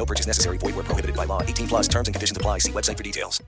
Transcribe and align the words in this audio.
No 0.00 0.06
purchase 0.06 0.26
necessary. 0.26 0.56
Void 0.56 0.76
where 0.76 0.84
prohibited 0.84 1.14
by 1.14 1.26
law. 1.26 1.42
18 1.42 1.68
plus 1.68 1.86
terms 1.86 2.08
and 2.08 2.14
conditions 2.14 2.34
apply. 2.34 2.60
See 2.60 2.72
website 2.72 2.96
for 2.96 3.02
details. 3.02 3.42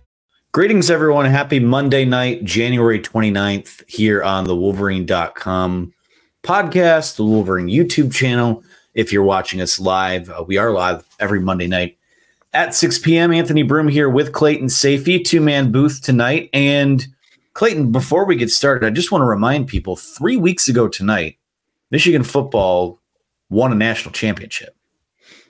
Greetings, 0.52 0.90
everyone. 0.90 1.24
Happy 1.24 1.58
Monday 1.58 2.04
night, 2.04 2.44
January 2.44 3.00
29th, 3.00 3.88
here 3.88 4.22
on 4.22 4.44
the 4.44 4.54
Wolverine.com 4.54 5.94
podcast, 6.42 7.16
the 7.16 7.24
Wolverine 7.24 7.68
YouTube 7.68 8.12
channel. 8.12 8.62
If 8.92 9.14
you're 9.14 9.22
watching 9.22 9.62
us 9.62 9.80
live, 9.80 10.28
uh, 10.28 10.44
we 10.46 10.58
are 10.58 10.72
live 10.72 11.06
every 11.18 11.40
Monday 11.40 11.68
night 11.68 11.96
at 12.52 12.74
6 12.74 12.98
p.m. 12.98 13.32
Anthony 13.32 13.62
Broome 13.62 13.88
here 13.88 14.10
with 14.10 14.34
Clayton 14.34 14.66
Sayfie, 14.66 15.24
two 15.24 15.40
man 15.40 15.72
booth 15.72 16.02
tonight. 16.02 16.50
And 16.52 17.06
Clayton, 17.54 17.92
before 17.92 18.26
we 18.26 18.36
get 18.36 18.50
started, 18.50 18.86
I 18.86 18.90
just 18.90 19.10
want 19.10 19.22
to 19.22 19.26
remind 19.26 19.68
people 19.68 19.96
three 19.96 20.36
weeks 20.36 20.68
ago 20.68 20.86
tonight, 20.86 21.38
Michigan 21.90 22.24
football 22.24 23.00
won 23.48 23.72
a 23.72 23.74
national 23.74 24.12
championship. 24.12 24.76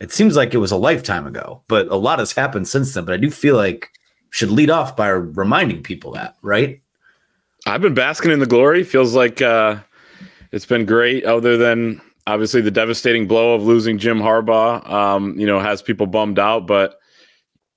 It 0.02 0.10
seems 0.10 0.34
like 0.34 0.52
it 0.52 0.58
was 0.58 0.72
a 0.72 0.76
lifetime 0.76 1.28
ago, 1.28 1.62
but 1.68 1.86
a 1.86 1.94
lot 1.94 2.18
has 2.18 2.32
happened 2.32 2.66
since 2.66 2.92
then. 2.92 3.04
But 3.04 3.14
I 3.14 3.18
do 3.18 3.30
feel 3.30 3.54
like 3.54 3.88
should 4.30 4.50
lead 4.50 4.68
off 4.68 4.96
by 4.96 5.08
reminding 5.08 5.84
people 5.84 6.10
that, 6.12 6.34
right? 6.42 6.82
I've 7.66 7.80
been 7.80 7.94
basking 7.94 8.32
in 8.32 8.40
the 8.40 8.46
glory. 8.46 8.82
Feels 8.82 9.14
like 9.14 9.40
uh, 9.40 9.76
it's 10.50 10.66
been 10.66 10.86
great, 10.86 11.24
other 11.24 11.56
than 11.56 12.00
obviously 12.26 12.60
the 12.60 12.70
devastating 12.72 13.28
blow 13.28 13.54
of 13.54 13.62
losing 13.62 13.96
Jim 13.96 14.18
Harbaugh. 14.18 14.90
Um, 14.90 15.38
you 15.38 15.46
know, 15.46 15.60
has 15.60 15.82
people 15.82 16.08
bummed 16.08 16.40
out, 16.40 16.66
but 16.66 16.98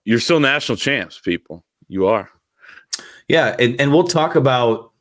you're 0.04 0.20
still 0.20 0.40
national 0.40 0.78
champs, 0.78 1.20
people. 1.20 1.64
You 1.90 2.08
are. 2.08 2.32
Yeah, 3.28 3.56
and, 3.60 3.80
and 3.80 3.92
we'll 3.92 4.04
talk 4.04 4.34
about 4.34 4.92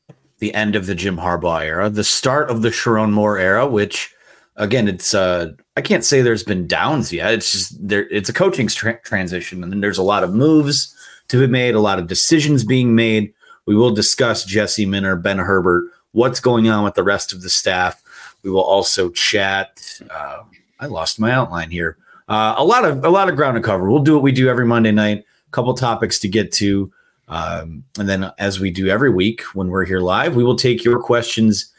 the 0.40 0.52
end 0.52 0.76
of 0.76 0.84
the 0.84 0.94
Jim 0.94 1.16
Harbaugh 1.16 1.64
era, 1.64 1.88
the 1.88 2.04
start 2.04 2.50
of 2.50 2.60
the 2.60 2.68
Sherrone 2.68 3.12
Moore 3.12 3.38
era, 3.38 3.66
which 3.66 4.14
again, 4.56 4.88
it's 4.88 5.14
uh 5.14 5.52
I 5.76 5.80
can't 5.80 6.04
say 6.04 6.22
there's 6.22 6.44
been 6.44 6.66
downs 6.66 7.12
yet. 7.12 7.32
It's 7.32 7.52
just 7.52 7.88
there 7.88 8.08
it's 8.10 8.28
a 8.28 8.32
coaching 8.32 8.68
tra- 8.68 9.00
transition 9.02 9.62
and 9.62 9.72
then 9.72 9.80
there's 9.80 9.98
a 9.98 10.02
lot 10.02 10.24
of 10.24 10.34
moves 10.34 10.94
to 11.28 11.40
be 11.40 11.46
made, 11.46 11.74
a 11.74 11.80
lot 11.80 11.98
of 11.98 12.06
decisions 12.06 12.64
being 12.64 12.94
made. 12.94 13.32
We 13.66 13.74
will 13.74 13.92
discuss 13.92 14.44
Jesse 14.44 14.86
Minter, 14.86 15.16
Ben 15.16 15.38
Herbert, 15.38 15.90
what's 16.12 16.40
going 16.40 16.68
on 16.68 16.84
with 16.84 16.94
the 16.94 17.02
rest 17.02 17.32
of 17.32 17.42
the 17.42 17.48
staff. 17.48 18.02
We 18.42 18.50
will 18.50 18.62
also 18.62 19.10
chat. 19.10 20.00
Uh, 20.10 20.42
I 20.80 20.86
lost 20.86 21.18
my 21.18 21.30
outline 21.30 21.70
here. 21.70 21.96
Uh, 22.28 22.54
a 22.56 22.64
lot 22.64 22.84
of 22.84 23.04
a 23.04 23.10
lot 23.10 23.28
of 23.28 23.36
ground 23.36 23.56
to 23.56 23.62
cover. 23.62 23.90
We'll 23.90 24.02
do 24.02 24.14
what 24.14 24.22
we 24.22 24.32
do 24.32 24.48
every 24.48 24.66
Monday 24.66 24.92
night. 24.92 25.24
A 25.48 25.50
couple 25.50 25.72
topics 25.74 26.18
to 26.20 26.28
get 26.28 26.52
to, 26.52 26.92
um, 27.28 27.84
and 27.98 28.08
then 28.08 28.30
as 28.38 28.60
we 28.60 28.70
do 28.70 28.88
every 28.88 29.10
week 29.10 29.42
when 29.54 29.68
we're 29.68 29.84
here 29.84 30.00
live, 30.00 30.34
we 30.34 30.44
will 30.44 30.56
take 30.56 30.84
your 30.84 31.00
questions 31.00 31.72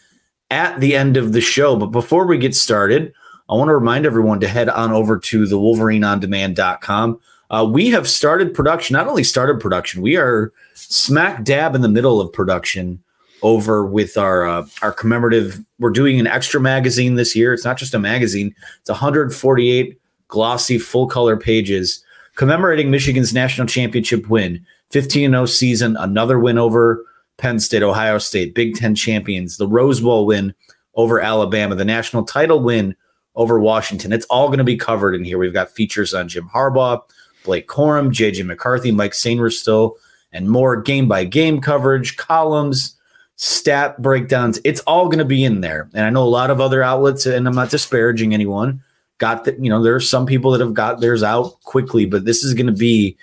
at 0.55 0.79
the 0.79 0.95
end 0.95 1.17
of 1.17 1.33
the 1.33 1.41
show. 1.41 1.75
But 1.75 1.87
before 1.87 2.25
we 2.25 2.37
get 2.37 2.55
started, 2.55 3.13
I 3.49 3.55
want 3.55 3.67
to 3.67 3.75
remind 3.75 4.05
everyone 4.05 4.39
to 4.39 4.47
head 4.47 4.69
on 4.69 4.91
over 4.91 5.19
to 5.19 5.45
the 5.45 5.57
WolverineOnDemand.com. 5.57 7.19
Uh, 7.51 7.67
we 7.69 7.89
have 7.89 8.09
started 8.09 8.53
production. 8.53 8.93
Not 8.93 9.07
only 9.07 9.23
started 9.23 9.59
production, 9.59 10.01
we 10.01 10.15
are 10.15 10.53
smack 10.73 11.43
dab 11.43 11.75
in 11.75 11.81
the 11.81 11.89
middle 11.89 12.21
of 12.21 12.31
production 12.31 13.03
over 13.43 13.85
with 13.85 14.17
our 14.17 14.47
uh, 14.47 14.65
our 14.81 14.91
commemorative. 14.93 15.63
We're 15.77 15.91
doing 15.91 16.19
an 16.19 16.25
extra 16.25 16.59
magazine 16.59 17.15
this 17.15 17.35
year. 17.35 17.53
It's 17.53 17.65
not 17.65 17.77
just 17.77 17.93
a 17.93 17.99
magazine; 17.99 18.55
it's 18.79 18.89
148 18.89 19.99
glossy 20.29 20.79
full 20.79 21.07
color 21.07 21.37
pages 21.37 22.03
commemorating 22.35 22.89
Michigan's 22.89 23.33
national 23.33 23.67
championship 23.67 24.27
win, 24.29 24.65
15 24.91 25.31
0 25.31 25.45
season, 25.45 25.97
another 25.97 26.39
win 26.39 26.57
over 26.57 27.05
Penn 27.37 27.59
State, 27.59 27.83
Ohio 27.83 28.17
State, 28.17 28.55
Big 28.55 28.75
Ten 28.75 28.95
champions, 28.95 29.57
the 29.57 29.67
Rose 29.67 30.01
Bowl 30.01 30.25
win 30.25 30.53
over 30.95 31.19
Alabama, 31.19 31.75
the 31.75 31.85
national 31.85 32.23
title 32.23 32.61
win 32.61 32.95
over 33.35 33.59
Washington. 33.59 34.13
It's 34.13 34.25
all 34.27 34.47
going 34.47 34.59
to 34.59 34.63
be 34.63 34.77
covered 34.77 35.13
in 35.13 35.23
here. 35.23 35.37
We've 35.37 35.53
got 35.53 35.71
features 35.71 36.13
on 36.13 36.27
Jim 36.27 36.49
Harbaugh, 36.53 37.01
Blake 37.43 37.67
Corum, 37.67 38.09
JJ 38.09 38.45
McCarthy, 38.45 38.91
Mike 38.91 39.11
Sainristil, 39.11 39.93
and 40.31 40.49
more 40.49 40.81
game 40.81 41.07
by 41.07 41.25
game 41.25 41.61
coverage, 41.61 42.17
columns, 42.17 42.97
stat 43.35 44.01
breakdowns. 44.01 44.59
It's 44.63 44.81
all 44.81 45.05
going 45.05 45.19
to 45.19 45.25
be 45.25 45.43
in 45.43 45.61
there. 45.61 45.89
And 45.93 46.05
I 46.05 46.09
know 46.09 46.23
a 46.23 46.25
lot 46.25 46.49
of 46.49 46.61
other 46.61 46.81
outlets, 46.81 47.25
and 47.25 47.47
I'm 47.47 47.55
not 47.55 47.69
disparaging 47.69 48.33
anyone, 48.33 48.81
got 49.17 49.45
that, 49.45 49.61
you 49.61 49.69
know, 49.69 49.83
there 49.83 49.95
are 49.95 50.01
some 50.01 50.25
people 50.25 50.51
that 50.51 50.61
have 50.61 50.73
got 50.73 51.01
theirs 51.01 51.23
out 51.23 51.61
quickly, 51.63 52.05
but 52.05 52.25
this 52.25 52.43
is 52.43 52.53
going 52.53 52.67
to 52.67 52.71
be 52.71 53.17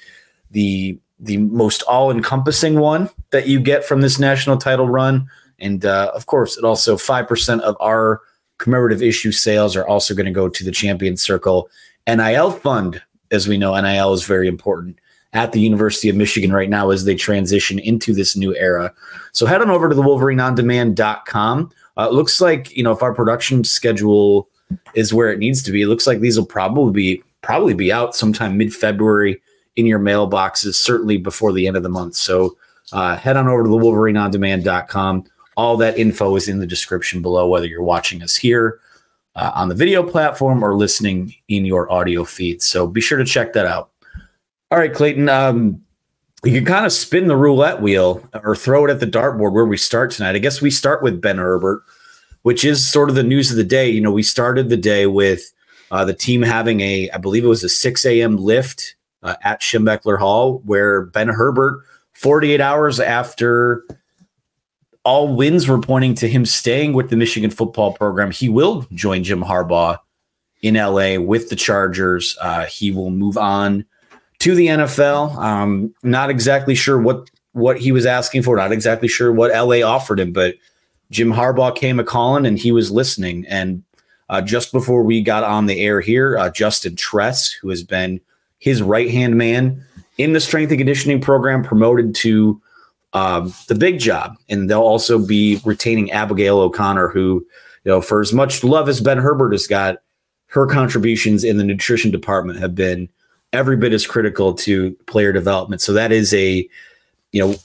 the 0.51 0.99
the 1.23 1.39
most 1.39 1.83
all 1.85 2.11
encompassing 2.11 2.79
one 2.79 3.09
that 3.31 3.47
you 3.47 3.61
get 3.61 3.85
from 3.85 4.01
this 4.01 4.19
national 4.19 4.59
title 4.59 4.89
run. 4.89 5.27
And 5.61 5.87
uh, 5.87 6.11
of 6.15 6.27
course, 6.27 6.59
it 6.59 6.65
also 6.65 6.97
5% 6.97 7.61
of 7.61 7.77
our 7.81 8.21
commemorative 8.59 9.03
issue 9.03 9.33
sales 9.33 9.77
are 9.77 9.87
also 9.87 10.15
going 10.15 10.27
to 10.27 10.33
go 10.33 10.49
to 10.49 10.65
the 10.65 10.73
Champion 10.73 11.17
Circle 11.17 11.69
NIL 12.07 12.51
fund. 12.51 13.01
As 13.31 13.49
we 13.49 13.57
know, 13.57 13.81
NIL 13.81 14.13
is 14.13 14.25
very 14.25 14.49
important 14.49 14.99
at 15.33 15.53
the 15.53 15.61
University 15.61 16.09
of 16.09 16.17
Michigan 16.17 16.53
right 16.53 16.69
now 16.69 16.91
as 16.91 17.05
they 17.05 17.15
transition 17.15 17.79
into 17.79 18.13
this 18.13 18.37
new 18.37 18.55
era. 18.57 18.93
So 19.33 19.47
head 19.47 19.63
on 19.63 19.71
over 19.71 19.89
to 19.89 19.95
the 19.95 20.03
wolverineondemand.com. 20.03 21.71
Uh, 21.97 22.09
it 22.11 22.13
looks 22.13 22.41
like, 22.41 22.77
you 22.77 22.83
know, 22.83 22.93
if 22.93 23.03
our 23.03 23.15
production 23.15 23.65
schedule 23.65 24.49
is 24.95 25.15
where 25.15 25.31
it 25.31 25.39
needs 25.39 25.63
to 25.63 25.73
be, 25.73 25.83
it 25.83 25.87
looks 25.87 26.07
like 26.07 26.21
these 26.21 26.39
will 26.39 26.47
probably 26.47 26.93
be 26.93 27.23
probably 27.43 27.75
be 27.75 27.93
out 27.93 28.15
sometime 28.15 28.57
mid-February 28.57 29.41
in 29.77 29.87
your 29.87 29.99
mailboxes, 29.99 30.75
certainly 30.75 31.17
before 31.17 31.53
the 31.53 31.67
end 31.67 31.77
of 31.77 31.83
the 31.83 31.89
month. 31.89 32.15
So 32.15 32.57
uh, 32.93 33.17
head 33.17 33.37
on 33.37 33.49
over 33.49 33.63
to 33.63 33.69
the 33.69 33.77
wolverineondemand.com. 33.77 35.25
All 35.57 35.77
that 35.79 35.99
info 35.99 36.37
is 36.37 36.49
in 36.49 36.59
the 36.59 36.67
description 36.67 37.23
below, 37.23 37.49
whether 37.49 37.67
you're 37.67 37.83
watching 37.83 38.23
us 38.23 38.37
here 38.37 38.81
uh, 39.35 39.53
on 39.55 39.69
the 39.69 39.75
video 39.75 40.03
platform 40.03 40.63
or 40.63 40.75
listening 40.75 41.35
in 41.49 41.65
your 41.65 41.91
audio 41.91 42.25
feed. 42.25 42.63
So 42.63 42.87
be 42.87 43.01
sure 43.01 43.19
to 43.19 43.25
check 43.25 43.53
that 43.55 43.67
out. 43.67 43.91
All 44.71 44.79
right, 44.79 44.93
Clayton. 44.93 45.29
Um, 45.29 45.83
you 46.45 46.53
can 46.53 46.65
kind 46.65 46.87
of 46.87 46.93
spin 46.93 47.29
the 47.29 47.37
roulette 47.37 47.81
wheel 47.81 48.27
or 48.43 48.57
throw 48.57 48.85
it 48.87 48.91
at 48.91 49.01
the 49.01 49.07
dartboard 49.07 49.53
where 49.53 49.67
we 49.67 49.77
start 49.77 50.11
tonight. 50.11 50.35
I 50.35 50.39
guess 50.39 50.61
we 50.61 50.71
start 50.71 51.03
with 51.03 51.21
Ben 51.21 51.39
Herbert, 51.39 51.83
which 52.43 52.65
is 52.65 52.87
sort 52.87 53.09
of 53.09 53.15
the 53.15 53.23
news 53.23 53.51
of 53.51 53.57
the 53.57 53.65
day. 53.65 53.89
You 53.89 54.01
know, 54.01 54.11
we 54.11 54.25
started 54.25 54.69
the 54.69 54.77
day 54.77 55.07
with 55.07 55.53
uh, 55.93 56.05
the 56.05 56.15
team 56.15 56.43
having 56.43 56.81
a, 56.81 57.09
I 57.11 57.19
believe 57.19 57.45
it 57.45 57.49
was 57.49 57.63
a 57.63 57.69
6 57.69 58.05
a.m. 58.07 58.39
lift 58.39 58.97
uh, 59.23 59.37
at 59.43 59.61
Schembechler 59.61 60.19
Hall, 60.19 60.61
where 60.65 61.03
Ben 61.03 61.29
Herbert, 61.29 61.83
48 62.13 62.61
hours 62.61 63.01
after 63.01 63.85
all 65.05 65.35
winds 65.35 65.69
were 65.69 65.81
pointing 65.81 66.15
to 66.15 66.29
him 66.29 66.47
staying 66.47 66.93
with 66.93 67.11
the 67.11 67.17
Michigan 67.17 67.51
football 67.51 67.93
program, 67.93 68.31
he 68.31 68.49
will 68.49 68.87
join 68.93 69.25
Jim 69.25 69.43
Harbaugh 69.43 69.99
in 70.63 70.75
LA 70.75 71.19
with 71.19 71.49
the 71.49 71.57
Chargers. 71.57 72.37
Uh, 72.41 72.67
he 72.67 72.91
will 72.91 73.11
move 73.11 73.37
on 73.37 73.85
to 74.39 74.55
the 74.55 74.69
NFL. 74.69 75.37
Um, 75.37 75.95
not 76.03 76.31
exactly 76.31 76.75
sure 76.75 77.01
what 77.01 77.31
what 77.53 77.79
he 77.79 77.93
was 77.93 78.07
asking 78.07 78.43
for. 78.43 78.57
Not 78.57 78.73
exactly 78.73 79.09
sure 79.09 79.31
what 79.31 79.53
LA 79.53 79.87
offered 79.87 80.19
him, 80.19 80.33
but 80.33 80.55
Jim 81.11 81.33
Harbaugh 81.33 81.77
came 81.77 82.01
a 82.01 82.05
calling 82.05 82.47
and 82.47 82.59
he 82.59 82.73
was 82.73 82.91
listening. 82.91 83.45
And 83.47 83.83
uh, 84.31 84.41
just 84.41 84.73
before 84.73 85.03
we 85.03 85.21
got 85.21 85.45
on 85.45 85.67
the 85.67 85.81
air 85.81 86.01
here, 86.01 86.39
uh, 86.39 86.49
Justin 86.51 86.97
Tress, 86.97 87.53
who 87.53 87.69
has 87.69 87.83
been 87.83 88.21
his 88.63 88.81
right 88.81 89.11
hand 89.11 89.37
man 89.37 89.85
in 90.19 90.35
the 90.35 90.41
strength 90.41 90.71
and 90.71 90.79
conditioning 90.79 91.21
program, 91.21 91.65
promoted 91.65 92.15
to 92.15 92.63
um, 93.13 93.53
the 93.67 93.75
big 93.75 93.99
job. 93.99 94.37
And 94.49 94.71
they'll 94.71 94.81
also 94.81 95.19
be 95.19 95.61
retaining 95.65 96.13
Abigail 96.13 96.61
O'Connor, 96.61 97.09
who, 97.09 97.45
you 97.85 97.91
know, 97.91 98.01
for 98.01 98.21
as 98.21 98.33
much 98.33 98.63
love 98.63 98.89
as 98.89 99.01
Ben 99.01 99.19
Herbert 99.19 99.51
has 99.51 99.67
got, 99.67 99.97
her 100.47 100.65
contributions 100.67 101.43
in 101.43 101.57
the 101.57 101.65
nutrition 101.65 102.13
department 102.13 102.61
have 102.61 102.77
been 102.77 103.09
every 103.53 103.77
bit 103.77 103.93
as 103.93 104.07
critical 104.07 104.55
to 104.55 104.93
player 105.07 105.33
development. 105.33 105.81
So 105.81 105.93
that 105.95 106.13
is 106.13 106.33
a, 106.33 106.69
you 107.33 107.45
know, 107.45 107.57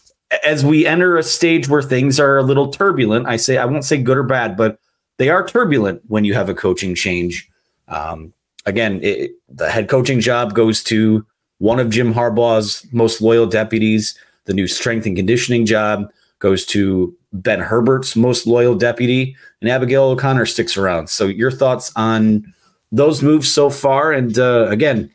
as 0.43 0.65
we 0.65 0.87
enter 0.87 1.15
a 1.15 1.21
stage 1.21 1.69
where 1.69 1.83
things 1.83 2.19
are 2.19 2.39
a 2.39 2.43
little 2.43 2.71
turbulent, 2.71 3.27
I 3.27 3.37
say 3.37 3.59
I 3.59 3.65
won't 3.65 3.85
say 3.85 4.01
good 4.01 4.17
or 4.17 4.23
bad, 4.23 4.57
but 4.57 4.79
they 5.17 5.29
are 5.29 5.45
turbulent 5.45 6.01
when 6.07 6.25
you 6.25 6.33
have 6.33 6.49
a 6.49 6.55
coaching 6.55 6.95
change. 6.95 7.47
Um, 7.87 8.33
again, 8.67 8.99
it, 9.01 9.31
the 9.49 9.71
head 9.71 9.89
coaching 9.89 10.19
job 10.19 10.53
goes 10.53 10.83
to 10.83 11.25
one 11.57 11.79
of 11.79 11.89
Jim 11.89 12.13
Harbaugh's 12.13 12.85
most 12.91 13.21
loyal 13.21 13.47
deputies. 13.47 14.17
The 14.45 14.53
new 14.53 14.67
strength 14.67 15.07
and 15.07 15.15
conditioning 15.15 15.65
job 15.65 16.11
goes 16.39 16.65
to 16.67 17.15
Ben 17.33 17.59
Herbert's 17.59 18.15
most 18.15 18.45
loyal 18.45 18.75
deputy, 18.75 19.35
and 19.61 19.69
Abigail 19.69 20.03
O'Connor 20.03 20.45
sticks 20.45 20.77
around. 20.77 21.09
So, 21.09 21.25
your 21.25 21.51
thoughts 21.51 21.91
on 21.95 22.53
those 22.91 23.23
moves 23.23 23.51
so 23.51 23.69
far? 23.69 24.11
And 24.11 24.37
uh, 24.37 24.67
again, 24.69 25.11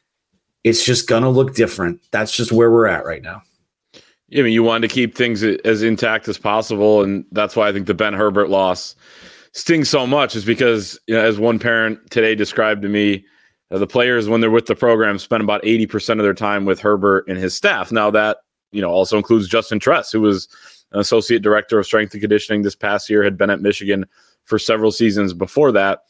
it's 0.64 0.84
just 0.84 1.08
going 1.08 1.22
to 1.22 1.28
look 1.28 1.54
different. 1.54 2.00
That's 2.10 2.36
just 2.36 2.52
where 2.52 2.70
we're 2.70 2.86
at 2.86 3.04
right 3.04 3.22
now. 3.22 3.42
I 4.34 4.42
mean, 4.42 4.52
you 4.52 4.62
wanted 4.62 4.88
to 4.88 4.94
keep 4.94 5.14
things 5.14 5.42
as 5.42 5.82
intact 5.82 6.26
as 6.26 6.38
possible, 6.38 7.02
and 7.02 7.24
that's 7.32 7.54
why 7.54 7.68
I 7.68 7.72
think 7.72 7.86
the 7.86 7.94
Ben 7.94 8.14
Herbert 8.14 8.48
loss 8.48 8.94
stings 9.52 9.90
so 9.90 10.06
much. 10.06 10.34
Is 10.34 10.44
because 10.44 10.98
you 11.06 11.14
know, 11.14 11.22
as 11.22 11.38
one 11.38 11.58
parent 11.58 12.10
today 12.10 12.34
described 12.34 12.82
to 12.82 12.88
me, 12.88 13.24
uh, 13.72 13.78
the 13.78 13.86
players 13.86 14.28
when 14.28 14.40
they're 14.40 14.50
with 14.50 14.66
the 14.66 14.76
program 14.76 15.18
spend 15.18 15.42
about 15.42 15.64
eighty 15.64 15.86
percent 15.86 16.20
of 16.20 16.24
their 16.24 16.34
time 16.34 16.64
with 16.64 16.80
Herbert 16.80 17.26
and 17.26 17.38
his 17.38 17.54
staff. 17.54 17.90
Now 17.90 18.10
that 18.10 18.38
you 18.70 18.80
know 18.80 18.90
also 18.90 19.16
includes 19.16 19.48
Justin 19.48 19.80
Tress, 19.80 20.12
who 20.12 20.20
was 20.20 20.46
an 20.92 21.00
associate 21.00 21.42
director 21.42 21.78
of 21.78 21.86
strength 21.86 22.12
and 22.12 22.20
conditioning 22.20 22.62
this 22.62 22.76
past 22.76 23.08
year, 23.08 23.24
had 23.24 23.38
been 23.38 23.50
at 23.50 23.60
Michigan 23.60 24.04
for 24.44 24.58
several 24.58 24.92
seasons 24.92 25.32
before 25.32 25.72
that, 25.72 26.00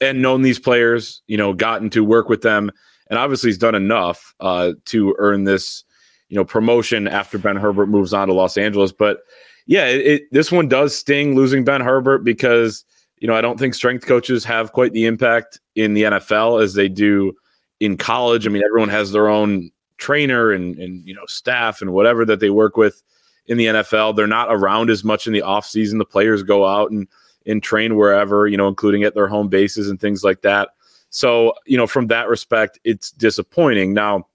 and 0.00 0.22
known 0.22 0.42
these 0.42 0.58
players. 0.58 1.22
You 1.26 1.36
know, 1.36 1.52
gotten 1.52 1.90
to 1.90 2.02
work 2.02 2.28
with 2.28 2.42
them, 2.42 2.70
and 3.10 3.18
obviously 3.18 3.50
he's 3.50 3.58
done 3.58 3.74
enough 3.74 4.34
uh, 4.40 4.72
to 4.86 5.14
earn 5.18 5.44
this 5.44 5.84
you 6.28 6.36
know 6.36 6.44
promotion 6.44 7.06
after 7.06 7.38
Ben 7.38 7.56
Herbert 7.56 7.86
moves 7.86 8.14
on 8.14 8.28
to 8.28 8.34
Los 8.34 8.56
Angeles. 8.56 8.92
But 8.92 9.18
yeah, 9.66 9.86
it, 9.86 10.06
it, 10.06 10.22
this 10.32 10.50
one 10.50 10.68
does 10.68 10.96
sting 10.96 11.34
losing 11.34 11.64
Ben 11.64 11.80
Herbert 11.80 12.24
because 12.24 12.84
you 13.24 13.28
know 13.28 13.34
I 13.34 13.40
don't 13.40 13.58
think 13.58 13.72
strength 13.72 14.04
coaches 14.04 14.44
have 14.44 14.72
quite 14.72 14.92
the 14.92 15.06
impact 15.06 15.58
in 15.76 15.94
the 15.94 16.02
NFL 16.02 16.62
as 16.62 16.74
they 16.74 16.90
do 16.90 17.32
in 17.80 17.96
college. 17.96 18.46
I 18.46 18.50
mean, 18.50 18.62
everyone 18.62 18.90
has 18.90 19.12
their 19.12 19.28
own 19.28 19.70
trainer 19.96 20.52
and 20.52 20.76
and 20.76 21.08
you 21.08 21.14
know 21.14 21.24
staff 21.26 21.80
and 21.80 21.94
whatever 21.94 22.26
that 22.26 22.40
they 22.40 22.50
work 22.50 22.76
with 22.76 23.02
in 23.46 23.56
the 23.56 23.64
NFL. 23.64 24.14
They're 24.14 24.26
not 24.26 24.48
around 24.50 24.90
as 24.90 25.04
much 25.04 25.26
in 25.26 25.32
the 25.32 25.40
off 25.40 25.64
season. 25.64 25.96
The 25.96 26.04
players 26.04 26.42
go 26.42 26.66
out 26.66 26.90
and 26.90 27.08
and 27.46 27.62
train 27.62 27.96
wherever, 27.96 28.46
you 28.46 28.58
know, 28.58 28.68
including 28.68 29.04
at 29.04 29.14
their 29.14 29.26
home 29.26 29.48
bases 29.48 29.88
and 29.88 29.98
things 29.98 30.22
like 30.22 30.42
that. 30.42 30.68
So, 31.08 31.54
you 31.64 31.78
know, 31.78 31.86
from 31.86 32.08
that 32.08 32.28
respect, 32.28 32.78
it's 32.84 33.10
disappointing. 33.10 33.94
Now, 33.94 34.26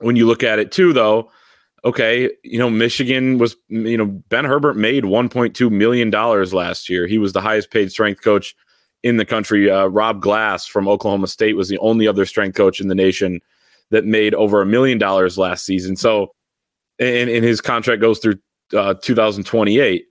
when 0.00 0.16
you 0.16 0.26
look 0.26 0.42
at 0.42 0.58
it 0.58 0.72
too, 0.72 0.92
though, 0.92 1.30
okay, 1.84 2.30
you 2.42 2.58
know, 2.58 2.70
Michigan 2.70 3.38
was, 3.38 3.56
you 3.68 3.96
know, 3.96 4.06
Ben 4.06 4.44
Herbert 4.44 4.76
made 4.76 5.04
$1.2 5.04 5.70
million 5.70 6.10
last 6.10 6.88
year. 6.88 7.06
He 7.06 7.18
was 7.18 7.32
the 7.32 7.40
highest 7.40 7.70
paid 7.70 7.90
strength 7.90 8.22
coach 8.22 8.54
in 9.02 9.18
the 9.18 9.24
country. 9.24 9.70
Uh, 9.70 9.86
Rob 9.86 10.22
Glass 10.22 10.66
from 10.66 10.88
Oklahoma 10.88 11.26
State 11.26 11.56
was 11.56 11.68
the 11.68 11.78
only 11.78 12.08
other 12.08 12.24
strength 12.24 12.56
coach 12.56 12.80
in 12.80 12.88
the 12.88 12.94
nation 12.94 13.40
that 13.90 14.04
made 14.04 14.34
over 14.34 14.62
a 14.62 14.66
million 14.66 14.98
dollars 14.98 15.36
last 15.36 15.66
season. 15.66 15.96
So, 15.96 16.34
and, 16.98 17.28
and 17.28 17.44
his 17.44 17.60
contract 17.60 18.00
goes 18.00 18.18
through 18.18 18.36
uh, 18.74 18.94
2028. 18.94 20.04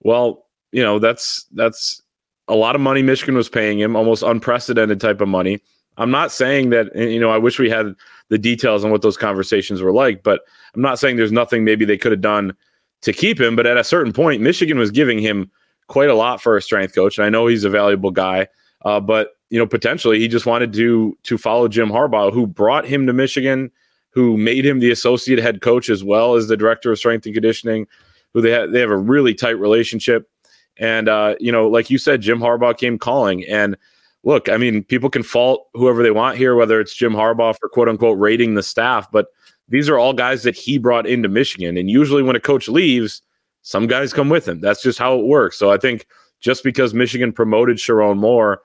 Well, 0.00 0.46
you 0.72 0.82
know, 0.82 0.98
that's, 0.98 1.46
that's, 1.52 2.02
a 2.48 2.54
lot 2.54 2.74
of 2.74 2.80
money 2.80 3.02
Michigan 3.02 3.36
was 3.36 3.48
paying 3.48 3.78
him, 3.78 3.94
almost 3.94 4.22
unprecedented 4.22 5.00
type 5.00 5.20
of 5.20 5.28
money. 5.28 5.60
I'm 5.98 6.10
not 6.10 6.32
saying 6.32 6.70
that, 6.70 6.94
you 6.96 7.20
know, 7.20 7.30
I 7.30 7.36
wish 7.36 7.58
we 7.58 7.68
had 7.68 7.94
the 8.28 8.38
details 8.38 8.84
on 8.84 8.90
what 8.90 9.02
those 9.02 9.16
conversations 9.16 9.80
were 9.80 9.92
like, 9.92 10.22
but 10.22 10.42
I'm 10.74 10.82
not 10.82 10.98
saying 10.98 11.16
there's 11.16 11.32
nothing 11.32 11.64
maybe 11.64 11.84
they 11.84 11.96
could 11.96 12.12
have 12.12 12.20
done 12.20 12.54
to 13.02 13.12
keep 13.12 13.40
him. 13.40 13.56
But 13.56 13.66
at 13.66 13.76
a 13.76 13.84
certain 13.84 14.12
point, 14.12 14.42
Michigan 14.42 14.78
was 14.78 14.90
giving 14.90 15.18
him 15.18 15.50
quite 15.86 16.10
a 16.10 16.14
lot 16.14 16.42
for 16.42 16.56
a 16.56 16.62
strength 16.62 16.94
coach. 16.94 17.16
And 17.16 17.24
I 17.24 17.30
know 17.30 17.46
he's 17.46 17.64
a 17.64 17.70
valuable 17.70 18.10
guy, 18.10 18.48
uh, 18.84 19.00
but, 19.00 19.30
you 19.50 19.58
know, 19.58 19.66
potentially 19.66 20.18
he 20.18 20.28
just 20.28 20.46
wanted 20.46 20.72
to, 20.74 21.16
to 21.22 21.38
follow 21.38 21.68
Jim 21.68 21.88
Harbaugh, 21.88 22.32
who 22.32 22.46
brought 22.46 22.86
him 22.86 23.06
to 23.06 23.12
Michigan, 23.12 23.70
who 24.10 24.36
made 24.36 24.66
him 24.66 24.80
the 24.80 24.90
associate 24.90 25.38
head 25.38 25.62
coach 25.62 25.88
as 25.88 26.04
well 26.04 26.34
as 26.34 26.48
the 26.48 26.56
director 26.56 26.92
of 26.92 26.98
strength 26.98 27.24
and 27.24 27.34
conditioning, 27.34 27.86
who 28.34 28.42
they, 28.42 28.50
have 28.50 28.72
they 28.72 28.80
have 28.80 28.90
a 28.90 28.96
really 28.96 29.32
tight 29.32 29.58
relationship. 29.58 30.28
And, 30.76 31.08
uh, 31.08 31.36
you 31.40 31.50
know, 31.50 31.66
like 31.68 31.88
you 31.88 31.98
said, 31.98 32.20
Jim 32.20 32.40
Harbaugh 32.40 32.76
came 32.76 32.98
calling. 32.98 33.44
And, 33.46 33.76
look, 34.24 34.48
I 34.48 34.56
mean, 34.56 34.84
people 34.84 35.10
can 35.10 35.22
fault 35.22 35.68
whoever 35.74 36.02
they 36.02 36.10
want 36.10 36.36
here, 36.36 36.54
whether 36.54 36.80
it's 36.80 36.94
Jim 36.94 37.12
Harbaugh 37.12 37.56
for 37.58 37.68
quote 37.68 37.88
unquote 37.88 38.18
rating 38.18 38.54
the 38.54 38.62
staff, 38.62 39.10
but 39.10 39.28
these 39.68 39.88
are 39.88 39.98
all 39.98 40.12
guys 40.12 40.42
that 40.42 40.56
he 40.56 40.78
brought 40.78 41.06
into 41.06 41.28
Michigan. 41.28 41.76
And 41.76 41.90
usually 41.90 42.22
when 42.22 42.36
a 42.36 42.40
coach 42.40 42.68
leaves, 42.68 43.22
some 43.62 43.86
guys 43.86 44.12
come 44.12 44.28
with 44.28 44.48
him. 44.48 44.60
That's 44.60 44.82
just 44.82 44.98
how 44.98 45.18
it 45.18 45.26
works. 45.26 45.58
So 45.58 45.70
I 45.70 45.76
think 45.76 46.06
just 46.40 46.64
because 46.64 46.94
Michigan 46.94 47.32
promoted 47.32 47.76
Sherrone 47.76 48.16
Moore, 48.16 48.62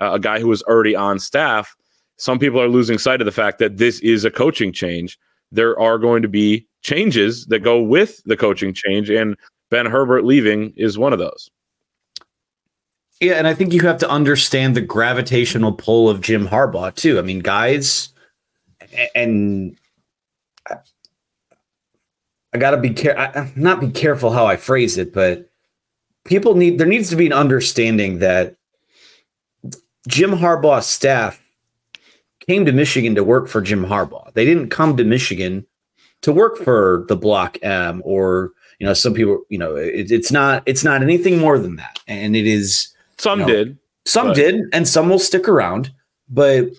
uh, 0.00 0.12
a 0.12 0.20
guy 0.20 0.38
who 0.38 0.48
was 0.48 0.62
already 0.62 0.94
on 0.94 1.18
staff, 1.18 1.74
some 2.16 2.38
people 2.38 2.60
are 2.60 2.68
losing 2.68 2.98
sight 2.98 3.20
of 3.20 3.24
the 3.24 3.32
fact 3.32 3.58
that 3.58 3.78
this 3.78 3.98
is 4.00 4.24
a 4.24 4.30
coaching 4.30 4.72
change. 4.72 5.18
There 5.50 5.78
are 5.80 5.98
going 5.98 6.22
to 6.22 6.28
be 6.28 6.66
changes 6.82 7.46
that 7.46 7.60
go 7.60 7.80
with 7.80 8.22
the 8.24 8.36
coaching 8.36 8.72
change, 8.74 9.10
and 9.10 9.36
Ben 9.70 9.86
Herbert 9.86 10.24
leaving 10.24 10.72
is 10.76 10.98
one 10.98 11.12
of 11.12 11.18
those. 11.18 11.50
Yeah, 13.20 13.34
and 13.34 13.46
I 13.46 13.54
think 13.54 13.72
you 13.72 13.80
have 13.82 13.98
to 13.98 14.10
understand 14.10 14.74
the 14.74 14.80
gravitational 14.80 15.72
pull 15.72 16.08
of 16.08 16.20
Jim 16.20 16.48
Harbaugh 16.48 16.94
too. 16.94 17.18
I 17.18 17.22
mean, 17.22 17.38
guys, 17.38 18.08
and 19.14 19.78
I, 22.52 22.58
got 22.58 22.72
to 22.72 22.76
be 22.76 22.90
care 22.90 23.52
not 23.56 23.80
be 23.80 23.90
careful 23.90 24.30
how 24.30 24.46
I 24.46 24.56
phrase 24.56 24.98
it, 24.98 25.12
but 25.12 25.48
people 26.24 26.54
need 26.54 26.78
there 26.78 26.86
needs 26.86 27.08
to 27.10 27.16
be 27.16 27.26
an 27.26 27.32
understanding 27.32 28.18
that 28.18 28.56
Jim 30.08 30.32
Harbaugh's 30.32 30.86
staff 30.86 31.40
came 32.46 32.66
to 32.66 32.72
Michigan 32.72 33.14
to 33.14 33.24
work 33.24 33.48
for 33.48 33.60
Jim 33.60 33.84
Harbaugh. 33.86 34.32
They 34.34 34.44
didn't 34.44 34.68
come 34.68 34.96
to 34.96 35.04
Michigan 35.04 35.66
to 36.22 36.32
work 36.32 36.58
for 36.58 37.04
the 37.08 37.16
Block 37.16 37.58
M 37.62 38.02
or 38.04 38.52
you 38.78 38.86
know 38.86 38.94
some 38.94 39.14
people 39.14 39.44
you 39.48 39.58
know 39.58 39.76
it, 39.76 40.10
it's 40.10 40.32
not 40.32 40.62
it's 40.66 40.84
not 40.84 41.02
anything 41.02 41.38
more 41.38 41.58
than 41.58 41.76
that, 41.76 42.00
and 42.08 42.34
it 42.34 42.46
is 42.46 42.93
some 43.24 43.40
you 43.40 43.46
know, 43.46 43.52
did. 43.52 43.78
Some 44.06 44.28
but. 44.28 44.36
did, 44.36 44.60
and 44.72 44.86
some 44.86 45.08
will 45.08 45.18
stick 45.18 45.48
around. 45.48 45.90
But 46.28 46.70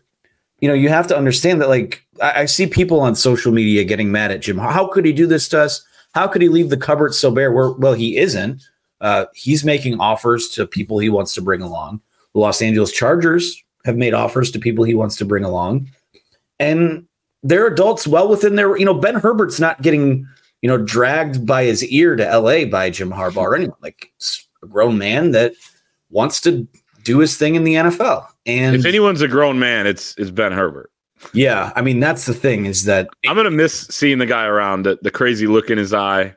you 0.59 0.67
know, 0.67 0.73
you 0.73 0.89
have 0.89 1.07
to 1.07 1.17
understand 1.17 1.61
that. 1.61 1.69
Like, 1.69 2.05
I, 2.21 2.41
I, 2.41 2.45
see 2.45 2.67
people 2.67 2.99
on 3.01 3.15
social 3.15 3.51
media 3.51 3.83
getting 3.83 4.11
mad 4.11 4.31
at 4.31 4.41
Jim. 4.41 4.57
How 4.57 4.87
could 4.87 5.05
he 5.05 5.11
do 5.11 5.27
this 5.27 5.49
to 5.49 5.61
us? 5.61 5.83
How 6.13 6.27
could 6.27 6.41
he 6.41 6.49
leave 6.49 6.69
the 6.69 6.77
cupboard 6.77 7.13
so 7.13 7.29
bare? 7.29 7.51
Where, 7.51 7.71
well, 7.71 7.93
he 7.93 8.17
isn't. 8.17 8.63
Uh, 9.01 9.25
he's 9.33 9.65
making 9.65 9.99
offers 9.99 10.47
to 10.49 10.65
people 10.65 10.99
he 10.99 11.09
wants 11.09 11.33
to 11.33 11.41
bring 11.41 11.61
along. 11.61 11.99
The 12.33 12.39
Los 12.39 12.61
Angeles 12.61 12.91
Chargers 12.91 13.61
have 13.83 13.97
made 13.97 14.13
offers 14.13 14.49
to 14.51 14.59
people 14.59 14.85
he 14.85 14.93
wants 14.93 15.17
to 15.17 15.25
bring 15.25 15.43
along, 15.43 15.89
and 16.59 17.05
they're 17.43 17.67
adults 17.67 18.07
well 18.07 18.29
within 18.29 18.55
their. 18.55 18.77
You 18.77 18.85
know, 18.85 18.93
Ben 18.93 19.15
Herbert's 19.15 19.59
not 19.59 19.81
getting 19.81 20.25
you 20.61 20.69
know 20.69 20.77
dragged 20.77 21.45
by 21.45 21.65
his 21.65 21.83
ear 21.85 22.15
to 22.15 22.27
L.A. 22.27 22.65
by 22.65 22.89
Jim 22.89 23.11
Harbaugh 23.11 23.37
or 23.37 23.55
anyone. 23.55 23.77
Like 23.81 24.11
a 24.63 24.67
grown 24.67 24.97
man 24.97 25.31
that 25.31 25.53
wants 26.09 26.41
to 26.41 26.67
do 27.03 27.19
his 27.19 27.37
thing 27.37 27.55
in 27.55 27.63
the 27.63 27.75
NFL. 27.75 28.27
And 28.45 28.75
if 28.75 28.85
anyone's 28.85 29.21
a 29.21 29.27
grown 29.27 29.59
man, 29.59 29.87
it's 29.87 30.15
it's 30.17 30.31
Ben 30.31 30.51
Herbert. 30.51 30.91
Yeah, 31.33 31.71
I 31.75 31.81
mean 31.81 31.99
that's 31.99 32.25
the 32.25 32.33
thing 32.33 32.65
is 32.65 32.83
that 32.83 33.07
I'm 33.27 33.35
gonna 33.35 33.51
miss 33.51 33.87
seeing 33.87 34.17
the 34.17 34.25
guy 34.25 34.45
around, 34.45 34.83
the, 34.83 34.97
the 35.01 35.11
crazy 35.11 35.47
look 35.47 35.69
in 35.69 35.77
his 35.77 35.93
eye. 35.93 36.35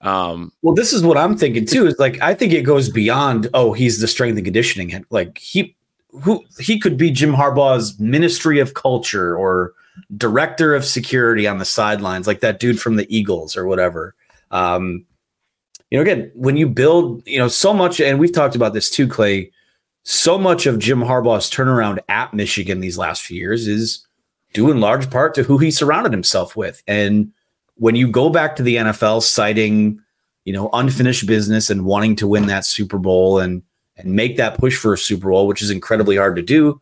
Um, 0.00 0.52
well, 0.62 0.74
this 0.74 0.92
is 0.92 1.02
what 1.02 1.16
I'm 1.16 1.36
thinking 1.36 1.66
too. 1.66 1.86
Is 1.86 1.98
like 1.98 2.20
I 2.22 2.34
think 2.34 2.52
it 2.52 2.62
goes 2.62 2.88
beyond. 2.88 3.48
Oh, 3.54 3.72
he's 3.72 4.00
the 4.00 4.08
strength 4.08 4.36
and 4.36 4.44
conditioning. 4.44 4.88
head. 4.88 5.04
Like 5.10 5.38
he, 5.38 5.76
who 6.22 6.44
he 6.58 6.78
could 6.78 6.96
be 6.96 7.10
Jim 7.10 7.32
Harbaugh's 7.32 7.98
Ministry 7.98 8.58
of 8.58 8.74
Culture 8.74 9.36
or 9.36 9.72
Director 10.16 10.74
of 10.74 10.84
Security 10.84 11.46
on 11.46 11.58
the 11.58 11.64
sidelines, 11.64 12.26
like 12.26 12.40
that 12.40 12.60
dude 12.60 12.80
from 12.80 12.96
the 12.96 13.06
Eagles 13.14 13.56
or 13.56 13.66
whatever. 13.66 14.14
Um, 14.50 15.06
you 15.94 16.00
know, 16.00 16.10
again, 16.10 16.32
when 16.34 16.56
you 16.56 16.68
build, 16.68 17.22
you 17.24 17.38
know, 17.38 17.46
so 17.46 17.72
much, 17.72 18.00
and 18.00 18.18
we've 18.18 18.32
talked 18.32 18.56
about 18.56 18.74
this 18.74 18.90
too, 18.90 19.06
Clay. 19.06 19.52
So 20.02 20.36
much 20.36 20.66
of 20.66 20.80
Jim 20.80 20.98
Harbaugh's 20.98 21.48
turnaround 21.48 22.00
at 22.08 22.34
Michigan 22.34 22.80
these 22.80 22.98
last 22.98 23.22
few 23.22 23.38
years 23.38 23.68
is 23.68 24.04
due 24.54 24.72
in 24.72 24.80
large 24.80 25.08
part 25.08 25.34
to 25.34 25.44
who 25.44 25.56
he 25.56 25.70
surrounded 25.70 26.10
himself 26.10 26.56
with. 26.56 26.82
And 26.88 27.32
when 27.76 27.94
you 27.94 28.08
go 28.08 28.28
back 28.28 28.56
to 28.56 28.64
the 28.64 28.74
NFL, 28.74 29.22
citing, 29.22 30.00
you 30.44 30.52
know, 30.52 30.68
unfinished 30.72 31.28
business 31.28 31.70
and 31.70 31.84
wanting 31.84 32.16
to 32.16 32.26
win 32.26 32.48
that 32.48 32.64
Super 32.66 32.98
Bowl 32.98 33.38
and 33.38 33.62
and 33.96 34.16
make 34.16 34.36
that 34.36 34.58
push 34.58 34.76
for 34.76 34.94
a 34.94 34.98
Super 34.98 35.30
Bowl, 35.30 35.46
which 35.46 35.62
is 35.62 35.70
incredibly 35.70 36.16
hard 36.16 36.34
to 36.34 36.42
do, 36.42 36.80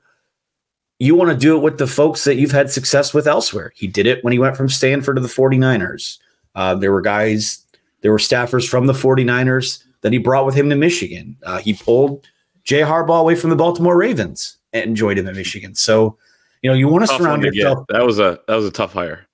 you 0.98 1.14
want 1.14 1.30
to 1.30 1.36
do 1.36 1.54
it 1.54 1.62
with 1.62 1.76
the 1.76 1.86
folks 1.86 2.24
that 2.24 2.36
you've 2.36 2.50
had 2.50 2.70
success 2.70 3.12
with 3.12 3.26
elsewhere. 3.26 3.74
He 3.76 3.88
did 3.88 4.06
it 4.06 4.24
when 4.24 4.32
he 4.32 4.38
went 4.38 4.56
from 4.56 4.70
Stanford 4.70 5.16
to 5.16 5.20
the 5.20 5.28
49ers. 5.28 6.16
Uh, 6.54 6.74
there 6.76 6.92
were 6.92 7.02
guys 7.02 7.61
there 8.02 8.12
were 8.12 8.18
staffers 8.18 8.68
from 8.68 8.86
the 8.86 8.92
49ers 8.92 9.82
that 10.02 10.12
he 10.12 10.18
brought 10.18 10.44
with 10.44 10.54
him 10.54 10.68
to 10.70 10.76
Michigan. 10.76 11.36
Uh, 11.44 11.58
he 11.58 11.74
pulled 11.74 12.26
Jay 12.64 12.80
Harbaugh 12.80 13.20
away 13.20 13.34
from 13.34 13.50
the 13.50 13.56
Baltimore 13.56 13.96
Ravens 13.96 14.58
and 14.72 14.96
joined 14.96 15.18
him 15.18 15.28
at 15.28 15.34
Michigan. 15.34 15.74
So, 15.74 16.18
you 16.62 16.70
know, 16.70 16.74
you 16.74 16.88
want 16.88 17.06
to 17.06 17.16
surround 17.16 17.42
yourself. 17.42 17.86
That 17.88 18.04
was 18.04 18.18
a 18.18 18.40
that 18.46 18.54
was 18.54 18.66
a 18.66 18.70
tough 18.70 18.92
hire. 18.92 19.26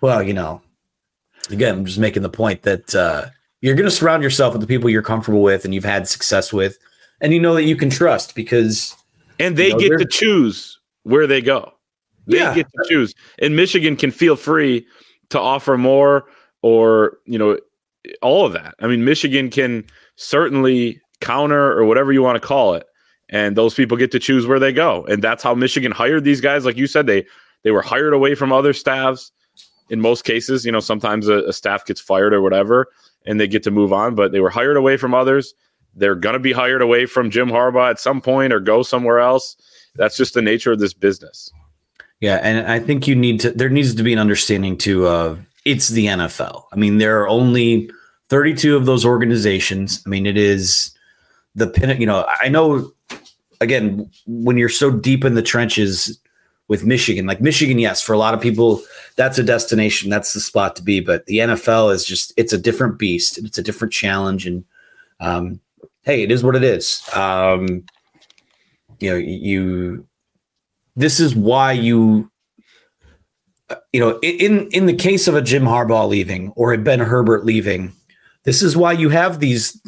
Well, 0.00 0.22
you 0.22 0.32
know, 0.32 0.62
again, 1.50 1.78
I'm 1.78 1.84
just 1.84 1.98
making 1.98 2.22
the 2.22 2.30
point 2.30 2.62
that 2.62 2.94
uh, 2.94 3.26
you're 3.60 3.74
going 3.74 3.88
to 3.88 3.94
surround 3.94 4.22
yourself 4.22 4.52
with 4.54 4.60
the 4.60 4.66
people 4.66 4.90
you're 4.90 5.02
comfortable 5.02 5.42
with 5.42 5.64
and 5.64 5.74
you've 5.74 5.84
had 5.84 6.08
success 6.08 6.52
with, 6.52 6.78
and 7.20 7.32
you 7.32 7.40
know 7.40 7.54
that 7.54 7.64
you 7.64 7.76
can 7.76 7.90
trust 7.90 8.34
because. 8.34 8.96
And 9.38 9.56
they 9.56 9.68
you 9.68 9.72
know, 9.72 9.78
get 9.78 9.98
to 9.98 10.06
choose 10.06 10.78
where 11.02 11.26
they 11.26 11.40
go. 11.40 11.72
They 12.26 12.38
yeah. 12.38 12.54
get 12.54 12.66
to 12.66 12.84
choose, 12.88 13.14
and 13.40 13.56
Michigan 13.56 13.96
can 13.96 14.12
feel 14.12 14.36
free 14.36 14.86
to 15.30 15.40
offer 15.40 15.76
more 15.76 16.26
or 16.62 17.18
you 17.24 17.38
know 17.38 17.58
all 18.20 18.46
of 18.46 18.52
that. 18.52 18.74
I 18.80 18.86
mean, 18.86 19.04
Michigan 19.04 19.50
can 19.50 19.84
certainly 20.16 21.00
counter 21.20 21.72
or 21.72 21.84
whatever 21.84 22.12
you 22.12 22.22
want 22.22 22.40
to 22.40 22.46
call 22.46 22.74
it, 22.74 22.86
and 23.28 23.56
those 23.56 23.74
people 23.74 23.96
get 23.96 24.10
to 24.12 24.18
choose 24.18 24.46
where 24.46 24.58
they 24.58 24.72
go. 24.72 25.04
And 25.06 25.22
that's 25.22 25.42
how 25.42 25.54
Michigan 25.54 25.92
hired 25.92 26.24
these 26.24 26.40
guys. 26.40 26.64
Like 26.64 26.76
you 26.76 26.86
said, 26.86 27.06
they 27.06 27.26
they 27.62 27.70
were 27.70 27.82
hired 27.82 28.12
away 28.12 28.34
from 28.34 28.52
other 28.52 28.72
staffs. 28.72 29.30
in 29.88 30.00
most 30.00 30.24
cases, 30.24 30.64
you 30.64 30.72
know, 30.72 30.80
sometimes 30.80 31.28
a, 31.28 31.44
a 31.44 31.52
staff 31.52 31.84
gets 31.84 32.00
fired 32.00 32.34
or 32.34 32.42
whatever, 32.42 32.88
and 33.26 33.38
they 33.38 33.46
get 33.46 33.62
to 33.64 33.70
move 33.70 33.92
on. 33.92 34.14
But 34.14 34.32
they 34.32 34.40
were 34.40 34.50
hired 34.50 34.76
away 34.76 34.96
from 34.96 35.14
others. 35.14 35.54
They're 35.94 36.14
to 36.14 36.38
be 36.38 36.52
hired 36.52 36.82
away 36.82 37.06
from 37.06 37.30
Jim 37.30 37.48
Harbaugh 37.48 37.90
at 37.90 38.00
some 38.00 38.20
point 38.20 38.52
or 38.52 38.60
go 38.60 38.82
somewhere 38.82 39.20
else. 39.20 39.56
That's 39.94 40.16
just 40.16 40.32
the 40.32 40.40
nature 40.40 40.72
of 40.72 40.78
this 40.78 40.94
business. 40.94 41.50
Yeah, 42.20 42.36
and 42.36 42.66
I 42.66 42.78
think 42.78 43.06
you 43.06 43.14
need 43.14 43.40
to. 43.40 43.50
There 43.50 43.68
needs 43.68 43.94
to 43.94 44.02
be 44.02 44.12
an 44.12 44.18
understanding 44.18 44.78
to. 44.78 45.06
Uh, 45.06 45.36
it's 45.64 45.88
the 45.88 46.06
NFL. 46.06 46.64
I 46.72 46.76
mean, 46.76 46.98
there 46.98 47.20
are 47.20 47.28
only 47.28 47.90
32 48.28 48.76
of 48.76 48.86
those 48.86 49.04
organizations. 49.04 50.02
I 50.06 50.08
mean, 50.08 50.26
it 50.26 50.36
is 50.36 50.96
the 51.54 51.66
pin. 51.66 52.00
You 52.00 52.06
know, 52.06 52.26
I 52.40 52.48
know. 52.48 52.92
Again, 53.60 54.10
when 54.26 54.58
you're 54.58 54.68
so 54.68 54.90
deep 54.90 55.24
in 55.24 55.34
the 55.34 55.42
trenches 55.42 56.18
with 56.66 56.84
Michigan, 56.84 57.26
like 57.26 57.40
Michigan, 57.40 57.78
yes, 57.78 58.02
for 58.02 58.12
a 58.12 58.18
lot 58.18 58.34
of 58.34 58.40
people, 58.40 58.82
that's 59.14 59.38
a 59.38 59.42
destination. 59.44 60.10
That's 60.10 60.32
the 60.32 60.40
spot 60.40 60.74
to 60.76 60.82
be. 60.82 60.98
But 60.98 61.26
the 61.26 61.38
NFL 61.38 61.94
is 61.94 62.04
just. 62.04 62.32
It's 62.36 62.52
a 62.52 62.58
different 62.58 62.98
beast. 62.98 63.38
It's 63.38 63.58
a 63.58 63.62
different 63.62 63.92
challenge, 63.92 64.46
and 64.46 64.64
um, 65.20 65.60
hey, 66.02 66.22
it 66.22 66.32
is 66.32 66.42
what 66.42 66.56
it 66.56 66.64
is. 66.64 67.08
Um, 67.14 67.84
you 68.98 69.10
know, 69.10 69.16
you 69.16 70.06
this 70.96 71.20
is 71.20 71.34
why 71.34 71.72
you 71.72 72.30
you 73.92 74.00
know 74.00 74.18
in 74.20 74.68
in 74.68 74.86
the 74.86 74.94
case 74.94 75.28
of 75.28 75.34
a 75.34 75.42
Jim 75.42 75.64
Harbaugh 75.64 76.08
leaving 76.08 76.50
or 76.56 76.72
a 76.72 76.78
Ben 76.78 77.00
Herbert 77.00 77.44
leaving, 77.44 77.92
this 78.44 78.62
is 78.62 78.76
why 78.76 78.92
you 78.92 79.08
have 79.08 79.40
these 79.40 79.80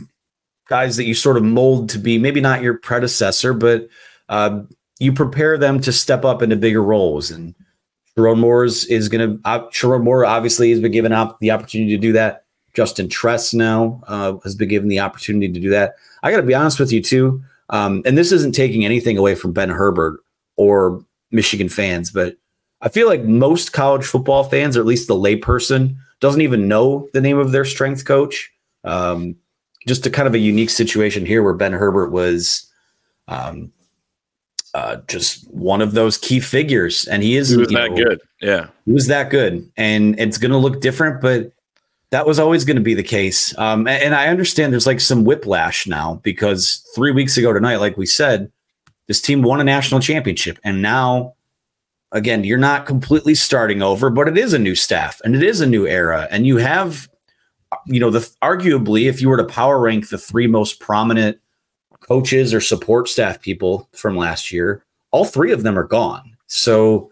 guys 0.69 0.97
that 0.97 1.05
you 1.05 1.15
sort 1.15 1.37
of 1.37 1.43
mold 1.43 1.89
to 1.91 1.99
be 1.99 2.19
maybe 2.19 2.41
not 2.41 2.63
your 2.63 2.79
predecessor, 2.79 3.53
but 3.53 3.89
uh, 4.29 4.61
you 4.99 5.13
prepare 5.13 5.59
them 5.59 5.81
to 5.81 5.93
step 5.93 6.25
up 6.25 6.43
into 6.43 6.57
bigger 6.57 6.83
roles. 6.83 7.31
And 7.31 7.55
Sherrone 8.17 8.39
Moore 8.39 8.65
is, 8.65 9.09
going 9.09 9.39
to 9.39 9.49
uh, 9.49 9.69
Sherrone 9.71 10.05
Moore 10.05 10.25
obviously 10.25 10.71
has 10.71 10.81
been 10.81 10.93
given 10.93 11.13
up 11.13 11.39
the 11.41 11.51
opportunity 11.51 11.91
to 11.97 12.01
do 12.01 12.13
that. 12.13 12.45
Justin 12.75 13.09
Tress 13.09 13.55
now 13.55 14.03
uh, 14.09 14.37
has 14.43 14.55
been 14.55 14.69
given 14.69 14.89
the 14.89 15.01
opportunity 15.01 15.53
to 15.53 15.61
do 15.61 15.71
that. 15.71 15.95
I 16.23 16.31
got 16.31 16.39
to 16.39 16.43
be 16.43 16.55
honest 16.55 16.81
with 16.81 16.93
you 16.93 17.01
too, 17.01 17.43
um, 17.71 18.03
and 18.05 18.19
this 18.19 18.33
isn't 18.33 18.53
taking 18.53 18.85
anything 18.85 19.17
away 19.17 19.37
from 19.37 19.53
Ben 19.53 19.69
Herbert 19.69 20.21
or 20.57 21.05
Michigan 21.31 21.69
fans, 21.69 22.11
but 22.11 22.37
I 22.85 22.91
feel 22.91 23.09
like 23.09 23.25
most 23.25 23.73
college 23.73 24.05
football 24.05 24.45
fans, 24.45 24.77
or 24.77 24.81
at 24.81 24.87
least 24.87 25.09
the 25.09 25.15
layperson, 25.15 25.97
doesn't 26.21 26.43
even 26.43 26.69
know 26.69 27.09
the 27.15 27.21
name 27.21 27.39
of 27.39 27.51
their 27.51 27.65
strength 27.65 28.05
coach. 28.05 28.53
Um, 28.85 29.37
just 29.87 30.07
a 30.07 30.11
kind 30.11 30.29
of 30.29 30.35
a 30.35 30.39
unique 30.39 30.71
situation 30.71 31.27
here 31.27 31.43
where 31.43 31.55
Ben 31.55 31.73
Herbert 31.73 32.11
was 32.11 32.71
um, 33.27 33.73
uh, 34.75 34.97
just 35.09 35.51
one 35.51 35.81
of 35.81 35.93
those 35.93 36.19
key 36.19 36.41
figures, 36.41 37.07
and 37.07 37.23
he 37.23 37.37
is 37.37 37.51
he 37.51 37.57
was 37.57 37.69
that 37.69 37.91
know, 37.91 37.97
good. 37.97 38.21
Yeah, 38.43 38.67
he 38.85 38.93
was 38.93 39.07
that 39.07 39.31
good, 39.31 39.71
and 39.77 40.19
it's 40.21 40.37
going 40.39 40.53
to 40.53 40.59
look 40.59 40.81
different, 40.81 41.23
but 41.23 41.53
that 42.11 42.27
was 42.27 42.39
always 42.39 42.65
going 42.65 42.77
to 42.77 42.83
be 42.83 42.95
the 42.95 43.03
case. 43.03 43.57
Um, 43.59 43.89
and, 43.89 44.03
and 44.03 44.15
I 44.15 44.29
understand 44.29 44.73
there's 44.73 44.87
like 44.87 45.01
some 45.01 45.25
whiplash 45.25 45.87
now 45.87 46.21
because 46.23 46.87
three 46.95 47.13
weeks 47.13 47.37
ago 47.39 47.53
tonight, 47.53 47.77
like 47.77 47.97
we 47.97 48.07
said, 48.07 48.53
this 49.09 49.21
team 49.21 49.43
won 49.43 49.61
a 49.61 49.65
national 49.65 50.01
championship, 50.01 50.59
and 50.65 50.83
now 50.83 51.35
again, 52.15 52.45
you're 52.45 52.57
not 52.57 52.87
completely 52.87 53.35
starting 53.35 53.83
over, 53.83 54.09
but 54.09 54.29
it 54.29 54.39
is 54.39 54.55
a 54.55 54.59
new 54.59 54.75
staff 54.75 55.21
and 55.25 55.35
it 55.35 55.43
is 55.43 55.61
a 55.61 55.67
new 55.67 55.87
era, 55.87 56.27
and 56.31 56.47
you 56.47 56.57
have, 56.57 57.09
you 57.87 58.01
know, 58.01 58.11
the 58.11 58.21
arguably, 58.41 59.09
if 59.09 59.21
you 59.21 59.29
were 59.29 59.37
to 59.37 59.45
power 59.45 59.81
rank 59.81 60.09
the 60.09 60.17
three 60.17 60.47
most 60.47 60.81
prominent 60.81 61.39
coaches 62.01 62.55
or 62.55 62.61
support 62.61 63.09
staff 63.09 63.41
people 63.43 63.89
from 63.93 64.17
last 64.17 64.53
year, 64.53 64.85
all 65.11 65.25
three 65.25 65.53
of 65.53 65.65
them 65.65 65.79
are 65.79 65.87
gone. 65.87 66.37
So 66.47 67.11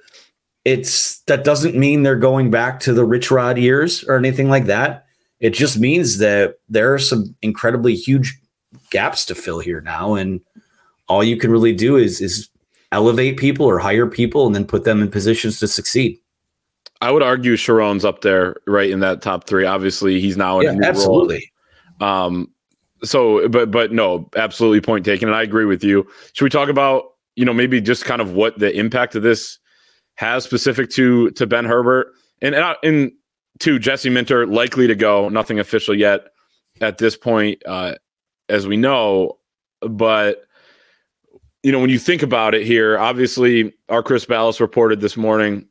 it's 0.64 1.20
that 1.22 1.44
doesn't 1.44 1.74
mean 1.74 2.02
they're 2.02 2.16
going 2.16 2.50
back 2.50 2.78
to 2.80 2.92
the 2.92 3.04
Rich 3.04 3.30
Rod 3.30 3.58
years 3.58 4.04
or 4.04 4.16
anything 4.16 4.48
like 4.48 4.66
that. 4.66 5.06
It 5.40 5.50
just 5.50 5.78
means 5.78 6.18
that 6.18 6.56
there 6.68 6.94
are 6.94 7.00
some 7.00 7.34
incredibly 7.42 7.96
huge 7.96 8.38
gaps 8.90 9.26
to 9.26 9.34
fill 9.34 9.58
here 9.58 9.80
now, 9.80 10.14
and 10.14 10.40
all 11.08 11.24
you 11.24 11.36
can 11.36 11.50
really 11.50 11.74
do 11.74 11.96
is 11.96 12.20
is 12.20 12.48
elevate 12.92 13.38
people 13.38 13.66
or 13.66 13.78
hire 13.78 14.06
people 14.06 14.46
and 14.46 14.54
then 14.54 14.64
put 14.64 14.84
them 14.84 15.02
in 15.02 15.10
positions 15.10 15.58
to 15.58 15.68
succeed. 15.68 16.18
I 17.00 17.10
would 17.10 17.22
argue 17.22 17.56
Sherrone's 17.56 18.04
up 18.04 18.20
there, 18.20 18.56
right 18.66 18.88
in 18.88 19.00
that 19.00 19.22
top 19.22 19.48
three. 19.48 19.64
Obviously, 19.64 20.20
he's 20.20 20.36
now 20.36 20.60
in 20.60 20.66
yeah, 20.66 20.70
a 20.70 20.74
new 20.76 20.86
absolutely. 20.86 21.52
Role. 22.00 22.08
Um, 22.08 22.50
so, 23.02 23.48
but 23.48 23.72
but 23.72 23.90
no, 23.90 24.30
absolutely 24.36 24.80
point 24.80 25.04
taken, 25.04 25.28
and 25.28 25.36
I 25.36 25.42
agree 25.42 25.64
with 25.64 25.82
you. 25.82 26.06
Should 26.34 26.44
we 26.44 26.50
talk 26.50 26.68
about 26.68 27.04
you 27.34 27.44
know 27.44 27.52
maybe 27.52 27.80
just 27.80 28.04
kind 28.04 28.20
of 28.20 28.34
what 28.34 28.58
the 28.58 28.72
impact 28.78 29.16
of 29.16 29.24
this 29.24 29.58
has 30.14 30.44
specific 30.44 30.90
to 30.90 31.30
to 31.32 31.46
Ben 31.46 31.64
Herbert 31.64 32.12
and 32.40 32.54
and, 32.54 32.76
and 32.84 33.12
to 33.58 33.78
Jesse 33.78 34.10
Minter 34.10 34.46
likely 34.46 34.86
to 34.86 34.94
go. 34.94 35.28
Nothing 35.28 35.58
official 35.58 35.94
yet 35.94 36.26
at 36.80 36.98
this 36.98 37.16
point, 37.16 37.62
uh, 37.66 37.94
as 38.48 38.66
we 38.66 38.76
know, 38.76 39.38
but 39.80 40.44
you 41.62 41.72
know, 41.72 41.78
when 41.78 41.90
you 41.90 41.98
think 41.98 42.22
about 42.22 42.54
it 42.54 42.66
here, 42.66 42.98
obviously 42.98 43.72
our 43.88 44.02
Chris 44.02 44.24
Balas 44.24 44.60
reported 44.60 45.00
this 45.00 45.16
morning 45.16 45.66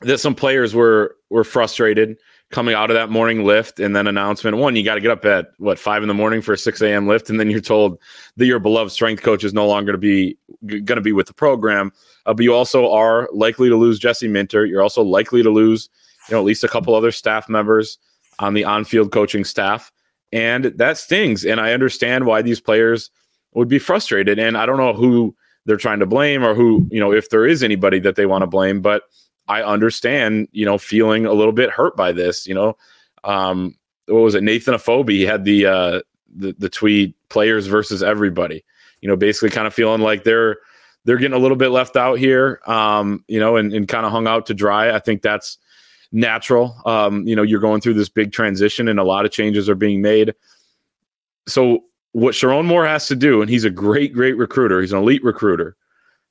that 0.00 0.18
some 0.18 0.34
players 0.34 0.74
were 0.74 1.16
were 1.30 1.44
frustrated 1.44 2.16
coming 2.50 2.74
out 2.74 2.90
of 2.90 2.94
that 2.94 3.08
morning 3.08 3.44
lift 3.44 3.80
and 3.80 3.96
then 3.96 4.06
announcement. 4.06 4.56
One, 4.58 4.76
you 4.76 4.84
got 4.84 4.96
to 4.96 5.00
get 5.00 5.10
up 5.10 5.24
at 5.24 5.52
what 5.58 5.78
five 5.78 6.02
in 6.02 6.08
the 6.08 6.14
morning 6.14 6.42
for 6.42 6.52
a 6.52 6.58
six 6.58 6.82
a.m. 6.82 7.06
lift, 7.06 7.30
and 7.30 7.38
then 7.38 7.48
you're 7.50 7.60
told 7.60 7.98
that 8.36 8.46
your 8.46 8.58
beloved 8.58 8.92
strength 8.92 9.22
coach 9.22 9.44
is 9.44 9.54
no 9.54 9.66
longer 9.66 9.92
to 9.92 9.98
be 9.98 10.36
going 10.66 10.84
to 10.84 11.00
be 11.00 11.12
with 11.12 11.28
the 11.28 11.34
program. 11.34 11.92
Uh, 12.26 12.34
but 12.34 12.42
you 12.42 12.52
also 12.52 12.90
are 12.90 13.28
likely 13.32 13.68
to 13.68 13.76
lose 13.76 13.98
Jesse 13.98 14.28
Minter. 14.28 14.66
You're 14.66 14.82
also 14.82 15.02
likely 15.02 15.42
to 15.42 15.50
lose, 15.50 15.88
you 16.28 16.34
know, 16.34 16.40
at 16.40 16.44
least 16.44 16.64
a 16.64 16.68
couple 16.68 16.94
other 16.94 17.12
staff 17.12 17.48
members 17.48 17.96
on 18.38 18.54
the 18.54 18.64
on-field 18.64 19.12
coaching 19.12 19.44
staff, 19.44 19.92
and 20.32 20.64
that 20.64 20.98
stings. 20.98 21.44
And 21.44 21.60
I 21.60 21.72
understand 21.72 22.26
why 22.26 22.42
these 22.42 22.60
players 22.60 23.10
would 23.54 23.68
be 23.68 23.78
frustrated. 23.78 24.38
And 24.38 24.56
I 24.56 24.66
don't 24.66 24.78
know 24.78 24.92
who 24.92 25.34
they're 25.66 25.76
trying 25.76 26.00
to 26.00 26.06
blame 26.06 26.44
or 26.44 26.54
who, 26.54 26.86
you 26.90 27.00
know, 27.00 27.12
if 27.12 27.30
there 27.30 27.46
is 27.46 27.62
anybody 27.62 27.98
that 28.00 28.16
they 28.16 28.26
want 28.26 28.42
to 28.42 28.46
blame, 28.46 28.80
but 28.80 29.04
I 29.48 29.62
understand, 29.62 30.48
you 30.52 30.64
know, 30.64 30.78
feeling 30.78 31.26
a 31.26 31.32
little 31.32 31.52
bit 31.52 31.70
hurt 31.70 31.96
by 31.96 32.12
this, 32.12 32.46
you 32.46 32.54
know. 32.54 32.76
Um, 33.24 33.76
what 34.06 34.20
was 34.20 34.34
it? 34.34 34.42
Nathan 34.42 34.74
Afobe 34.74 35.26
had 35.26 35.44
the 35.44 35.66
uh 35.66 36.00
the, 36.34 36.54
the 36.58 36.68
tweet 36.68 37.14
players 37.28 37.66
versus 37.66 38.02
everybody, 38.02 38.64
you 39.00 39.08
know, 39.08 39.16
basically 39.16 39.50
kind 39.50 39.66
of 39.66 39.74
feeling 39.74 40.00
like 40.00 40.24
they're 40.24 40.58
they're 41.04 41.18
getting 41.18 41.36
a 41.36 41.40
little 41.40 41.56
bit 41.56 41.70
left 41.70 41.96
out 41.96 42.18
here, 42.18 42.60
um, 42.66 43.24
you 43.28 43.40
know, 43.40 43.56
and, 43.56 43.72
and 43.72 43.88
kind 43.88 44.06
of 44.06 44.12
hung 44.12 44.26
out 44.26 44.46
to 44.46 44.54
dry. 44.54 44.94
I 44.94 44.98
think 44.98 45.22
that's 45.22 45.58
natural. 46.12 46.80
Um, 46.86 47.26
you 47.26 47.34
know, 47.34 47.42
you're 47.42 47.60
going 47.60 47.80
through 47.80 47.94
this 47.94 48.08
big 48.08 48.32
transition 48.32 48.88
and 48.88 49.00
a 49.00 49.04
lot 49.04 49.24
of 49.24 49.32
changes 49.32 49.68
are 49.68 49.74
being 49.74 50.00
made. 50.00 50.34
So 51.48 51.84
what 52.12 52.34
Sherrone 52.34 52.66
Moore 52.66 52.86
has 52.86 53.06
to 53.08 53.16
do, 53.16 53.40
and 53.40 53.50
he's 53.50 53.64
a 53.64 53.70
great, 53.70 54.12
great 54.12 54.36
recruiter, 54.36 54.80
he's 54.80 54.92
an 54.92 54.98
elite 54.98 55.24
recruiter, 55.24 55.76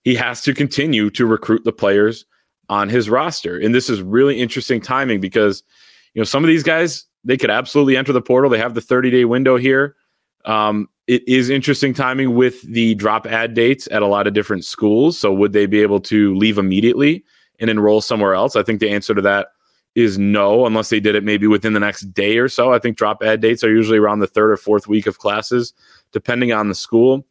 he 0.04 0.16
has 0.16 0.42
to 0.44 0.54
continue 0.54 1.10
to 1.12 1.26
recruit 1.26 1.64
the 1.64 1.72
players 1.72 2.26
on 2.70 2.88
his 2.88 3.10
roster. 3.10 3.58
And 3.58 3.76
this 3.76 3.90
is 3.90 4.02
really 4.02 4.40
interesting 4.40 4.80
timing 4.80 5.20
because, 5.20 5.64
you 6.14 6.22
know, 6.22 6.26
some 6.26 6.44
of 6.44 6.48
these 6.48 6.64
guys, 6.64 7.06
they 7.24 7.38
could 7.38 7.52
absolutely 7.52 7.98
enter 7.98 8.14
the 8.14 8.22
portal. 8.22 8.50
They 8.50 8.58
have 8.58 8.74
the 8.74 8.82
30 8.82 9.12
day 9.12 9.26
window 9.26 9.58
here. 9.58 9.96
Um, 10.46 10.88
it 11.08 11.28
is 11.28 11.50
interesting 11.50 11.94
timing 11.94 12.36
with 12.36 12.62
the 12.64 12.96
drop 12.96 13.28
add 13.28 13.54
dates 13.54 13.88
at 13.92 14.02
a 14.02 14.08
lot 14.08 14.28
of 14.28 14.34
different 14.34 14.66
schools. 14.66 15.20
So, 15.20 15.34
would 15.34 15.54
they 15.54 15.66
be 15.66 15.82
able 15.82 16.00
to 16.02 16.36
leave 16.36 16.58
immediately 16.58 17.24
and 17.60 17.70
enroll 17.70 18.02
somewhere 18.02 18.34
else? 18.34 18.56
I 18.56 18.64
think 18.64 18.80
the 18.80 18.90
answer 18.90 19.14
to 19.14 19.22
that 19.22 19.50
is 19.96 20.18
no, 20.18 20.66
unless 20.66 20.90
they 20.90 21.00
did 21.00 21.16
it 21.16 21.24
maybe 21.24 21.48
within 21.48 21.74
the 21.74 21.80
next 21.80 22.14
day 22.14 22.38
or 22.38 22.48
so. 22.48 22.74
I 22.74 22.80
think 22.80 22.98
drop 22.98 23.22
add 23.24 23.42
dates 23.42 23.64
are 23.64 23.74
usually 23.74 23.98
around 23.98 24.20
the 24.20 24.28
third 24.28 24.52
or 24.52 24.58
fourth 24.58 24.88
week 24.88 25.06
of 25.06 25.20
classes, 25.20 25.74
depending 26.12 26.54
on 26.54 26.70
the 26.70 26.76
school. 26.76 27.26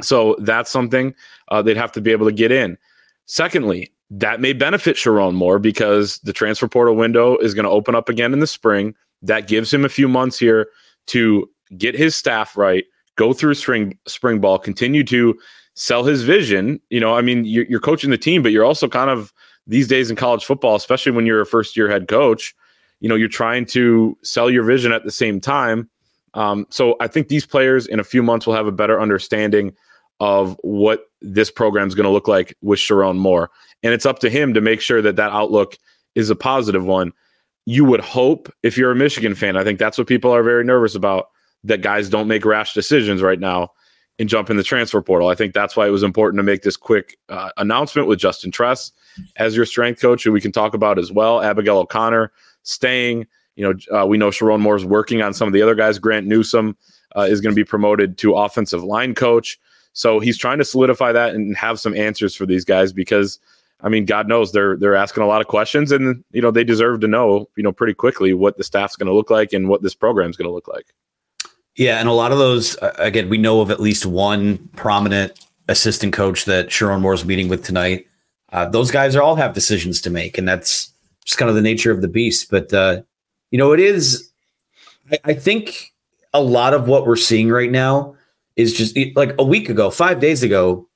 So 0.00 0.36
that's 0.40 0.70
something 0.70 1.14
uh, 1.48 1.62
they'd 1.62 1.76
have 1.76 1.92
to 1.92 2.00
be 2.00 2.12
able 2.12 2.26
to 2.26 2.32
get 2.32 2.52
in. 2.52 2.78
Secondly, 3.26 3.92
that 4.10 4.40
may 4.40 4.52
benefit 4.52 4.96
Sherrone 4.96 5.34
more 5.34 5.58
because 5.58 6.18
the 6.20 6.32
transfer 6.32 6.68
portal 6.68 6.94
window 6.94 7.36
is 7.38 7.52
going 7.52 7.64
to 7.64 7.70
open 7.70 7.94
up 7.94 8.08
again 8.08 8.32
in 8.32 8.38
the 8.38 8.46
spring. 8.46 8.94
That 9.22 9.48
gives 9.48 9.72
him 9.72 9.84
a 9.84 9.88
few 9.88 10.08
months 10.08 10.38
here 10.38 10.68
to 11.08 11.50
get 11.76 11.94
his 11.94 12.14
staff 12.14 12.56
right, 12.56 12.84
go 13.16 13.32
through 13.32 13.54
spring 13.54 13.98
spring 14.06 14.40
ball, 14.40 14.58
continue 14.58 15.04
to 15.04 15.38
sell 15.74 16.04
his 16.04 16.22
vision. 16.22 16.80
You 16.90 17.00
know, 17.00 17.14
I 17.14 17.20
mean, 17.20 17.44
you're, 17.44 17.66
you're 17.66 17.80
coaching 17.80 18.10
the 18.10 18.18
team, 18.18 18.42
but 18.42 18.52
you're 18.52 18.64
also 18.64 18.88
kind 18.88 19.10
of 19.10 19.32
these 19.68 19.86
days 19.86 20.10
in 20.10 20.16
college 20.16 20.44
football, 20.44 20.74
especially 20.74 21.12
when 21.12 21.26
you're 21.26 21.40
a 21.40 21.46
first 21.46 21.76
year 21.76 21.88
head 21.88 22.08
coach, 22.08 22.54
you 23.00 23.08
know, 23.08 23.14
you're 23.14 23.28
trying 23.28 23.66
to 23.66 24.16
sell 24.22 24.50
your 24.50 24.64
vision 24.64 24.90
at 24.90 25.04
the 25.04 25.10
same 25.10 25.40
time. 25.40 25.88
Um, 26.34 26.66
so 26.70 26.96
I 27.00 27.06
think 27.06 27.28
these 27.28 27.46
players 27.46 27.86
in 27.86 28.00
a 28.00 28.04
few 28.04 28.22
months 28.22 28.46
will 28.46 28.54
have 28.54 28.66
a 28.66 28.72
better 28.72 29.00
understanding 29.00 29.74
of 30.20 30.58
what 30.62 31.04
this 31.20 31.50
program 31.50 31.86
is 31.86 31.94
going 31.94 32.04
to 32.04 32.10
look 32.10 32.26
like 32.26 32.56
with 32.60 32.78
Sherrone 32.78 33.18
Moore. 33.18 33.50
And 33.82 33.94
it's 33.94 34.06
up 34.06 34.18
to 34.20 34.30
him 34.30 34.54
to 34.54 34.60
make 34.60 34.80
sure 34.80 35.00
that 35.00 35.16
that 35.16 35.32
outlook 35.32 35.76
is 36.14 36.30
a 36.30 36.36
positive 36.36 36.84
one. 36.84 37.12
You 37.66 37.84
would 37.84 38.00
hope, 38.00 38.52
if 38.62 38.76
you're 38.76 38.90
a 38.90 38.96
Michigan 38.96 39.34
fan, 39.34 39.56
I 39.56 39.62
think 39.62 39.78
that's 39.78 39.98
what 39.98 40.06
people 40.06 40.32
are 40.32 40.42
very 40.42 40.64
nervous 40.64 40.94
about, 40.94 41.28
that 41.64 41.82
guys 41.82 42.08
don't 42.08 42.28
make 42.28 42.44
rash 42.44 42.74
decisions 42.74 43.22
right 43.22 43.38
now. 43.38 43.68
And 44.18 44.28
jump 44.28 44.50
in 44.50 44.56
the 44.56 44.64
transfer 44.64 45.00
portal. 45.00 45.28
I 45.28 45.36
think 45.36 45.54
that's 45.54 45.76
why 45.76 45.86
it 45.86 45.90
was 45.90 46.02
important 46.02 46.40
to 46.40 46.42
make 46.42 46.62
this 46.62 46.76
quick 46.76 47.16
uh, 47.28 47.50
announcement 47.56 48.08
with 48.08 48.18
Justin 48.18 48.50
Tress 48.50 48.90
as 49.36 49.54
your 49.54 49.64
strength 49.64 50.00
coach, 50.00 50.24
who 50.24 50.32
we 50.32 50.40
can 50.40 50.50
talk 50.50 50.74
about 50.74 50.98
as 50.98 51.12
well. 51.12 51.40
Abigail 51.40 51.78
O'Connor 51.78 52.32
staying. 52.64 53.26
You 53.54 53.64
know, 53.64 54.00
uh, 54.00 54.06
we 54.06 54.18
know 54.18 54.32
Moore 54.58 54.76
is 54.76 54.84
working 54.84 55.22
on 55.22 55.34
some 55.34 55.46
of 55.46 55.54
the 55.54 55.62
other 55.62 55.76
guys. 55.76 56.00
Grant 56.00 56.26
Newsome 56.26 56.76
uh, 57.16 57.22
is 57.22 57.40
going 57.40 57.52
to 57.52 57.56
be 57.56 57.64
promoted 57.64 58.18
to 58.18 58.34
offensive 58.34 58.82
line 58.82 59.14
coach. 59.14 59.58
So 59.92 60.20
he's 60.20 60.38
trying 60.38 60.58
to 60.58 60.64
solidify 60.64 61.12
that 61.12 61.34
and 61.34 61.56
have 61.56 61.80
some 61.80 61.94
answers 61.94 62.34
for 62.34 62.46
these 62.46 62.64
guys 62.64 62.92
because, 62.92 63.40
I 63.80 63.88
mean, 63.88 64.04
God 64.04 64.28
knows 64.28 64.52
they're 64.52 64.76
they're 64.76 64.94
asking 64.94 65.22
a 65.22 65.26
lot 65.26 65.40
of 65.40 65.48
questions, 65.48 65.90
and 65.90 66.22
you 66.30 66.42
know 66.42 66.50
they 66.50 66.64
deserve 66.64 67.00
to 67.00 67.08
know, 67.08 67.48
you 67.56 67.62
know, 67.62 67.72
pretty 67.72 67.94
quickly 67.94 68.32
what 68.32 68.56
the 68.56 68.64
staff's 68.64 68.96
going 68.96 69.08
to 69.08 69.14
look 69.14 69.30
like 69.30 69.52
and 69.52 69.68
what 69.68 69.82
this 69.82 69.94
program's 69.94 70.36
going 70.36 70.48
to 70.48 70.54
look 70.54 70.68
like. 70.68 70.94
Yeah, 71.78 72.00
and 72.00 72.08
a 72.08 72.12
lot 72.12 72.32
of 72.32 72.38
those, 72.38 72.76
again, 72.98 73.28
we 73.28 73.38
know 73.38 73.60
of 73.60 73.70
at 73.70 73.78
least 73.78 74.04
one 74.04 74.58
prominent 74.74 75.46
assistant 75.68 76.12
coach 76.12 76.44
that 76.46 76.68
Sherrone 76.68 77.00
Moore's 77.00 77.24
meeting 77.24 77.48
with 77.48 77.64
tonight. 77.64 78.04
Uh, 78.52 78.68
those 78.68 78.90
guys 78.90 79.14
are 79.14 79.22
all 79.22 79.36
have 79.36 79.54
decisions 79.54 80.00
to 80.00 80.10
make, 80.10 80.36
and 80.38 80.48
that's 80.48 80.90
just 81.24 81.38
kind 81.38 81.48
of 81.48 81.54
the 81.54 81.62
nature 81.62 81.92
of 81.92 82.02
the 82.02 82.08
beast. 82.08 82.50
But 82.50 82.72
uh, 82.72 83.02
you 83.52 83.58
know, 83.58 83.72
it 83.72 83.78
is. 83.78 84.28
I, 85.12 85.18
I 85.26 85.34
think 85.34 85.92
a 86.34 86.42
lot 86.42 86.74
of 86.74 86.88
what 86.88 87.06
we're 87.06 87.14
seeing 87.14 87.48
right 87.48 87.70
now 87.70 88.16
is 88.56 88.72
just 88.72 88.98
like 89.14 89.36
a 89.38 89.44
week 89.44 89.68
ago, 89.68 89.88
five 89.88 90.18
days 90.18 90.42
ago, 90.42 90.88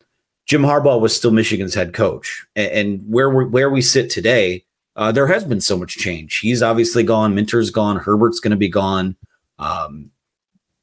Jim 0.47 0.63
Harbaugh 0.63 1.01
was 1.01 1.15
still 1.15 1.31
Michigan's 1.31 1.75
head 1.75 1.93
coach, 1.93 2.45
and, 2.57 2.73
and 2.73 3.03
where 3.07 3.31
we 3.31 3.45
where 3.45 3.71
we 3.71 3.83
sit 3.83 4.11
today, 4.11 4.65
uh, 4.97 5.13
there 5.13 5.29
has 5.29 5.45
been 5.45 5.61
so 5.61 5.77
much 5.77 5.97
change. 5.97 6.39
He's 6.39 6.61
obviously 6.61 7.05
gone. 7.05 7.37
Minter's 7.37 7.71
gone. 7.71 7.99
Herbert's 7.99 8.41
going 8.41 8.51
to 8.51 8.57
be 8.57 8.69
gone. 8.69 9.15
Um, 9.61 10.11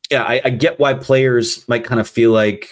yeah, 0.10 0.24
I, 0.24 0.42
I, 0.46 0.50
get 0.50 0.80
why 0.80 0.94
players 0.94 1.68
might 1.68 1.84
kind 1.84 2.00
of 2.00 2.10
feel 2.10 2.32
like, 2.32 2.68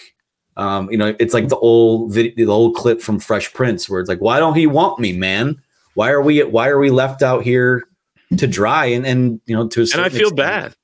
um, 0.56 0.90
you 0.90 0.98
know, 0.98 1.14
it's 1.18 1.34
like 1.34 1.48
the 1.48 1.56
old 1.58 2.12
video, 2.12 2.32
the 2.34 2.52
old 2.52 2.74
clip 2.74 3.00
from 3.00 3.20
Fresh 3.20 3.52
Prince, 3.54 3.88
where 3.88 4.00
it's 4.00 4.08
like, 4.08 4.20
why 4.20 4.38
don't 4.38 4.56
he 4.56 4.66
want 4.66 4.98
me, 4.98 5.12
man? 5.12 5.60
Why 5.94 6.10
are 6.10 6.22
we 6.22 6.42
why 6.42 6.68
are 6.68 6.78
we 6.78 6.90
left 6.90 7.22
out 7.22 7.42
here 7.42 7.84
to 8.36 8.46
dry? 8.46 8.86
And 8.86 9.06
and 9.06 9.40
you 9.46 9.56
know, 9.56 9.68
to 9.68 9.80
and 9.80 10.00
I 10.00 10.08
feel 10.08 10.28
extent, 10.28 10.36
bad. 10.36 10.76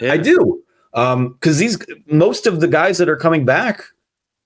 Yeah. 0.00 0.12
I 0.12 0.16
do 0.16 0.62
um 0.94 1.32
because 1.32 1.58
these 1.58 1.78
most 2.06 2.46
of 2.46 2.60
the 2.60 2.68
guys 2.68 2.98
that 2.98 3.08
are 3.08 3.16
coming 3.16 3.44
back 3.44 3.84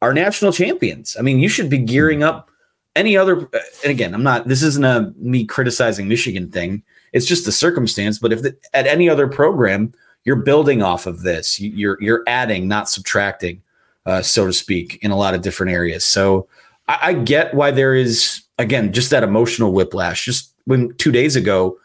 are 0.02 0.14
national 0.14 0.52
champions 0.52 1.16
i 1.18 1.22
mean 1.22 1.38
you 1.38 1.48
should 1.48 1.68
be 1.68 1.78
gearing 1.78 2.22
up 2.22 2.50
any 2.94 3.16
other 3.16 3.48
and 3.82 3.90
again 3.90 4.14
i'm 4.14 4.22
not 4.22 4.46
this 4.48 4.62
isn't 4.62 4.84
a 4.84 5.12
me 5.16 5.44
criticizing 5.44 6.08
michigan 6.08 6.50
thing 6.50 6.82
it's 7.12 7.26
just 7.26 7.44
the 7.44 7.52
circumstance 7.52 8.18
but 8.18 8.32
if 8.32 8.42
the, 8.42 8.56
at 8.74 8.86
any 8.86 9.08
other 9.08 9.26
program 9.26 9.92
you're 10.26 10.36
building 10.36 10.82
off 10.82 11.06
of 11.06 11.22
this. 11.22 11.58
You're 11.58 11.96
you're 12.02 12.24
adding 12.26 12.68
not 12.68 12.90
subtracting 12.90 13.62
uh, 14.04 14.20
so 14.20 14.46
to 14.46 14.52
speak 14.52 14.98
in 15.00 15.10
a 15.10 15.16
lot 15.16 15.34
of 15.34 15.40
different 15.40 15.72
areas. 15.72 16.04
So 16.04 16.48
I, 16.88 16.98
I 17.02 17.12
get 17.14 17.54
why 17.54 17.70
there 17.70 17.94
is 17.94 18.42
again 18.58 18.92
just 18.92 19.10
that 19.10 19.22
emotional 19.22 19.72
whiplash. 19.72 20.26
Just 20.26 20.52
when 20.66 20.94
two 20.96 21.12
days 21.12 21.36
ago 21.36 21.78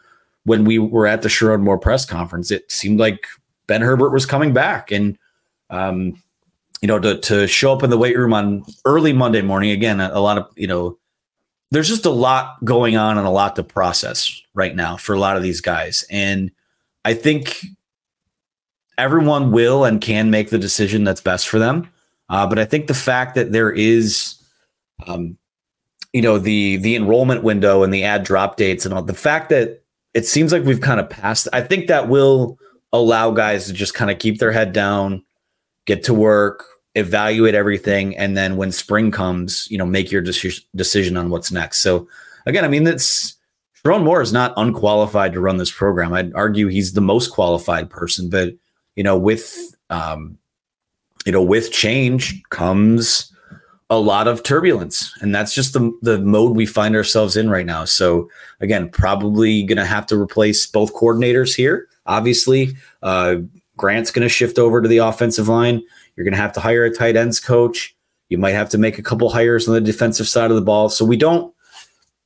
when 0.44 0.64
we 0.64 0.78
were 0.78 1.06
at 1.06 1.22
the 1.22 1.28
Sherrone 1.28 1.62
Moore 1.62 1.78
press 1.78 2.04
conference, 2.04 2.50
it 2.50 2.70
seemed 2.70 2.98
like 2.98 3.26
Ben 3.68 3.80
Herbert 3.80 4.10
was 4.10 4.26
coming 4.26 4.52
back, 4.52 4.90
and 4.90 5.16
um, 5.70 6.20
you 6.80 6.88
know, 6.88 6.98
to 6.98 7.18
to 7.20 7.46
show 7.46 7.72
up 7.72 7.84
in 7.84 7.90
the 7.90 7.98
weight 7.98 8.18
room 8.18 8.34
on 8.34 8.64
early 8.84 9.12
Monday 9.12 9.42
morning 9.42 9.70
again, 9.70 10.00
a, 10.00 10.10
a 10.12 10.20
lot 10.20 10.36
of 10.36 10.48
you 10.56 10.66
know, 10.66 10.98
there's 11.70 11.88
just 11.88 12.06
a 12.06 12.10
lot 12.10 12.62
going 12.64 12.96
on 12.96 13.18
and 13.18 13.26
a 13.26 13.30
lot 13.30 13.54
to 13.54 13.62
process 13.62 14.42
right 14.52 14.74
now 14.74 14.96
for 14.96 15.14
a 15.14 15.18
lot 15.20 15.36
of 15.36 15.44
these 15.44 15.60
guys, 15.60 16.04
and 16.10 16.50
I 17.04 17.14
think 17.14 17.64
everyone 18.98 19.52
will 19.52 19.84
and 19.84 20.00
can 20.00 20.30
make 20.30 20.50
the 20.50 20.58
decision 20.58 21.04
that's 21.04 21.20
best 21.20 21.48
for 21.48 21.58
them. 21.58 21.88
Uh, 22.28 22.46
but 22.46 22.58
I 22.58 22.64
think 22.64 22.86
the 22.86 22.94
fact 22.94 23.34
that 23.34 23.52
there 23.52 23.70
is, 23.70 24.42
um, 25.06 25.36
you 26.12 26.22
know, 26.22 26.38
the 26.38 26.76
the 26.78 26.96
enrollment 26.96 27.42
window 27.42 27.82
and 27.82 27.92
the 27.92 28.04
add 28.04 28.24
drop 28.24 28.56
dates 28.56 28.84
and 28.84 28.94
all 28.94 29.02
the 29.02 29.14
fact 29.14 29.48
that 29.50 29.82
it 30.14 30.26
seems 30.26 30.52
like 30.52 30.64
we've 30.64 30.80
kind 30.80 31.00
of 31.00 31.08
passed. 31.08 31.48
I 31.52 31.60
think 31.62 31.86
that 31.86 32.08
will 32.08 32.58
allow 32.92 33.30
guys 33.30 33.66
to 33.66 33.72
just 33.72 33.94
kind 33.94 34.10
of 34.10 34.18
keep 34.18 34.38
their 34.38 34.52
head 34.52 34.72
down, 34.72 35.22
get 35.86 36.04
to 36.04 36.14
work, 36.14 36.64
evaluate 36.94 37.54
everything, 37.54 38.16
and 38.16 38.36
then 38.36 38.56
when 38.56 38.72
spring 38.72 39.10
comes, 39.10 39.66
you 39.70 39.78
know, 39.78 39.86
make 39.86 40.10
your 40.10 40.22
de- 40.22 40.66
decision 40.76 41.16
on 41.16 41.30
what's 41.30 41.50
next. 41.50 41.80
So 41.80 42.08
again, 42.46 42.64
I 42.64 42.68
mean, 42.68 42.84
that's 42.84 43.36
Sherrone 43.84 44.04
Moore 44.04 44.22
is 44.22 44.32
not 44.32 44.54
unqualified 44.56 45.32
to 45.32 45.40
run 45.40 45.56
this 45.56 45.70
program. 45.70 46.12
I'd 46.12 46.34
argue 46.34 46.68
he's 46.68 46.92
the 46.92 47.00
most 47.00 47.28
qualified 47.28 47.90
person, 47.90 48.28
but 48.28 48.54
you 48.96 49.02
know, 49.02 49.16
with 49.16 49.74
um, 49.90 50.38
you 51.24 51.32
know, 51.32 51.42
with 51.42 51.72
change 51.72 52.42
comes 52.50 53.32
a 53.90 53.98
lot 53.98 54.26
of 54.26 54.42
turbulence, 54.42 55.12
and 55.20 55.34
that's 55.34 55.54
just 55.54 55.72
the 55.72 55.92
the 56.02 56.18
mode 56.18 56.56
we 56.56 56.66
find 56.66 56.96
ourselves 56.96 57.36
in 57.36 57.50
right 57.50 57.66
now. 57.66 57.84
So 57.84 58.30
again, 58.60 58.88
probably 58.88 59.62
going 59.62 59.76
to 59.76 59.84
have 59.84 60.06
to 60.06 60.20
replace 60.20 60.66
both 60.66 60.94
coordinators 60.94 61.54
here. 61.54 61.88
Obviously, 62.06 62.74
uh, 63.02 63.36
Grant's 63.76 64.10
going 64.10 64.22
to 64.22 64.28
shift 64.28 64.58
over 64.58 64.80
to 64.80 64.88
the 64.88 64.98
offensive 64.98 65.48
line. 65.48 65.82
You're 66.16 66.24
going 66.24 66.34
to 66.34 66.40
have 66.40 66.52
to 66.54 66.60
hire 66.60 66.84
a 66.84 66.90
tight 66.90 67.16
ends 67.16 67.38
coach. 67.38 67.94
You 68.28 68.38
might 68.38 68.52
have 68.52 68.70
to 68.70 68.78
make 68.78 68.98
a 68.98 69.02
couple 69.02 69.28
hires 69.28 69.68
on 69.68 69.74
the 69.74 69.80
defensive 69.80 70.26
side 70.26 70.50
of 70.50 70.56
the 70.56 70.62
ball. 70.62 70.88
So 70.88 71.04
we 71.04 71.16
don't. 71.16 71.54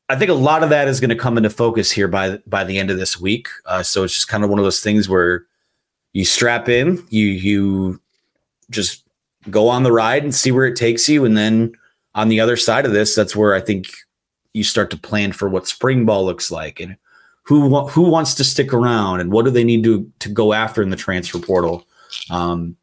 I 0.09 0.15
think 0.15 0.31
a 0.31 0.35
lot 0.35 0.63
of 0.63 0.71
that 0.71 0.87
is 0.87 1.01
going 1.01 1.11
to 1.11 1.17
come 1.17 1.37
into 1.37 1.51
focus 1.51 1.91
here 1.91 2.07
by 2.07 2.39
by 2.47 2.63
the 2.63 2.79
end 2.79 2.91
of 2.91 2.97
this 2.97 3.21
week. 3.21 3.49
Uh, 3.67 3.83
so 3.83 4.05
it's 4.05 4.15
just 4.15 4.29
kind 4.29 4.45
of 4.45 4.51
one 4.51 4.61
of 4.61 4.65
those 4.65 4.81
things 4.81 5.09
where 5.09 5.47
you 6.17 6.25
strap 6.25 6.67
in, 6.67 7.07
you 7.11 7.27
you 7.27 8.01
just 8.71 9.05
go 9.51 9.69
on 9.69 9.83
the 9.83 9.93
ride 9.93 10.25
and 10.25 10.35
see 10.35 10.51
where 10.51 10.65
it 10.65 10.75
takes 10.75 11.11
you, 11.11 11.27
and 11.27 11.37
then 11.37 11.75
on 12.15 12.31
the 12.31 12.41
other 12.41 12.57
side 12.57 12.87
of 12.87 12.93
this, 12.93 13.15
that's 13.15 13.37
where 13.37 13.55
I 13.55 13.61
think 13.61 13.89
you 14.55 14.65
start 14.65 14.91
to 14.93 14.97
plan 14.97 15.33
for 15.33 15.47
what 15.47 15.69
spring 15.69 16.07
ball 16.07 16.25
looks 16.25 16.51
like 16.51 16.81
and 16.81 16.97
who 17.43 17.87
who 17.89 18.01
wants 18.01 18.35
to 18.37 18.45
stick 18.45 18.73
around 18.73 19.21
and 19.21 19.31
what 19.31 19.45
do 19.45 19.51
they 19.51 19.63
need 19.63 19.85
to 19.85 20.11
to 20.21 20.31
go 20.31 20.55
after 20.55 20.83
in 20.83 20.89
the 20.89 20.97
transfer 20.97 21.39
portal. 21.39 21.87
Um, 22.31 22.79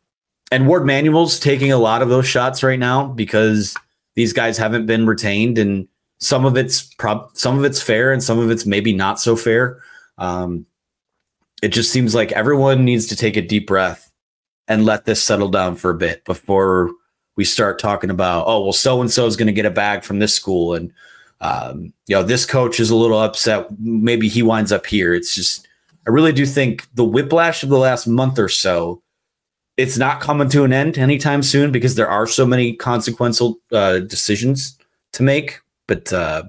and 0.52 0.68
Warde 0.68 0.86
Manuel's 0.86 1.40
taking 1.40 1.72
a 1.72 1.78
lot 1.80 2.04
of 2.04 2.10
those 2.10 2.28
shots 2.28 2.62
right 2.62 2.78
now 2.78 3.08
because 3.08 3.76
these 4.14 4.32
guys 4.32 4.60
haven't 4.60 4.86
been 4.86 5.08
retained, 5.08 5.58
and 5.58 5.88
some 6.20 6.46
of 6.46 6.56
it's 6.56 6.84
prob 7.00 7.32
some 7.34 7.58
of 7.58 7.66
it's 7.66 7.82
fair 7.82 8.14
and 8.14 8.22
some 8.22 8.38
of 8.38 8.52
it's 8.52 8.68
maybe 8.68 8.94
not 8.94 9.20
so 9.20 9.36
fair. 9.36 9.82
Um, 10.20 10.68
it 11.64 11.72
just 11.72 11.92
seems 11.92 12.14
like 12.14 12.32
everyone 12.34 12.86
needs 12.86 13.08
to 13.08 13.16
take 13.16 13.38
a 13.38 13.42
deep 13.42 13.68
breath 13.68 14.12
and 14.68 14.86
let 14.86 15.06
this 15.06 15.24
settle 15.24 15.50
down 15.50 15.76
for 15.76 15.92
a 15.92 15.98
bit 15.98 16.24
before 16.26 16.92
we 17.36 17.44
start 17.44 17.80
talking 17.80 18.10
about 18.10 18.46
oh 18.48 18.62
well 18.62 18.74
so 18.74 19.02
and 19.02 19.12
so 19.12 19.26
is 19.26 19.36
going 19.36 19.48
to 19.48 19.54
get 19.54 19.66
a 19.66 19.72
bag 19.72 20.04
from 20.04 20.20
this 20.20 20.34
school 20.34 20.74
and 20.74 20.94
um, 21.44 21.94
you 22.08 22.16
know, 22.16 22.24
this 22.24 22.46
coach 22.46 22.80
is 22.80 22.90
a 22.90 22.96
little 22.96 23.20
upset. 23.20 23.68
Maybe 23.78 24.30
he 24.30 24.42
winds 24.42 24.72
up 24.72 24.86
here. 24.86 25.14
It's 25.14 25.36
just, 25.36 25.68
I 26.08 26.10
really 26.10 26.32
do 26.32 26.46
think 26.46 26.88
the 26.94 27.04
whiplash 27.04 27.64
of 27.64 27.70
the 27.70 27.78
last 27.78 28.08
month 28.08 28.40
or 28.40 28.48
so, 28.48 29.04
it's 29.76 29.98
not 29.98 30.22
coming 30.22 30.48
to 30.50 30.64
an 30.64 30.72
end 30.72 30.98
anytime 30.98 31.44
soon 31.44 31.72
because 31.72 31.96
there 31.96 32.08
are 32.08 32.28
so 32.28 32.46
many 32.46 32.78
consequential 32.78 33.58
uh, 33.74 34.00
decisions 34.00 34.78
to 35.12 35.24
make. 35.24 35.60
But 35.86 36.14
uh, 36.14 36.44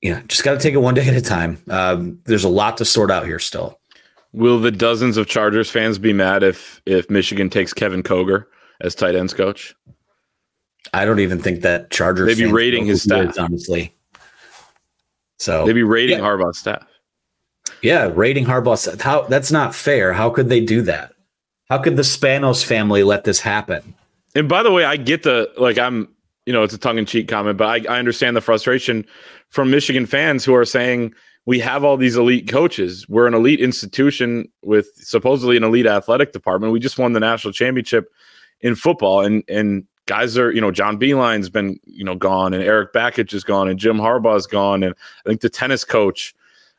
you 0.00 0.14
know, 0.14 0.20
just 0.22 0.42
got 0.42 0.54
to 0.54 0.58
take 0.58 0.74
it 0.74 0.78
one 0.78 0.94
day 0.94 1.06
at 1.06 1.14
a 1.14 1.20
time. 1.20 1.62
Um, 1.68 2.18
there's 2.24 2.44
a 2.44 2.48
lot 2.48 2.78
to 2.78 2.84
sort 2.84 3.10
out 3.10 3.24
here 3.24 3.38
still. 3.38 3.79
Will 4.32 4.60
the 4.60 4.70
dozens 4.70 5.16
of 5.16 5.26
Chargers 5.26 5.70
fans 5.70 5.98
be 5.98 6.12
mad 6.12 6.42
if 6.42 6.80
if 6.86 7.10
Michigan 7.10 7.50
takes 7.50 7.72
Kevin 7.72 8.02
Koger 8.02 8.46
as 8.80 8.94
tight 8.94 9.14
ends 9.14 9.34
coach? 9.34 9.74
I 10.92 11.04
don't 11.04 11.20
even 11.20 11.40
think 11.40 11.62
that 11.62 11.90
Chargers 11.90 12.26
maybe 12.26 12.50
rating 12.50 12.86
his 12.86 13.02
staff 13.02 13.38
honestly. 13.38 13.94
So 15.38 15.66
maybe 15.66 15.82
rating 15.82 16.18
yeah. 16.18 16.24
Harbaugh's 16.24 16.58
staff. 16.58 16.86
Yeah, 17.82 18.10
rating 18.14 18.44
Harbaugh's 18.44 19.00
how 19.00 19.22
that's 19.22 19.50
not 19.50 19.74
fair. 19.74 20.12
How 20.12 20.30
could 20.30 20.48
they 20.48 20.60
do 20.64 20.82
that? 20.82 21.12
How 21.68 21.78
could 21.78 21.96
the 21.96 22.02
Spanos 22.02 22.64
family 22.64 23.02
let 23.02 23.24
this 23.24 23.40
happen? 23.40 23.94
And 24.34 24.48
by 24.48 24.62
the 24.62 24.70
way, 24.70 24.84
I 24.84 24.96
get 24.96 25.22
the 25.22 25.50
like 25.56 25.78
I'm 25.78 26.08
you 26.46 26.52
know 26.52 26.62
it's 26.62 26.74
a 26.74 26.78
tongue 26.78 26.98
in 26.98 27.06
cheek 27.06 27.26
comment, 27.28 27.58
but 27.58 27.66
I, 27.66 27.94
I 27.94 27.98
understand 27.98 28.36
the 28.36 28.40
frustration 28.40 29.04
from 29.48 29.70
Michigan 29.70 30.06
fans 30.06 30.44
who 30.44 30.54
are 30.54 30.64
saying 30.64 31.14
we 31.46 31.58
have 31.60 31.84
all 31.84 31.96
these 31.96 32.16
elite 32.16 32.48
coaches. 32.48 33.08
We're 33.08 33.26
an 33.26 33.34
elite 33.34 33.60
institution 33.60 34.48
with 34.62 34.90
supposedly 34.94 35.56
an 35.56 35.64
elite 35.64 35.86
athletic 35.86 36.32
department. 36.32 36.72
We 36.72 36.80
just 36.80 36.98
won 36.98 37.12
the 37.12 37.20
national 37.20 37.52
championship 37.52 38.12
in 38.60 38.74
football, 38.74 39.24
and 39.24 39.42
and 39.48 39.86
guys 40.10 40.36
are, 40.36 40.50
you 40.50 40.60
know, 40.60 40.72
John 40.72 40.98
Beilein's 40.98 41.48
been, 41.48 41.78
you 41.84 42.02
know, 42.02 42.16
gone 42.16 42.52
and 42.52 42.64
Erik 42.64 42.92
Bakich 42.92 43.32
is 43.32 43.44
gone 43.44 43.68
and 43.68 43.78
Jim 43.78 43.96
Harbaugh's 43.96 44.44
gone. 44.44 44.82
And 44.82 44.92
I 45.24 45.28
think 45.28 45.40
the 45.40 45.48
tennis 45.48 45.84
coach 45.84 46.34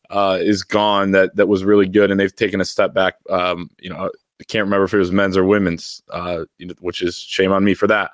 uh, 0.09 0.37
is 0.41 0.63
gone 0.63 1.11
that 1.11 1.33
that 1.37 1.47
was 1.47 1.63
really 1.63 1.87
good. 1.87 2.11
And 2.11 2.19
they've 2.19 2.35
taken 2.35 2.59
a 2.59 2.65
step 2.65 2.93
back. 2.93 3.15
Um, 3.29 3.69
you 3.79 3.89
know, 3.89 4.09
I 4.41 4.43
can't 4.49 4.65
remember 4.65 4.83
if 4.83 4.93
it 4.93 4.97
was 4.97 5.13
men's 5.13 5.37
or 5.37 5.45
women's, 5.45 6.03
uh, 6.09 6.43
you 6.57 6.67
know, 6.67 6.73
which 6.81 7.01
is 7.01 7.17
shame 7.17 7.53
on 7.53 7.63
me 7.63 7.73
for 7.73 7.87
that. 7.87 8.11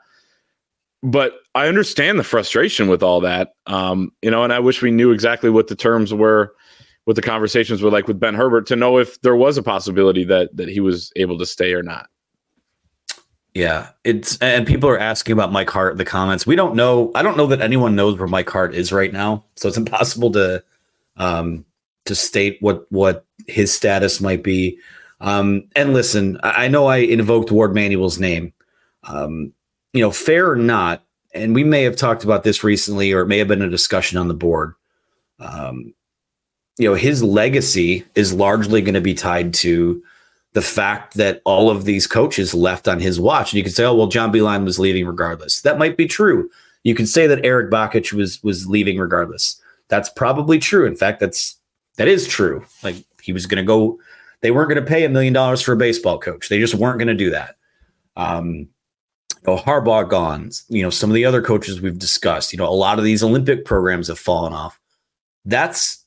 But 1.07 1.35
I 1.55 1.67
understand 1.67 2.19
the 2.19 2.23
frustration 2.23 2.89
with 2.89 3.01
all 3.01 3.21
that. 3.21 3.53
Um, 3.65 4.11
you 4.21 4.29
know, 4.29 4.43
and 4.43 4.51
I 4.51 4.59
wish 4.59 4.81
we 4.81 4.91
knew 4.91 5.11
exactly 5.11 5.49
what 5.49 5.67
the 5.67 5.75
terms 5.75 6.13
were, 6.13 6.53
what 7.05 7.15
the 7.15 7.21
conversations 7.21 7.81
were 7.81 7.89
like 7.89 8.07
with 8.07 8.19
Ben 8.19 8.35
Herbert 8.35 8.67
to 8.67 8.75
know 8.75 8.97
if 8.97 9.21
there 9.21 9.35
was 9.35 9.57
a 9.57 9.63
possibility 9.63 10.25
that 10.25 10.55
that 10.57 10.67
he 10.67 10.81
was 10.81 11.13
able 11.15 11.37
to 11.37 11.45
stay 11.45 11.73
or 11.73 11.81
not. 11.81 12.09
Yeah, 13.53 13.91
it's 14.03 14.37
and 14.39 14.67
people 14.67 14.89
are 14.89 14.99
asking 14.99 15.31
about 15.31 15.53
Mike 15.53 15.69
Hart 15.69 15.93
in 15.93 15.97
the 15.97 16.05
comments. 16.05 16.45
We 16.45 16.57
don't 16.57 16.75
know. 16.75 17.11
I 17.15 17.21
don't 17.23 17.37
know 17.37 17.47
that 17.47 17.61
anyone 17.61 17.95
knows 17.95 18.19
where 18.19 18.27
Mike 18.27 18.49
Hart 18.49 18.75
is 18.75 18.91
right 18.91 19.13
now, 19.13 19.45
so 19.55 19.69
it's 19.69 19.77
impossible 19.77 20.31
to 20.33 20.61
um, 21.15 21.65
to 22.03 22.15
state 22.15 22.57
what 22.59 22.85
what 22.91 23.25
his 23.47 23.73
status 23.73 24.19
might 24.19 24.43
be. 24.43 24.77
Um, 25.21 25.69
and 25.75 25.93
listen, 25.93 26.37
I, 26.43 26.67
know 26.67 26.85
I 26.85 26.97
invoked 26.97 27.51
Warde 27.51 27.73
Manuel's 27.73 28.19
name. 28.19 28.53
Um, 29.03 29.53
you 29.93 30.01
know, 30.01 30.11
fair 30.11 30.49
or 30.51 30.55
not, 30.55 31.03
and 31.33 31.55
we 31.55 31.63
may 31.63 31.83
have 31.83 31.95
talked 31.95 32.23
about 32.23 32.43
this 32.43 32.63
recently, 32.63 33.11
or 33.11 33.21
it 33.21 33.27
may 33.27 33.37
have 33.37 33.47
been 33.47 33.61
a 33.61 33.69
discussion 33.69 34.17
on 34.17 34.27
the 34.27 34.33
board. 34.33 34.73
Um, 35.39 35.93
you 36.77 36.87
know, 36.87 36.95
his 36.95 37.23
legacy 37.23 38.05
is 38.15 38.33
largely 38.33 38.81
going 38.81 38.93
to 38.93 39.01
be 39.01 39.13
tied 39.13 39.53
to 39.55 40.01
the 40.53 40.61
fact 40.61 41.15
that 41.15 41.41
all 41.45 41.69
of 41.69 41.85
these 41.85 42.07
coaches 42.07 42.53
left 42.53 42.87
on 42.87 42.99
his 42.99 43.19
watch. 43.19 43.51
And 43.51 43.57
you 43.57 43.63
can 43.63 43.71
say, 43.71 43.83
oh, 43.85 43.93
well, 43.93 44.07
John 44.07 44.31
Beilein 44.31 44.63
was 44.63 44.79
leaving 44.79 45.05
regardless. 45.05 45.61
That 45.61 45.77
might 45.77 45.97
be 45.97 46.07
true. 46.07 46.49
You 46.83 46.95
can 46.95 47.05
say 47.05 47.27
that 47.27 47.45
Erik 47.45 47.71
Bakich 47.71 48.13
was 48.13 48.41
was 48.43 48.67
leaving 48.67 48.97
regardless. 48.97 49.61
That's 49.89 50.09
probably 50.09 50.59
true. 50.59 50.85
In 50.85 50.95
fact, 50.95 51.19
that's 51.19 51.57
that 51.97 52.07
is 52.07 52.27
true. 52.27 52.65
Like 52.83 52.95
he 53.21 53.33
was 53.33 53.45
going 53.45 53.63
to 53.63 53.67
go. 53.67 53.99
They 54.41 54.51
weren't 54.51 54.69
going 54.69 54.83
to 54.83 54.89
pay 54.89 55.03
a 55.03 55.09
million 55.09 55.33
dollars 55.33 55.61
for 55.61 55.73
a 55.73 55.77
baseball 55.77 56.19
coach. 56.19 56.49
They 56.49 56.59
just 56.59 56.75
weren't 56.75 56.99
going 56.99 57.07
to 57.07 57.13
do 57.13 57.31
that. 57.31 57.55
Um, 58.15 58.69
oh, 59.47 59.57
Harbaugh 59.57 60.07
gone. 60.07 60.51
You 60.69 60.83
know, 60.83 60.89
some 60.89 61.09
of 61.09 61.15
the 61.15 61.25
other 61.25 61.41
coaches 61.41 61.81
we've 61.81 61.97
discussed. 61.97 62.53
You 62.53 62.57
know, 62.57 62.67
a 62.67 62.69
lot 62.69 62.99
of 62.99 63.05
these 63.05 63.23
Olympic 63.23 63.65
programs 63.65 64.07
have 64.09 64.19
fallen 64.19 64.53
off. 64.53 64.79
That's 65.45 66.03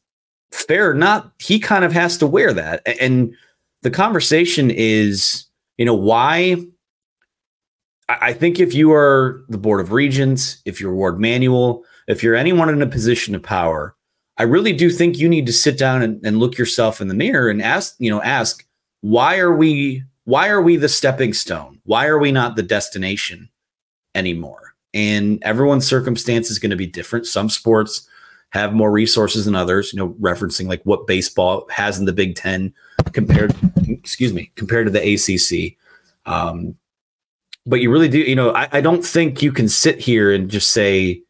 fair. 0.52 0.94
Not 0.94 1.32
he 1.38 1.58
kind 1.58 1.84
of 1.84 1.92
has 1.92 2.18
to 2.18 2.26
wear 2.26 2.52
that 2.52 2.82
and 3.00 3.34
the 3.82 3.90
conversation 3.90 4.70
is, 4.70 5.46
you 5.78 5.84
know, 5.84 5.94
why? 5.94 6.56
I 8.08 8.32
think 8.32 8.58
if 8.58 8.74
you 8.74 8.92
are 8.92 9.42
the 9.48 9.58
Board 9.58 9.80
of 9.80 9.92
Regents, 9.92 10.60
if 10.64 10.80
you're 10.80 10.94
Warde 10.94 11.20
Manuel, 11.20 11.84
if 12.08 12.22
you're 12.22 12.34
anyone 12.34 12.68
in 12.68 12.82
a 12.82 12.86
position 12.86 13.34
of 13.34 13.42
power, 13.42 13.94
I 14.36 14.42
really 14.42 14.72
do 14.72 14.90
think 14.90 15.18
you 15.18 15.28
need 15.28 15.46
to 15.46 15.52
sit 15.52 15.78
down 15.78 16.02
and, 16.02 16.24
and 16.26 16.38
look 16.38 16.58
yourself 16.58 17.00
in 17.00 17.08
the 17.08 17.14
mirror 17.14 17.48
and 17.48 17.62
ask, 17.62 17.94
you 17.98 18.10
know, 18.10 18.20
ask 18.22 18.66
why 19.02 19.38
are 19.38 19.54
we 19.54 20.02
why 20.24 20.48
are 20.48 20.60
we 20.60 20.76
the 20.76 20.88
stepping 20.88 21.32
stone? 21.32 21.79
Why 21.90 22.06
are 22.06 22.20
we 22.20 22.30
not 22.30 22.54
the 22.54 22.62
destination 22.62 23.48
anymore? 24.14 24.76
And 24.94 25.42
everyone's 25.42 25.88
circumstance 25.88 26.48
is 26.48 26.60
going 26.60 26.70
to 26.70 26.76
be 26.76 26.86
different. 26.86 27.26
Some 27.26 27.50
sports 27.50 28.08
have 28.50 28.72
more 28.72 28.92
resources 28.92 29.44
than 29.44 29.56
others, 29.56 29.92
you 29.92 29.98
know, 29.98 30.10
referencing 30.20 30.68
like 30.68 30.82
what 30.84 31.08
baseball 31.08 31.66
has 31.68 31.98
in 31.98 32.04
the 32.04 32.12
Big 32.12 32.36
Ten 32.36 32.72
compared, 33.10 33.56
excuse 33.88 34.32
me, 34.32 34.52
compared 34.54 34.86
to 34.86 34.92
the 34.92 35.02
ACC. 35.14 35.76
Um, 36.32 36.76
but 37.66 37.80
you 37.80 37.90
really 37.90 38.08
do, 38.08 38.18
you 38.18 38.36
know, 38.36 38.54
I, 38.54 38.68
I 38.70 38.80
don't 38.80 39.04
think 39.04 39.42
you 39.42 39.50
can 39.50 39.68
sit 39.68 39.98
here 39.98 40.32
and 40.32 40.48
just 40.48 40.70
say, 40.70 41.20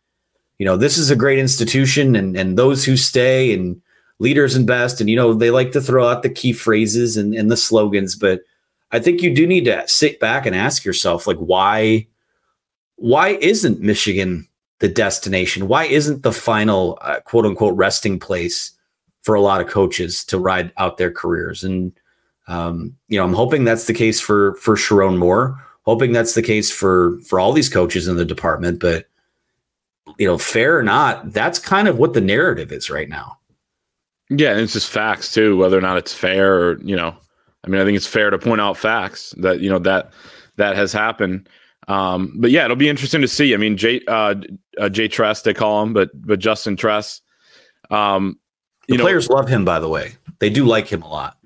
you 0.59 0.67
know, 0.67 0.77
this 0.77 0.99
is 0.99 1.11
a 1.11 1.17
great 1.17 1.39
institution 1.39 2.15
and, 2.15 2.37
and 2.37 2.59
those 2.59 2.85
who 2.85 2.99
stay 2.99 3.55
and 3.55 3.81
leaders 4.19 4.57
invest. 4.57 5.01
And, 5.01 5.09
you 5.09 5.17
know, 5.17 5.33
they 5.33 5.51
like 5.51 5.73
to 5.73 5.81
throw 5.81 6.07
out 6.07 6.23
the 6.23 6.29
key 6.29 6.53
phrases 6.53 7.17
and, 7.17 7.33
and 7.33 7.51
the 7.51 7.57
slogans, 7.57 8.15
but 8.15 8.43
I 8.93 8.99
think 8.99 9.23
you 9.23 9.35
do 9.35 9.47
need 9.47 9.65
to 9.67 9.87
sit 9.87 10.19
back 10.21 10.47
and 10.47 10.55
ask 10.55 10.85
yourself, 10.85 11.27
like, 11.27 11.39
why, 11.39 12.07
why 12.97 13.31
isn't 13.41 13.81
Michigan 13.81 14.49
the 14.81 14.89
destination? 14.89 15.69
Why 15.69 15.85
isn't 15.85 16.23
the 16.23 16.33
final 16.33 16.99
uh, 17.03 17.21
quote 17.21 17.47
unquote 17.47 17.77
resting 17.77 18.19
place 18.19 18.73
for 19.23 19.35
a 19.35 19.41
lot 19.41 19.61
of 19.61 19.69
coaches 19.69 20.25
to 20.25 20.39
ride 20.39 20.73
out 20.77 20.97
their 20.97 21.11
careers. 21.11 21.65
And 21.65 21.93
um, 22.49 22.97
you 23.09 23.19
know, 23.19 23.25
I'm 23.25 23.35
hoping 23.35 23.65
that's 23.65 23.87
the 23.87 23.95
case 23.95 24.21
for 24.21 24.55
for 24.57 24.77
Sherrone 24.77 25.19
Moore. 25.19 25.63
Hoping 25.83 26.13
that's 26.13 26.35
the 26.35 26.43
case 26.43 26.71
for 26.71 27.19
for 27.21 27.39
all 27.41 27.53
these 27.53 27.69
coaches 27.69 28.09
in 28.09 28.17
the 28.17 28.25
department. 28.25 28.81
But 28.81 29.07
you 30.19 30.27
know, 30.27 30.39
fair 30.39 30.77
or 30.77 30.83
not, 30.83 31.33
that's 31.33 31.59
kind 31.59 31.89
of 31.89 31.99
what 31.99 32.15
the 32.15 32.21
narrative 32.21 32.73
is 32.73 32.91
right 32.91 33.09
now. 33.09 33.39
Yeah, 34.29 34.53
and 34.53 34.61
it's 34.61 34.73
just 34.73 34.91
facts 34.91 35.33
too, 35.33 35.57
whether 35.57 35.77
or 35.77 35.81
not 35.81 35.97
it's 35.97 36.15
fair 36.15 36.61
or 36.61 36.81
you 36.81 36.97
know, 36.97 37.15
I 37.65 37.69
mean, 37.69 37.81
I 37.81 37.85
think 37.85 37.97
it's 37.97 38.07
fair 38.07 38.31
to 38.31 38.39
point 38.39 38.61
out 38.61 38.77
facts 38.77 39.35
that 39.39 39.61
you 39.61 39.71
know 39.71 39.79
that 39.81 40.13
that 40.57 40.77
has 40.77 40.93
happened. 40.93 41.49
Um, 41.89 42.35
but 42.37 42.51
yeah, 42.51 42.65
it'll 42.65 42.77
be 42.77 42.89
interesting 42.89 43.21
to 43.21 43.29
see. 43.29 43.55
I 43.55 43.57
mean, 43.57 43.77
Jay 43.77 44.01
uh, 44.07 44.35
uh, 44.79 44.89
Jay 44.89 45.09
Tress 45.09 45.43
they 45.43 45.55
call 45.55 45.83
him, 45.83 45.93
but 45.93 46.11
but 46.15 46.39
Justin 46.39 46.77
Tress. 46.77 47.21
Um, 47.91 48.39
the 48.89 48.95
you 48.95 49.01
players 49.01 49.29
know, 49.29 49.37
love 49.37 49.49
him, 49.49 49.65
by 49.65 49.79
the 49.79 49.89
way. 49.89 50.13
They 50.39 50.51
do 50.51 50.65
like 50.65 50.89
him 50.89 51.03
a 51.03 51.09
lot. 51.09 51.37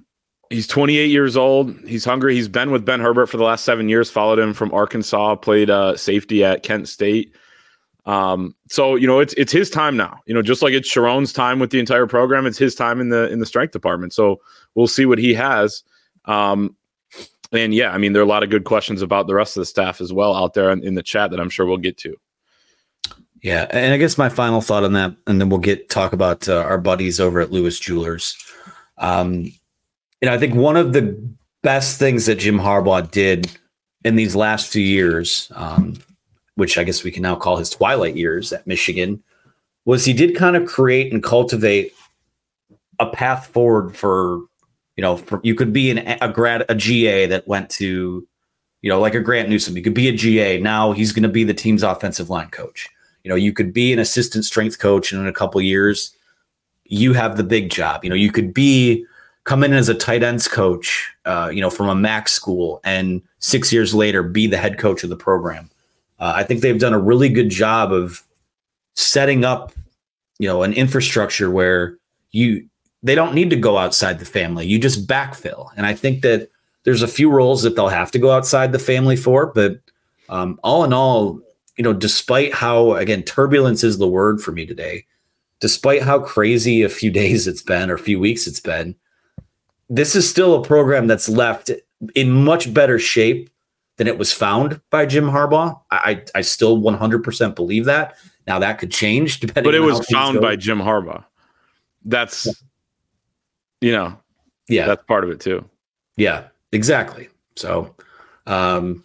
He's 0.50 0.66
28 0.66 1.06
years 1.10 1.36
old. 1.36 1.74
He's 1.86 2.04
hungry. 2.04 2.34
He's 2.34 2.48
been 2.48 2.70
with 2.70 2.84
Ben 2.84 3.00
Herbert 3.00 3.26
for 3.26 3.38
the 3.38 3.44
last 3.44 3.64
seven 3.64 3.88
years. 3.88 4.10
Followed 4.10 4.38
him 4.38 4.54
from 4.54 4.72
Arkansas. 4.72 5.36
Played 5.36 5.70
uh, 5.70 5.96
safety 5.96 6.44
at 6.44 6.62
Kent 6.62 6.88
State. 6.88 7.34
Um, 8.06 8.54
so 8.68 8.96
you 8.96 9.06
know 9.06 9.18
it's 9.18 9.32
it's 9.34 9.52
his 9.52 9.70
time 9.70 9.96
now. 9.96 10.20
You 10.26 10.34
know, 10.34 10.42
just 10.42 10.62
like 10.62 10.74
it's 10.74 10.88
Sherrone's 10.88 11.32
time 11.32 11.58
with 11.58 11.70
the 11.70 11.80
entire 11.80 12.06
program, 12.06 12.46
it's 12.46 12.58
his 12.58 12.74
time 12.74 13.00
in 13.00 13.08
the 13.08 13.30
in 13.30 13.38
the 13.38 13.46
strength 13.46 13.72
department. 13.72 14.12
So 14.12 14.40
we'll 14.74 14.86
see 14.86 15.06
what 15.06 15.18
he 15.18 15.32
has. 15.34 15.82
Um, 16.24 16.76
and 17.52 17.74
yeah, 17.74 17.92
I 17.92 17.98
mean, 17.98 18.12
there 18.12 18.22
are 18.22 18.24
a 18.24 18.28
lot 18.28 18.42
of 18.42 18.50
good 18.50 18.64
questions 18.64 19.02
about 19.02 19.26
the 19.26 19.34
rest 19.34 19.56
of 19.56 19.60
the 19.60 19.66
staff 19.66 20.00
as 20.00 20.12
well 20.12 20.34
out 20.34 20.54
there 20.54 20.70
in, 20.70 20.82
in 20.82 20.94
the 20.94 21.02
chat 21.02 21.30
that 21.30 21.40
I'm 21.40 21.50
sure 21.50 21.66
we'll 21.66 21.76
get 21.76 21.96
to. 21.98 22.16
Yeah, 23.42 23.66
and 23.70 23.92
I 23.92 23.98
guess 23.98 24.16
my 24.16 24.30
final 24.30 24.62
thought 24.62 24.84
on 24.84 24.94
that, 24.94 25.14
and 25.26 25.38
then 25.38 25.50
we'll 25.50 25.60
get 25.60 25.90
talk 25.90 26.14
about 26.14 26.48
uh, 26.48 26.62
our 26.62 26.78
buddies 26.78 27.20
over 27.20 27.40
at 27.40 27.52
Lewis 27.52 27.78
Jewelers. 27.78 28.36
Um, 28.96 29.42
you 29.42 30.30
know, 30.30 30.32
I 30.32 30.38
think 30.38 30.54
one 30.54 30.78
of 30.78 30.94
the 30.94 31.14
best 31.62 31.98
things 31.98 32.24
that 32.26 32.38
Jim 32.38 32.58
Harbaugh 32.58 33.10
did 33.10 33.50
in 34.04 34.16
these 34.16 34.34
last 34.34 34.72
few 34.72 34.82
years, 34.82 35.52
um, 35.54 35.98
which 36.54 36.78
I 36.78 36.84
guess 36.84 37.04
we 37.04 37.10
can 37.10 37.22
now 37.22 37.36
call 37.36 37.58
his 37.58 37.68
twilight 37.68 38.16
years 38.16 38.52
at 38.52 38.66
Michigan, 38.66 39.22
was 39.84 40.04
he 40.04 40.14
did 40.14 40.36
kind 40.36 40.56
of 40.56 40.66
create 40.66 41.12
and 41.12 41.22
cultivate 41.22 41.92
a 42.98 43.06
path 43.10 43.48
forward 43.48 43.94
for, 43.94 44.44
you 44.96 45.02
know, 45.02 45.20
you 45.42 45.54
could 45.54 45.72
be 45.72 45.90
an, 45.90 45.98
a 46.20 46.28
grad, 46.32 46.64
a 46.68 46.74
GA 46.74 47.26
that 47.26 47.48
went 47.48 47.70
to, 47.70 48.26
you 48.82 48.88
know, 48.88 49.00
like 49.00 49.14
a 49.14 49.20
Grant 49.20 49.48
Newsome. 49.48 49.76
You 49.76 49.82
could 49.82 49.94
be 49.94 50.08
a 50.08 50.12
GA. 50.12 50.60
Now 50.60 50.92
he's 50.92 51.12
going 51.12 51.24
to 51.24 51.28
be 51.28 51.44
the 51.44 51.54
team's 51.54 51.82
offensive 51.82 52.30
line 52.30 52.50
coach 52.50 52.88
you 53.24 53.30
know, 53.30 53.34
you 53.34 53.52
could 53.52 53.72
be 53.72 53.92
an 53.92 53.98
assistant 53.98 54.44
strength 54.44 54.78
coach 54.78 55.10
and 55.10 55.20
in 55.20 55.26
a 55.26 55.32
couple 55.32 55.60
years 55.60 56.14
you 56.84 57.14
have 57.14 57.36
the 57.36 57.42
big 57.42 57.70
job. 57.70 58.04
You 58.04 58.10
know, 58.10 58.16
you 58.16 58.30
could 58.30 58.52
be 58.52 59.04
come 59.44 59.64
in 59.64 59.72
as 59.72 59.88
a 59.88 59.94
tight 59.94 60.22
ends 60.22 60.46
coach, 60.46 61.10
uh, 61.24 61.50
you 61.52 61.60
know, 61.60 61.70
from 61.70 61.88
a 61.88 61.94
MAC 61.94 62.28
school, 62.28 62.80
and 62.84 63.22
six 63.38 63.72
years 63.72 63.94
later 63.94 64.22
be 64.22 64.46
the 64.46 64.58
head 64.58 64.78
coach 64.78 65.02
of 65.02 65.10
the 65.10 65.16
program. 65.16 65.70
Uh, 66.20 66.34
I 66.36 66.44
think 66.44 66.60
they've 66.60 66.78
done 66.78 66.94
a 66.94 66.98
really 66.98 67.30
good 67.30 67.48
job 67.48 67.92
of 67.92 68.22
setting 68.94 69.44
up, 69.44 69.72
you 70.38 70.46
know, 70.46 70.62
an 70.62 70.74
infrastructure 70.74 71.50
where 71.50 71.96
you 72.30 72.68
they 73.04 73.14
don't 73.14 73.34
need 73.34 73.50
to 73.50 73.56
go 73.56 73.76
outside 73.76 74.18
the 74.18 74.24
family. 74.24 74.66
You 74.66 74.78
just 74.78 75.06
backfill, 75.06 75.68
and 75.76 75.86
I 75.86 75.94
think 75.94 76.22
that 76.22 76.50
there's 76.84 77.02
a 77.02 77.08
few 77.08 77.30
roles 77.30 77.62
that 77.62 77.76
they'll 77.76 77.88
have 77.88 78.10
to 78.12 78.18
go 78.18 78.30
outside 78.30 78.72
the 78.72 78.78
family 78.78 79.16
for, 79.16 79.46
but 79.46 79.78
um, 80.30 80.58
all 80.64 80.84
in 80.84 80.92
all, 80.92 81.40
you 81.76 81.84
know, 81.84 81.92
despite 81.92 82.54
how 82.54 82.94
again 82.94 83.22
turbulence 83.22 83.84
is 83.84 83.98
the 83.98 84.08
word 84.08 84.40
for 84.40 84.52
me 84.52 84.64
today, 84.64 85.04
despite 85.60 86.02
how 86.02 86.18
crazy 86.18 86.82
a 86.82 86.88
few 86.88 87.10
days 87.22 87.46
it's 87.46 87.62
been 87.62 87.90
or 87.90 87.94
a 87.94 87.98
few 87.98 88.18
weeks 88.18 88.46
it's 88.46 88.60
been, 88.60 88.94
this 89.90 90.16
is 90.16 90.28
still 90.28 90.54
a 90.54 90.64
program 90.64 91.06
that's 91.06 91.28
left 91.28 91.70
in 92.14 92.30
much 92.30 92.72
better 92.72 92.98
shape 92.98 93.50
than 93.96 94.06
it 94.06 94.18
was 94.18 94.32
found 94.32 94.80
by 94.90 95.06
Jim 95.06 95.26
Harbaugh. 95.26 95.78
I 95.90 96.22
I 96.34 96.40
still 96.40 96.78
100% 96.78 97.54
believe 97.54 97.84
that. 97.84 98.16
Now 98.46 98.58
that 98.58 98.78
could 98.78 98.90
change 98.90 99.40
depending. 99.40 99.70
But 99.70 99.74
it 99.74 99.80
was 99.80 100.06
found 100.06 100.40
by 100.40 100.56
Jim 100.56 100.78
Harbaugh. 100.78 101.24
That's 102.04 102.48
you 103.84 103.92
know, 103.92 104.18
yeah, 104.68 104.86
that's 104.86 105.04
part 105.04 105.24
of 105.24 105.30
it 105.30 105.40
too. 105.40 105.62
Yeah, 106.16 106.48
exactly. 106.72 107.28
So, 107.56 107.94
um, 108.46 109.04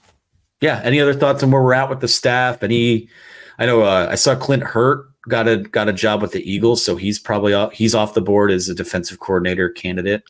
yeah. 0.61 0.81
Any 0.83 1.01
other 1.01 1.13
thoughts 1.13 1.43
on 1.43 1.51
where 1.51 1.61
we're 1.61 1.73
at 1.73 1.89
with 1.89 1.99
the 1.99 2.07
staff? 2.07 2.63
Any, 2.63 3.09
I 3.57 3.65
know 3.65 3.81
uh, 3.81 4.07
I 4.09 4.15
saw 4.15 4.35
Clint 4.35 4.63
Hurtt 4.63 5.05
got 5.27 5.47
a 5.47 5.57
got 5.57 5.89
a 5.89 5.93
job 5.93 6.21
with 6.21 6.31
the 6.31 6.49
Eagles, 6.49 6.83
so 6.83 6.95
he's 6.95 7.19
probably 7.19 7.53
off, 7.53 7.73
he's 7.73 7.93
off 7.93 8.13
the 8.13 8.21
board 8.21 8.51
as 8.51 8.69
a 8.69 8.75
defensive 8.75 9.19
coordinator 9.19 9.69
candidate. 9.69 10.23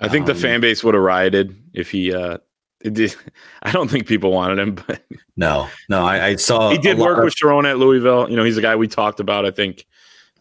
I 0.00 0.08
think 0.08 0.28
um, 0.28 0.34
the 0.34 0.40
fan 0.40 0.60
base 0.60 0.84
would 0.84 0.94
have 0.94 1.02
rioted 1.02 1.56
if 1.72 1.90
he. 1.90 2.12
uh 2.12 2.38
did, 2.82 3.16
I 3.62 3.72
don't 3.72 3.90
think 3.90 4.06
people 4.06 4.30
wanted 4.30 4.58
him, 4.58 4.74
but 4.86 5.02
no, 5.36 5.68
no, 5.88 6.04
I, 6.04 6.26
I 6.26 6.36
saw 6.36 6.70
he 6.70 6.76
did 6.76 6.98
work 6.98 7.16
of, 7.16 7.24
with 7.24 7.34
Sherrone 7.34 7.68
at 7.68 7.78
Louisville. 7.78 8.28
You 8.28 8.36
know, 8.36 8.44
he's 8.44 8.58
a 8.58 8.62
guy 8.62 8.76
we 8.76 8.86
talked 8.86 9.20
about. 9.20 9.46
I 9.46 9.50
think 9.50 9.86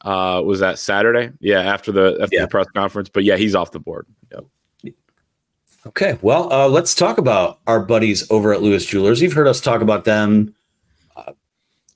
uh 0.03 0.41
was 0.43 0.59
that 0.59 0.79
Saturday? 0.79 1.31
Yeah, 1.39 1.61
after 1.61 1.91
the 1.91 2.17
after 2.21 2.35
yeah. 2.35 2.41
the 2.43 2.47
press 2.47 2.67
conference. 2.73 3.09
But 3.09 3.23
yeah, 3.23 3.37
he's 3.37 3.55
off 3.55 3.71
the 3.71 3.79
board. 3.79 4.05
Yep. 4.31 4.93
Okay, 5.85 6.17
well, 6.21 6.51
uh, 6.51 6.67
let's 6.69 6.95
talk 6.95 7.17
about 7.17 7.59
our 7.67 7.81
buddies 7.81 8.29
over 8.31 8.53
at 8.53 8.61
Lewis 8.61 8.85
Jewelers. 8.85 9.21
You've 9.21 9.33
heard 9.33 9.47
us 9.47 9.59
talk 9.59 9.81
about 9.81 10.05
them. 10.05 10.55
Uh, 11.17 11.33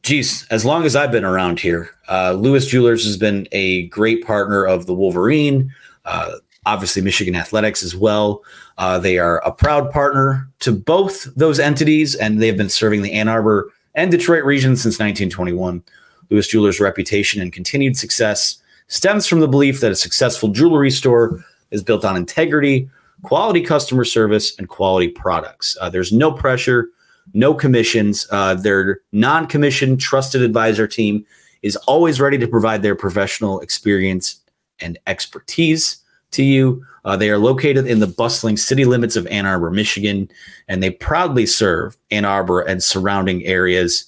geez, 0.04 0.46
as 0.50 0.66
long 0.66 0.84
as 0.84 0.94
I've 0.94 1.12
been 1.12 1.24
around 1.24 1.62
here, 1.62 1.92
uh, 2.10 2.34
Lewis 2.34 2.68
Jewelers 2.68 3.06
has 3.06 3.16
been 3.16 3.48
a 3.54 3.88
great 3.88 4.26
partner 4.26 4.66
of 4.66 4.88
the 4.88 4.94
Wolverine. 4.94 5.74
Uh, 6.04 6.34
obviously 6.68 7.02
Michigan 7.02 7.36
Athletics 7.36 7.82
as 7.82 7.96
well. 7.96 8.44
Uh, 8.78 9.00
they 9.00 9.18
are 9.18 9.40
a 9.40 9.52
proud 9.52 9.90
partner 9.90 10.48
to 10.60 10.72
both 10.72 11.34
those 11.36 11.60
entities, 11.60 12.14
and 12.14 12.42
they've 12.42 12.58
been 12.58 12.70
serving 12.70 13.02
the 13.02 13.14
Ann 13.14 13.28
Arbor 13.28 13.72
and 13.96 14.12
Detroit 14.12 14.44
region 14.44 14.76
since 14.76 15.00
1921. 15.00 15.82
Lewis 16.30 16.48
Jewelers' 16.48 16.80
reputation 16.80 17.42
and 17.42 17.54
continued 17.54 17.98
success 17.98 18.62
stems 18.88 19.28
from 19.28 19.40
the 19.40 19.48
belief 19.48 19.80
that 19.82 19.92
a 19.92 19.96
successful 19.96 20.50
jewelry 20.50 20.92
store 20.92 21.44
is 21.72 21.84
built 21.84 22.06
on 22.06 22.16
integrity, 22.16 22.90
quality 23.24 23.62
customer 23.62 24.06
service, 24.06 24.58
and 24.58 24.70
quality 24.70 25.10
products. 25.10 25.78
Uh, 25.82 25.90
there's 25.90 26.12
no 26.12 26.32
pressure, 26.32 26.90
no 27.34 27.54
commissions. 27.54 28.28
Uh, 28.32 28.54
their 28.54 29.02
non 29.12 29.48
commissioned 29.48 30.00
trusted 30.00 30.42
advisor 30.42 30.88
team 30.88 31.26
is 31.62 31.76
always 31.88 32.22
ready 32.22 32.38
to 32.38 32.48
provide 32.48 32.82
their 32.82 32.96
professional 32.96 33.60
experience 33.60 34.40
and 34.80 34.98
expertise 35.08 35.98
to 36.32 36.44
you. 36.44 36.86
Uh, 37.04 37.16
they 37.16 37.30
are 37.30 37.38
located 37.38 37.88
in 37.88 38.00
the 38.00 38.08
bustling 38.08 38.58
city 38.58 38.86
limits 38.86 39.16
of 39.16 39.26
Ann 39.28 39.46
Arbor, 39.46 39.72
Michigan, 39.72 40.30
and 40.68 40.84
they 40.84 40.92
proudly 40.92 41.46
serve 41.46 41.98
Ann 42.12 42.26
Arbor 42.26 42.62
and 42.62 42.84
surrounding 42.84 43.44
areas 43.46 44.06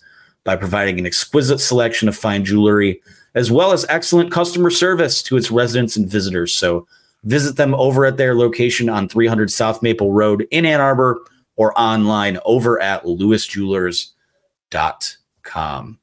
by 0.49 0.55
providing 0.55 0.97
an 0.97 1.05
exquisite 1.05 1.59
selection 1.59 2.09
of 2.09 2.17
fine 2.17 2.43
jewelry 2.43 2.99
as 3.35 3.51
well 3.51 3.71
as 3.71 3.85
excellent 3.87 4.31
customer 4.31 4.71
service 4.71 5.21
to 5.21 5.37
its 5.37 5.51
residents 5.51 5.95
and 5.95 6.09
visitors. 6.09 6.55
So 6.55 6.87
visit 7.23 7.55
them 7.55 7.75
over 7.75 8.07
at 8.07 8.17
their 8.17 8.33
location 8.33 8.89
on 8.89 9.07
300 9.07 9.51
South 9.51 9.83
Maple 9.83 10.11
Road 10.11 10.47
in 10.49 10.65
Ann 10.65 10.81
Arbor 10.81 11.21
or 11.55 11.79
online 11.79 12.39
over 12.45 12.81
at 12.81 13.03
lewisjewelers.com. 13.03 15.99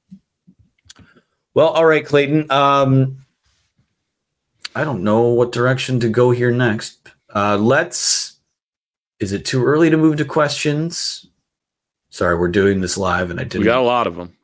Well, 1.55 1.69
all 1.69 1.87
right, 1.87 2.07
Clayton. 2.07 2.49
Um, 2.49 3.27
I 4.77 4.85
don't 4.85 5.03
know 5.03 5.23
what 5.23 5.51
direction 5.51 5.99
to 5.99 6.09
go 6.09 6.31
here 6.31 6.53
next. 6.53 7.11
Uh, 7.35 7.57
let's. 7.57 8.35
Is 9.19 9.33
it 9.33 9.45
too 9.45 9.65
early 9.65 9.91
to 9.91 9.97
move 9.97 10.19
to 10.19 10.25
questions? 10.25 11.27
Sorry, 12.17 12.35
we're 12.35 12.49
doing 12.49 12.81
this 12.81 12.97
live, 12.97 13.31
and 13.31 13.39
I 13.39 13.43
didn't. 13.43 13.61
We 13.61 13.67
got 13.67 13.79
a 13.79 13.83
lot 13.83 14.07
of 14.07 14.17
them. 14.17 14.35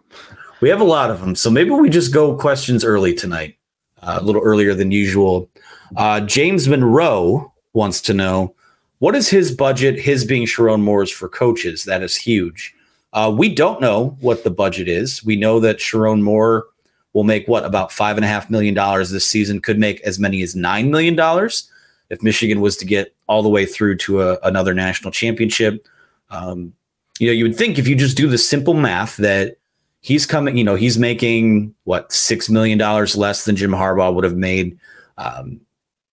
We 0.62 0.68
have 0.68 0.80
a 0.80 0.84
lot 0.84 1.10
of 1.10 1.20
them, 1.20 1.34
so 1.34 1.50
maybe 1.50 1.70
we 1.70 1.90
just 1.90 2.14
go 2.14 2.36
questions 2.36 2.84
early 2.84 3.12
tonight, 3.12 3.56
uh, 4.00 4.18
a 4.20 4.24
little 4.24 4.40
earlier 4.40 4.74
than 4.74 4.92
usual. 4.92 5.50
Uh, 5.96 6.20
James 6.20 6.68
Monroe 6.68 7.52
wants 7.72 8.00
to 8.02 8.14
know 8.14 8.54
what 9.00 9.16
is 9.16 9.28
his 9.28 9.50
budget, 9.50 9.98
his 9.98 10.24
being 10.24 10.46
Sherrone 10.46 10.80
Moore's 10.80 11.10
for 11.10 11.28
coaches? 11.28 11.82
That 11.82 12.00
is 12.00 12.14
huge. 12.14 12.72
Uh, 13.12 13.34
we 13.36 13.52
don't 13.52 13.80
know 13.80 14.16
what 14.20 14.44
the 14.44 14.52
budget 14.52 14.86
is. 14.86 15.24
We 15.24 15.34
know 15.34 15.58
that 15.58 15.78
Sherrone 15.78 16.22
Moore 16.22 16.66
will 17.12 17.24
make 17.24 17.48
what 17.48 17.64
about 17.64 17.90
five 17.90 18.16
and 18.16 18.24
a 18.24 18.28
half 18.28 18.48
million 18.48 18.72
dollars 18.72 19.10
this 19.10 19.26
season, 19.26 19.60
could 19.60 19.80
make 19.80 20.00
as 20.02 20.20
many 20.20 20.42
as 20.42 20.54
nine 20.54 20.92
million 20.92 21.16
dollars 21.16 21.68
if 22.08 22.22
Michigan 22.22 22.60
was 22.60 22.76
to 22.76 22.84
get 22.84 23.12
all 23.26 23.42
the 23.42 23.48
way 23.48 23.66
through 23.66 23.96
to 23.96 24.22
a, 24.22 24.38
another 24.44 24.74
national 24.74 25.10
championship. 25.10 25.88
Um, 26.30 26.72
you 27.18 27.26
know, 27.26 27.32
you 27.32 27.42
would 27.46 27.56
think 27.56 27.80
if 27.80 27.88
you 27.88 27.96
just 27.96 28.16
do 28.16 28.28
the 28.28 28.38
simple 28.38 28.74
math 28.74 29.16
that 29.16 29.56
he's 30.02 30.26
coming, 30.26 30.58
you 30.58 30.64
know, 30.64 30.74
he's 30.74 30.98
making 30.98 31.74
what 31.84 32.12
six 32.12 32.50
million 32.50 32.76
dollars 32.76 33.16
less 33.16 33.46
than 33.46 33.56
Jim 33.56 33.70
Harbaugh 33.70 34.14
would 34.14 34.24
have 34.24 34.36
made. 34.36 34.78
Um, 35.16 35.60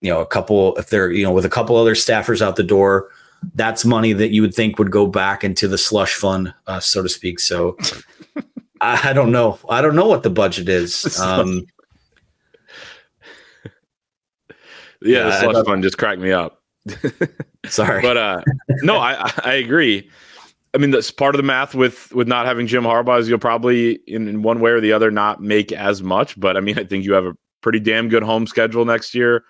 you 0.01 0.09
know, 0.09 0.21
a 0.21 0.25
couple 0.25 0.77
if 0.77 0.89
they're 0.89 1.11
you 1.11 1.23
know 1.23 1.33
with 1.33 1.43
a 1.43 1.49
couple 1.49 1.75
other 1.75 1.95
staffers 1.95 2.41
out 2.41 2.55
the 2.55 2.63
door, 2.63 3.09
that's 3.55 3.83
money 3.83 4.13
that 4.13 4.29
you 4.29 4.41
would 4.41 4.53
think 4.53 4.79
would 4.79 4.91
go 4.91 5.05
back 5.07 5.43
into 5.43 5.67
the 5.67 5.77
slush 5.77 6.15
fund, 6.15 6.53
uh, 6.67 6.79
so 6.79 7.03
to 7.03 7.09
speak. 7.09 7.39
So 7.39 7.77
I, 8.81 9.09
I, 9.09 9.13
don't 9.13 9.31
know. 9.31 9.59
I 9.69 9.81
don't 9.81 9.95
know 9.95 10.07
what 10.07 10.23
the 10.23 10.29
budget 10.29 10.69
is. 10.69 11.19
Um, 11.21 11.65
yeah, 15.01 15.23
the 15.23 15.39
slush 15.39 15.65
fund 15.65 15.83
just 15.83 15.97
cracked 15.97 16.19
me 16.19 16.31
up. 16.31 16.61
Sorry, 17.65 18.01
but 18.01 18.17
uh, 18.17 18.41
no, 18.81 18.97
I 18.97 19.31
I 19.43 19.53
agree. 19.53 20.09
I 20.73 20.77
mean, 20.77 20.91
that's 20.91 21.11
part 21.11 21.35
of 21.35 21.39
the 21.39 21.43
math 21.43 21.73
with 21.73 22.13
with 22.13 22.27
not 22.27 22.45
having 22.45 22.67
Jim 22.67 22.83
Harbaugh 22.83 23.19
is 23.19 23.27
you'll 23.27 23.39
probably 23.39 23.99
in, 24.07 24.27
in 24.27 24.43
one 24.43 24.59
way 24.59 24.71
or 24.71 24.79
the 24.79 24.93
other 24.93 25.09
not 25.09 25.41
make 25.41 25.71
as 25.71 26.03
much. 26.03 26.39
But 26.39 26.57
I 26.57 26.59
mean, 26.59 26.77
I 26.77 26.83
think 26.83 27.05
you 27.05 27.13
have 27.13 27.25
a 27.25 27.35
pretty 27.61 27.79
damn 27.79 28.09
good 28.09 28.23
home 28.23 28.45
schedule 28.45 28.85
next 28.85 29.15
year. 29.15 29.43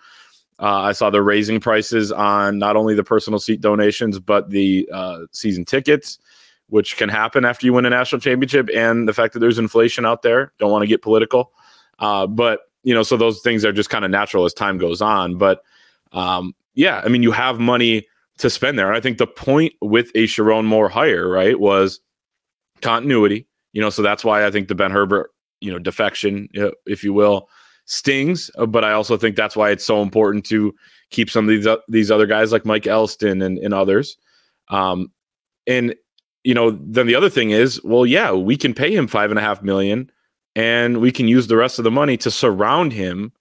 Uh, 0.60 0.82
I 0.82 0.92
saw 0.92 1.10
they're 1.10 1.24
raising 1.24 1.60
prices 1.60 2.12
on 2.12 2.58
not 2.58 2.76
only 2.76 2.94
the 2.94 3.04
personal 3.04 3.40
seat 3.40 3.62
donations, 3.62 4.20
but 4.20 4.50
the 4.50 4.90
uh, 4.94 5.20
season 5.32 5.64
tickets, 5.64 6.20
which 6.68 6.98
can 6.98 7.08
happen 7.08 7.46
after 7.46 7.66
you 7.66 7.74
win 7.74 7.86
a 7.86 7.90
national 7.90 8.20
championship, 8.20 8.70
and 8.74 9.08
the 9.08 9.14
fact 9.14 9.34
that 9.34 9.40
there's 9.40 9.60
inflation 9.60 10.06
out 10.06 10.22
there. 10.22 10.54
Don't 10.58 10.72
want 10.72 10.84
to 10.84 10.88
get 10.88 11.02
political, 11.02 11.52
uh, 12.00 12.28
but 12.28 12.62
you 12.84 12.94
know, 12.94 13.04
so 13.04 13.18
those 13.18 13.42
things 13.42 13.66
are 13.66 13.74
just 13.74 13.90
kind 13.90 14.06
of 14.06 14.12
natural 14.12 14.46
as 14.46 14.54
time 14.54 14.78
goes 14.78 15.02
on. 15.02 15.38
But 15.38 15.64
um, 16.14 16.56
yeah, 16.76 17.02
I 17.04 17.10
mean, 17.10 17.24
you 17.24 17.32
have 17.32 17.60
money 17.60 18.08
to 18.40 18.50
spend 18.50 18.80
there. 18.80 18.88
And 18.88 18.98
I 18.98 19.02
think 19.02 19.18
the 19.18 19.28
point 19.28 19.74
with 19.82 20.10
a 20.16 20.24
Sherrone 20.24 20.66
Moore 20.66 20.90
hire, 20.90 21.30
right, 21.30 21.60
was 21.60 22.00
continuity. 22.82 23.48
You 23.74 23.82
know, 23.82 23.90
so 23.90 24.02
that's 24.02 24.24
why 24.24 24.46
I 24.46 24.52
think 24.52 24.68
the 24.68 24.76
Ben 24.76 24.92
Herbert, 24.92 25.30
you 25.62 25.72
know, 25.72 25.78
defection, 25.78 26.50
if 26.86 27.04
you 27.04 27.14
will, 27.14 27.48
stings, 27.86 28.50
uh, 28.58 28.66
but 28.66 28.84
I 28.84 28.94
also 28.94 29.18
think 29.18 29.36
that's 29.36 29.56
why 29.56 29.72
it's 29.72 29.84
so 29.84 30.02
important 30.02 30.46
to 30.46 30.74
keep 31.12 31.30
some 31.30 31.46
of 31.46 31.50
these 31.50 31.68
uh, 31.68 31.78
these 31.88 32.12
other 32.12 32.26
guys 32.26 32.52
like 32.52 32.66
Mike 32.66 32.88
Elston 32.88 33.42
and, 33.42 33.58
and 33.58 33.74
others. 33.74 34.18
Um, 34.70 35.12
and 35.68 35.96
you 36.44 36.54
know, 36.54 36.72
then 36.82 37.08
the 37.08 37.16
other 37.16 37.30
thing 37.30 37.52
is, 37.52 37.84
well, 37.84 38.06
yeah, 38.06 38.32
we 38.32 38.58
can 38.58 38.74
pay 38.74 38.96
him 38.96 39.08
five 39.08 39.32
and 39.32 39.40
a 39.40 39.44
half 39.44 39.62
million, 39.62 40.10
and 40.56 41.02
we 41.02 41.12
can 41.12 41.28
use 41.28 41.48
the 41.48 41.58
rest 41.58 41.78
of 41.78 41.84
the 41.84 41.92
money 41.92 42.16
to 42.18 42.32
surround 42.32 42.94
him 42.94 43.34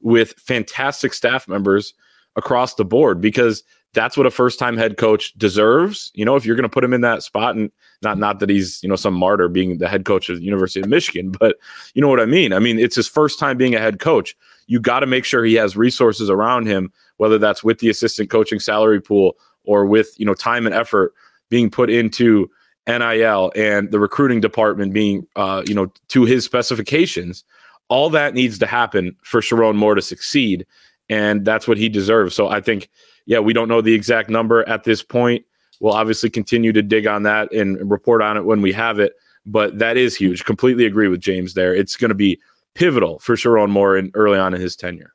with 0.00 0.34
fantastic 0.38 1.12
staff 1.12 1.46
members 1.46 1.92
across 2.36 2.74
the 2.74 2.84
board 2.84 3.20
because 3.20 3.62
that's 3.96 4.14
what 4.14 4.26
a 4.26 4.30
first 4.30 4.58
time 4.58 4.76
head 4.76 4.98
coach 4.98 5.32
deserves. 5.38 6.12
You 6.14 6.26
know, 6.26 6.36
if 6.36 6.44
you're 6.44 6.54
going 6.54 6.64
to 6.64 6.68
put 6.68 6.84
him 6.84 6.92
in 6.92 7.00
that 7.00 7.22
spot 7.22 7.56
and 7.56 7.72
not, 8.02 8.18
not 8.18 8.40
that 8.40 8.50
he's, 8.50 8.78
you 8.82 8.90
know, 8.90 8.94
some 8.94 9.14
martyr 9.14 9.48
being 9.48 9.78
the 9.78 9.88
head 9.88 10.04
coach 10.04 10.28
of 10.28 10.36
the 10.36 10.44
University 10.44 10.80
of 10.80 10.88
Michigan, 10.88 11.30
but 11.30 11.56
you 11.94 12.02
know 12.02 12.08
what 12.08 12.20
I 12.20 12.26
mean? 12.26 12.52
I 12.52 12.58
mean, 12.58 12.78
it's 12.78 12.94
his 12.94 13.08
first 13.08 13.38
time 13.38 13.56
being 13.56 13.74
a 13.74 13.80
head 13.80 13.98
coach. 13.98 14.36
You 14.66 14.80
got 14.80 15.00
to 15.00 15.06
make 15.06 15.24
sure 15.24 15.44
he 15.44 15.54
has 15.54 15.78
resources 15.78 16.28
around 16.28 16.66
him, 16.66 16.92
whether 17.16 17.38
that's 17.38 17.64
with 17.64 17.78
the 17.78 17.88
assistant 17.88 18.28
coaching 18.28 18.60
salary 18.60 19.00
pool 19.00 19.38
or 19.64 19.86
with, 19.86 20.10
you 20.18 20.26
know, 20.26 20.34
time 20.34 20.66
and 20.66 20.74
effort 20.74 21.14
being 21.48 21.70
put 21.70 21.88
into 21.88 22.50
NIL 22.86 23.50
and 23.56 23.90
the 23.90 23.98
recruiting 23.98 24.42
department 24.42 24.92
being, 24.92 25.26
uh, 25.36 25.62
you 25.66 25.74
know, 25.74 25.90
to 26.08 26.24
his 26.24 26.44
specifications. 26.44 27.44
All 27.88 28.10
that 28.10 28.34
needs 28.34 28.58
to 28.58 28.66
happen 28.66 29.16
for 29.22 29.40
Sherrone 29.40 29.76
Moore 29.76 29.94
to 29.94 30.02
succeed. 30.02 30.66
And 31.08 31.44
that's 31.44 31.68
what 31.68 31.78
he 31.78 31.88
deserves. 31.88 32.34
So 32.34 32.48
I 32.48 32.60
think 32.60 32.88
yeah, 33.26 33.40
we 33.40 33.52
don't 33.52 33.68
know 33.68 33.80
the 33.80 33.92
exact 33.94 34.30
number 34.30 34.66
at 34.68 34.84
this 34.84 35.02
point. 35.02 35.44
We'll 35.80 35.92
obviously 35.92 36.30
continue 36.30 36.72
to 36.72 36.82
dig 36.82 37.06
on 37.06 37.24
that 37.24 37.52
and 37.52 37.90
report 37.90 38.22
on 38.22 38.36
it 38.36 38.44
when 38.44 38.62
we 38.62 38.72
have 38.72 38.98
it. 38.98 39.14
But 39.44 39.78
that 39.78 39.96
is 39.96 40.16
huge. 40.16 40.44
Completely 40.44 40.86
agree 40.86 41.08
with 41.08 41.20
James 41.20 41.54
there. 41.54 41.74
It's 41.74 41.96
going 41.96 42.08
to 42.08 42.14
be 42.14 42.40
pivotal 42.74 43.18
for 43.18 43.36
Sherrone 43.36 43.70
Moore 43.70 43.96
in, 43.96 44.10
early 44.14 44.38
on 44.38 44.54
in 44.54 44.60
his 44.60 44.74
tenure. 44.74 45.12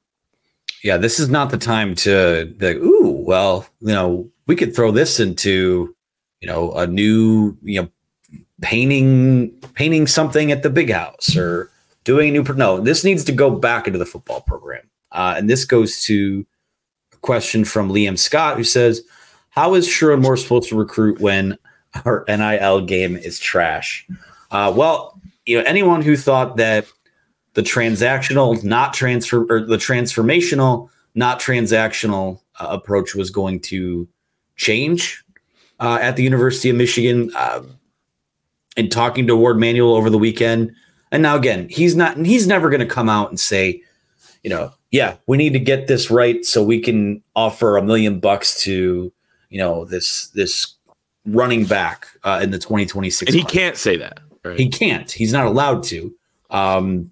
Yeah, 0.84 0.98
this 0.98 1.20
is 1.20 1.30
not 1.30 1.52
the 1.52 1.58
time 1.58 1.96
to 1.96 2.54
like, 2.60 2.78
ooh, 2.78 3.24
well, 3.26 3.66
you 3.82 3.94
know, 3.94 4.30
we 4.48 4.56
could 4.56 4.76
throw 4.76 4.92
this 4.92 5.20
into, 5.20 5.96
you 6.40 6.48
know, 6.48 6.72
a 6.74 6.88
new, 6.88 7.58
you 7.62 7.82
know, 7.82 7.90
painting 8.62 9.52
painting 9.74 10.08
something 10.08 10.52
at 10.52 10.64
the 10.64 10.70
big 10.70 10.92
house 10.92 11.36
or 11.36 11.70
doing 12.04 12.30
a 12.30 12.42
new. 12.42 12.54
No, 12.54 12.80
this 12.80 13.04
needs 13.04 13.24
to 13.26 13.32
go 13.32 13.52
back 13.52 13.86
into 13.86 14.00
the 14.00 14.06
football 14.06 14.42
program, 14.42 14.82
uh, 15.12 15.36
and 15.38 15.50
this 15.50 15.66
goes 15.66 16.04
to 16.04 16.46
a 17.14 17.18
question 17.18 17.66
from 17.66 17.90
Liam 17.90 18.18
Scott, 18.18 18.58
who 18.58 18.64
says, 18.64 19.04
How 19.50 19.74
is 19.74 19.88
Sherrone 19.88 20.22
Moore 20.22 20.38
supposed 20.38 20.70
to 20.70 20.78
recruit 20.78 21.20
when 21.20 21.58
our 22.06 22.26
NIL 22.28 22.82
game 22.82 23.16
is 23.16 23.40
trash? 23.40 24.08
Uh, 24.52 24.72
well, 24.76 25.20
you 25.46 25.58
know, 25.58 25.64
anyone 25.66 26.02
who 26.02 26.16
thought 26.16 26.58
that 26.58 26.86
the 27.54 27.62
transactional, 27.62 28.64
not 28.64 28.94
transfer, 28.94 29.46
or 29.50 29.62
the 29.62 29.78
transformational, 29.78 30.90
not 31.16 31.40
transactional 31.40 32.40
uh, 32.60 32.68
approach 32.70 33.16
was 33.16 33.30
going 33.30 33.60
to 33.60 34.08
change 34.56 35.24
uh, 35.80 35.98
at 36.02 36.16
the 36.16 36.24
University 36.24 36.70
of 36.70 36.76
Michigan. 36.76 37.32
Uh, 37.36 37.64
in 38.78 38.90
talking 38.90 39.28
to 39.28 39.36
Warde 39.36 39.60
Manuel 39.60 39.96
over 39.96 40.10
the 40.10 40.18
weekend, 40.18 40.72
and 41.12 41.22
now 41.22 41.36
again, 41.36 41.68
he's 41.70 41.94
not, 41.94 42.18
he's 42.18 42.48
never 42.48 42.70
going 42.70 42.80
to 42.80 42.86
come 42.86 43.10
out 43.10 43.30
and 43.30 43.38
say, 43.38 43.82
you 44.44 44.50
know, 44.50 44.72
yeah, 44.92 45.16
we 45.26 45.38
need 45.38 45.54
to 45.54 45.60
get 45.60 45.88
this 45.88 46.12
right 46.12 46.46
so 46.46 46.62
we 46.62 46.80
can 46.80 47.24
offer 47.36 47.78
a 47.78 47.82
million 47.82 48.20
bucks 48.20 48.62
to, 48.64 49.12
you 49.50 49.58
know, 49.58 49.86
this 49.86 50.28
this 50.28 50.76
running 51.26 51.66
back 51.66 52.08
uh, 52.24 52.40
in 52.44 52.52
the 52.52 52.60
2026. 52.60 53.32
And 53.32 53.40
he 53.40 53.46
can't 53.46 53.78
say 53.78 53.96
that. 53.98 54.20
Right? 54.44 54.60
He 54.60 54.70
can't. 54.70 55.10
He's 55.10 55.32
not 55.32 55.46
allowed 55.46 55.84
to. 55.84 56.14
Um, 56.50 57.12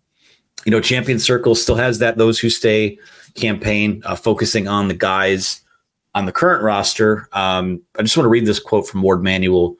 you 0.66 0.72
know, 0.72 0.82
Champion 0.82 1.20
Circle 1.20 1.56
still 1.56 1.76
has 1.76 2.00
that 2.00 2.18
those 2.18 2.38
who 2.38 2.50
stay 2.50 3.00
campaign 3.36 4.02
uh, 4.06 4.16
focusing 4.16 4.68
on 4.68 4.90
the 4.90 4.94
guys 4.94 5.62
on 6.16 6.26
the 6.26 6.32
current 6.32 6.64
roster. 6.64 7.30
Um, 7.32 7.82
I 7.98 8.02
just 8.02 8.18
want 8.18 8.26
to 8.26 8.30
read 8.30 8.46
this 8.46 8.60
quote 8.60 8.88
from 8.88 9.02
Warde 9.02 9.24
Manuel 9.24 9.76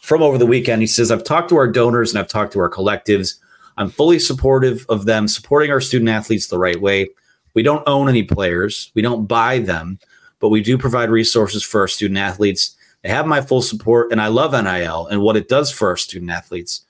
from 0.00 0.22
over 0.22 0.38
the 0.38 0.46
weekend. 0.46 0.82
He 0.82 0.86
says, 0.88 1.12
I've 1.12 1.22
talked 1.22 1.50
to 1.50 1.56
our 1.56 1.68
donors 1.68 2.10
and 2.10 2.18
I've 2.18 2.28
talked 2.28 2.52
to 2.54 2.58
our 2.58 2.70
collectives. 2.70 3.36
I'm 3.76 3.90
fully 3.90 4.18
supportive 4.18 4.84
of 4.88 5.04
them 5.04 5.28
supporting 5.28 5.70
our 5.70 5.80
student 5.80 6.08
athletes 6.08 6.48
the 6.48 6.58
right 6.58 6.80
way. 6.80 7.10
We 7.54 7.62
don't 7.62 7.86
own 7.86 8.08
any 8.08 8.22
players, 8.22 8.90
we 8.94 9.02
don't 9.02 9.26
buy 9.26 9.60
them, 9.60 9.98
but 10.40 10.48
we 10.48 10.60
do 10.60 10.76
provide 10.76 11.10
resources 11.10 11.62
for 11.62 11.80
our 11.80 11.88
student 11.88 12.18
athletes. 12.18 12.76
They 13.02 13.08
have 13.08 13.26
my 13.26 13.40
full 13.40 13.62
support, 13.62 14.12
and 14.12 14.20
I 14.20 14.28
love 14.28 14.52
NIL 14.52 15.06
and 15.06 15.22
what 15.22 15.36
it 15.36 15.48
does 15.48 15.70
for 15.70 15.88
our 15.88 15.96
student 15.96 16.30
athletes. 16.30 16.84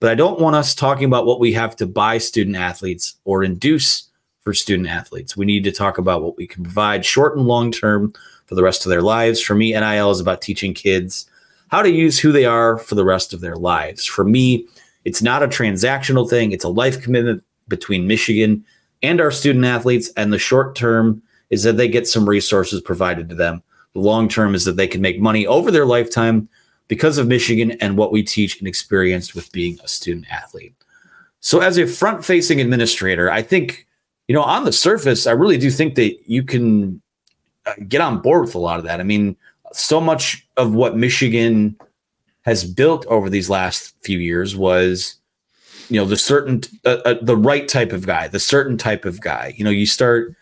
But 0.00 0.10
I 0.10 0.14
don't 0.14 0.40
want 0.40 0.56
us 0.56 0.74
talking 0.74 1.04
about 1.04 1.26
what 1.26 1.40
we 1.40 1.52
have 1.52 1.76
to 1.76 1.86
buy 1.86 2.18
student 2.18 2.56
athletes 2.56 3.16
or 3.24 3.44
induce 3.44 4.08
for 4.42 4.54
student 4.54 4.88
athletes. 4.88 5.36
We 5.36 5.44
need 5.44 5.64
to 5.64 5.72
talk 5.72 5.98
about 5.98 6.22
what 6.22 6.36
we 6.36 6.46
can 6.46 6.64
provide 6.64 7.04
short 7.04 7.36
and 7.36 7.46
long 7.46 7.70
term 7.70 8.12
for 8.46 8.54
the 8.54 8.62
rest 8.62 8.84
of 8.84 8.90
their 8.90 9.02
lives. 9.02 9.40
For 9.40 9.54
me, 9.54 9.72
NIL 9.72 10.10
is 10.10 10.20
about 10.20 10.42
teaching 10.42 10.74
kids 10.74 11.26
how 11.68 11.82
to 11.82 11.90
use 11.90 12.18
who 12.18 12.32
they 12.32 12.44
are 12.44 12.78
for 12.78 12.94
the 12.94 13.04
rest 13.04 13.32
of 13.32 13.40
their 13.40 13.56
lives. 13.56 14.04
For 14.04 14.24
me, 14.24 14.66
it's 15.04 15.22
not 15.22 15.42
a 15.42 15.48
transactional 15.48 16.28
thing, 16.28 16.52
it's 16.52 16.64
a 16.64 16.68
life 16.68 17.00
commitment 17.02 17.44
between 17.68 18.06
Michigan 18.06 18.64
and 19.02 19.20
our 19.20 19.30
student 19.30 19.64
athletes. 19.64 20.10
And 20.16 20.32
the 20.32 20.38
short 20.38 20.74
term 20.74 21.22
is 21.50 21.62
that 21.64 21.76
they 21.76 21.88
get 21.88 22.06
some 22.06 22.28
resources 22.28 22.80
provided 22.80 23.28
to 23.28 23.34
them. 23.34 23.62
The 23.94 24.00
long 24.00 24.28
term 24.28 24.54
is 24.54 24.64
that 24.64 24.76
they 24.76 24.86
can 24.86 25.00
make 25.00 25.20
money 25.20 25.46
over 25.46 25.70
their 25.70 25.86
lifetime 25.86 26.48
because 26.88 27.18
of 27.18 27.26
Michigan 27.26 27.72
and 27.80 27.96
what 27.96 28.12
we 28.12 28.22
teach 28.22 28.58
and 28.58 28.68
experience 28.68 29.34
with 29.34 29.50
being 29.52 29.78
a 29.82 29.88
student 29.88 30.26
athlete. 30.30 30.74
So, 31.40 31.60
as 31.60 31.78
a 31.78 31.86
front 31.86 32.24
facing 32.24 32.60
administrator, 32.60 33.30
I 33.30 33.42
think, 33.42 33.86
you 34.28 34.34
know, 34.34 34.42
on 34.42 34.64
the 34.64 34.72
surface, 34.72 35.26
I 35.26 35.32
really 35.32 35.56
do 35.56 35.70
think 35.70 35.94
that 35.94 36.18
you 36.28 36.42
can 36.42 37.00
uh, 37.66 37.74
get 37.88 38.00
on 38.00 38.20
board 38.20 38.42
with 38.42 38.54
a 38.54 38.58
lot 38.58 38.78
of 38.78 38.84
that. 38.84 39.00
I 39.00 39.04
mean, 39.04 39.36
so 39.72 40.00
much 40.00 40.46
of 40.56 40.74
what 40.74 40.96
Michigan 40.96 41.76
has 42.42 42.64
built 42.64 43.06
over 43.06 43.30
these 43.30 43.48
last 43.48 43.94
few 44.02 44.18
years 44.18 44.56
was 44.56 45.19
you 45.90 45.96
know 45.96 46.06
the 46.06 46.16
certain 46.16 46.62
uh, 46.86 46.98
uh, 47.04 47.14
the 47.20 47.36
right 47.36 47.68
type 47.68 47.92
of 47.92 48.06
guy 48.06 48.28
the 48.28 48.40
certain 48.40 48.78
type 48.78 49.04
of 49.04 49.20
guy. 49.20 49.52
You 49.56 49.64
know 49.64 49.70
you 49.70 49.86
start 49.86 50.34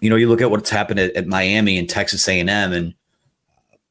you 0.00 0.10
know 0.10 0.16
you 0.16 0.28
look 0.28 0.42
at 0.42 0.50
what's 0.50 0.68
happened 0.70 1.00
at, 1.00 1.14
at 1.16 1.26
miami 1.26 1.78
and 1.78 1.88
texas 1.88 2.28
a&m 2.28 2.72
and 2.72 2.94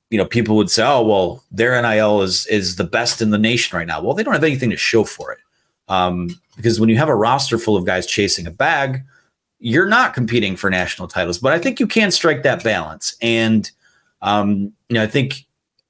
you 0.09 0.17
know 0.17 0.25
people 0.25 0.55
would 0.55 0.69
say 0.69 0.85
oh 0.85 1.03
well 1.03 1.43
their 1.51 1.81
nil 1.81 2.21
is 2.21 2.45
is 2.47 2.75
the 2.75 2.83
best 2.83 3.21
in 3.21 3.31
the 3.31 3.37
nation 3.37 3.77
right 3.77 3.87
now. 3.87 4.01
Well 4.01 4.13
they 4.13 4.23
don't 4.23 4.33
have 4.33 4.43
anything 4.43 4.69
to 4.69 4.77
show 4.77 5.03
for 5.03 5.31
it 5.31 5.39
um, 5.87 6.29
because 6.57 6.79
when 6.79 6.89
you 6.89 6.97
have 6.97 7.09
a 7.09 7.15
roster 7.15 7.57
full 7.57 7.77
of 7.77 7.85
guys 7.85 8.05
chasing 8.05 8.45
a 8.45 8.51
bag 8.51 9.03
you're 9.59 9.87
not 9.87 10.13
competing 10.13 10.55
for 10.55 10.69
national 10.69 11.07
titles 11.07 11.39
but 11.39 11.53
i 11.53 11.57
think 11.59 11.79
you 11.79 11.87
can 11.87 12.11
strike 12.11 12.43
that 12.43 12.63
balance. 12.63 13.15
And 13.21 13.71
um, 14.21 14.73
you 14.89 14.95
know 14.95 15.03
i 15.03 15.07
think 15.07 15.45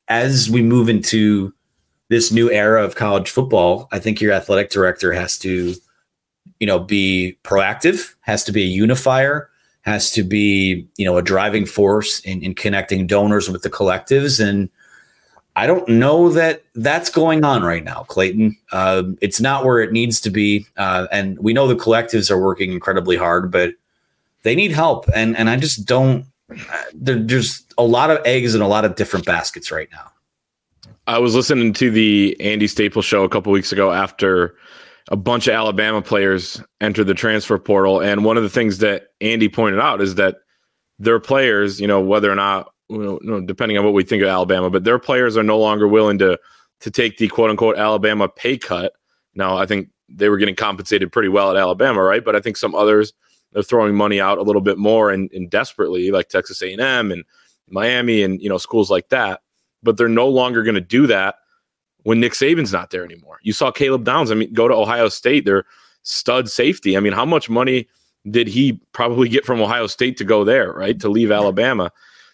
as 0.08 0.50
we 0.50 0.62
move 0.62 0.88
into 0.88 1.54
this 2.10 2.32
new 2.32 2.50
era 2.50 2.84
of 2.84 2.96
college 2.96 3.30
football, 3.30 3.88
I 3.92 4.00
think 4.00 4.22
your 4.22 4.32
athletic 4.32 4.70
director 4.70 5.12
has 5.14 5.38
to, 5.40 5.76
you 6.60 6.68
know, 6.68 6.80
be 6.80 7.38
proactive, 7.44 8.14
has 8.22 8.44
to 8.46 8.52
be 8.52 8.64
a 8.64 8.68
unifier, 8.68 9.50
has 9.82 10.12
to 10.12 10.24
be, 10.24 10.88
you 10.98 11.06
know, 11.06 11.18
a 11.18 11.22
driving 11.22 11.66
force 11.66 12.20
in, 12.22 12.42
in 12.42 12.56
connecting 12.56 13.08
donors 13.08 13.50
with 13.50 13.62
the 13.62 13.70
collectives. 13.70 14.46
And 14.46 14.70
I 15.56 15.66
don't 15.66 15.88
know 15.90 16.30
that 16.30 16.64
that's 16.76 17.10
going 17.10 17.44
on 17.44 17.64
right 17.64 17.84
now, 17.84 18.04
Clayton. 18.04 18.56
Uh, 18.72 19.04
it's 19.22 19.42
not 19.42 19.66
where 19.66 19.80
it 19.80 19.92
needs 19.92 20.22
to 20.22 20.30
be. 20.30 20.68
Uh, 20.78 21.08
and 21.12 21.38
we 21.40 21.52
know 21.52 21.68
the 21.68 21.76
collectives 21.76 22.30
are 22.30 22.42
working 22.42 22.72
incredibly 22.72 23.18
hard, 23.18 23.52
but 23.52 23.74
they 24.44 24.56
need 24.56 24.72
help. 24.72 25.10
And, 25.16 25.36
and 25.36 25.50
I 25.50 25.58
just 25.58 25.86
don't, 25.86 26.26
uh, 26.52 26.84
there's 26.94 27.64
a 27.78 27.84
lot 27.84 28.12
of 28.12 28.20
eggs 28.26 28.56
in 28.56 28.62
a 28.62 28.68
lot 28.68 28.86
of 28.86 28.96
different 28.96 29.26
baskets 29.26 29.72
right 29.72 29.90
now. 29.92 30.12
I 31.08 31.20
was 31.20 31.34
listening 31.34 31.72
to 31.74 31.90
the 31.90 32.36
Andy 32.42 32.68
Staples 32.68 33.06
show 33.06 33.24
a 33.24 33.30
couple 33.30 33.54
weeks 33.54 33.72
ago 33.72 33.94
after 33.94 34.56
a 35.10 35.16
bunch 35.16 35.48
of 35.48 35.54
Alabama 35.54 36.02
players 36.02 36.62
entered 36.82 37.06
the 37.06 37.14
transfer 37.14 37.58
portal, 37.58 38.02
and 38.02 38.26
one 38.26 38.36
of 38.36 38.44
the 38.44 38.50
things 38.50 38.80
that 38.80 39.08
Andy 39.22 39.48
pointed 39.48 39.80
out 39.80 40.02
is 40.02 40.16
that 40.16 40.40
their 41.00 41.22
players, 41.22 41.80
you 41.80 41.88
know, 41.88 42.02
whether 42.02 42.30
or 42.30 42.36
not, 42.36 42.74
you 42.90 43.20
know, 43.24 43.40
depending 43.40 43.78
on 43.78 43.86
what 43.86 43.94
we 43.94 44.04
think 44.04 44.22
of 44.22 44.28
Alabama, 44.28 44.70
but 44.70 44.84
their 44.84 45.00
players 45.00 45.38
are 45.38 45.44
no 45.44 45.58
longer 45.58 45.88
willing 45.88 46.18
to 46.18 46.38
to 46.82 46.92
take 46.92 47.18
the 47.18 47.30
quote 47.30 47.50
unquote 47.50 47.78
Alabama 47.78 48.28
pay 48.28 48.58
cut. 48.58 48.92
Now, 49.34 49.58
I 49.58 49.66
think 49.66 49.88
they 50.10 50.28
were 50.28 50.38
getting 50.38 50.56
compensated 50.56 51.12
pretty 51.14 51.30
well 51.30 51.50
at 51.50 51.58
Alabama, 51.58 52.02
right? 52.02 52.24
But 52.24 52.36
I 52.36 52.42
think 52.42 52.58
some 52.58 52.76
others 52.76 53.14
are 53.56 53.64
throwing 53.64 53.96
money 53.96 54.20
out 54.20 54.40
a 54.40 54.44
little 54.44 54.62
bit 54.62 54.78
more 54.78 55.10
and, 55.10 55.32
and 55.32 55.50
desperately, 55.50 56.12
like 56.12 56.28
Texas 56.28 56.62
A&M 56.62 57.12
and 57.14 57.24
Miami 57.70 58.24
and 58.24 58.42
you 58.42 58.50
know 58.50 58.58
schools 58.58 58.92
like 58.92 59.08
that 59.10 59.40
but 59.88 59.96
they're 59.96 60.10
no 60.10 60.28
longer 60.28 60.64
going 60.64 60.76
to 60.76 60.82
do 60.82 61.08
that 61.08 61.36
when 62.04 62.20
Nick 62.20 62.34
Saban's 62.34 62.74
not 62.74 62.90
there 62.90 63.06
anymore. 63.06 63.40
You 63.42 63.54
saw 63.54 63.72
Caleb 63.72 64.04
Downs. 64.04 64.32
I 64.32 64.36
mean, 64.36 64.52
go 64.54 64.68
to 64.68 64.74
Ohio 64.74 65.08
State. 65.08 65.46
They're 65.46 65.64
stud 66.04 66.50
safety. 66.50 66.98
I 66.98 67.00
mean, 67.00 67.14
how 67.14 67.24
much 67.24 67.50
money 67.50 67.88
did 68.30 68.50
he 68.50 68.82
probably 68.92 69.30
get 69.30 69.46
from 69.46 69.62
Ohio 69.62 69.88
State 69.88 70.18
to 70.18 70.26
go 70.26 70.44
there, 70.44 70.74
right? 70.74 71.00
To 71.00 71.08
leave 71.08 71.32
Alabama. 71.32 71.90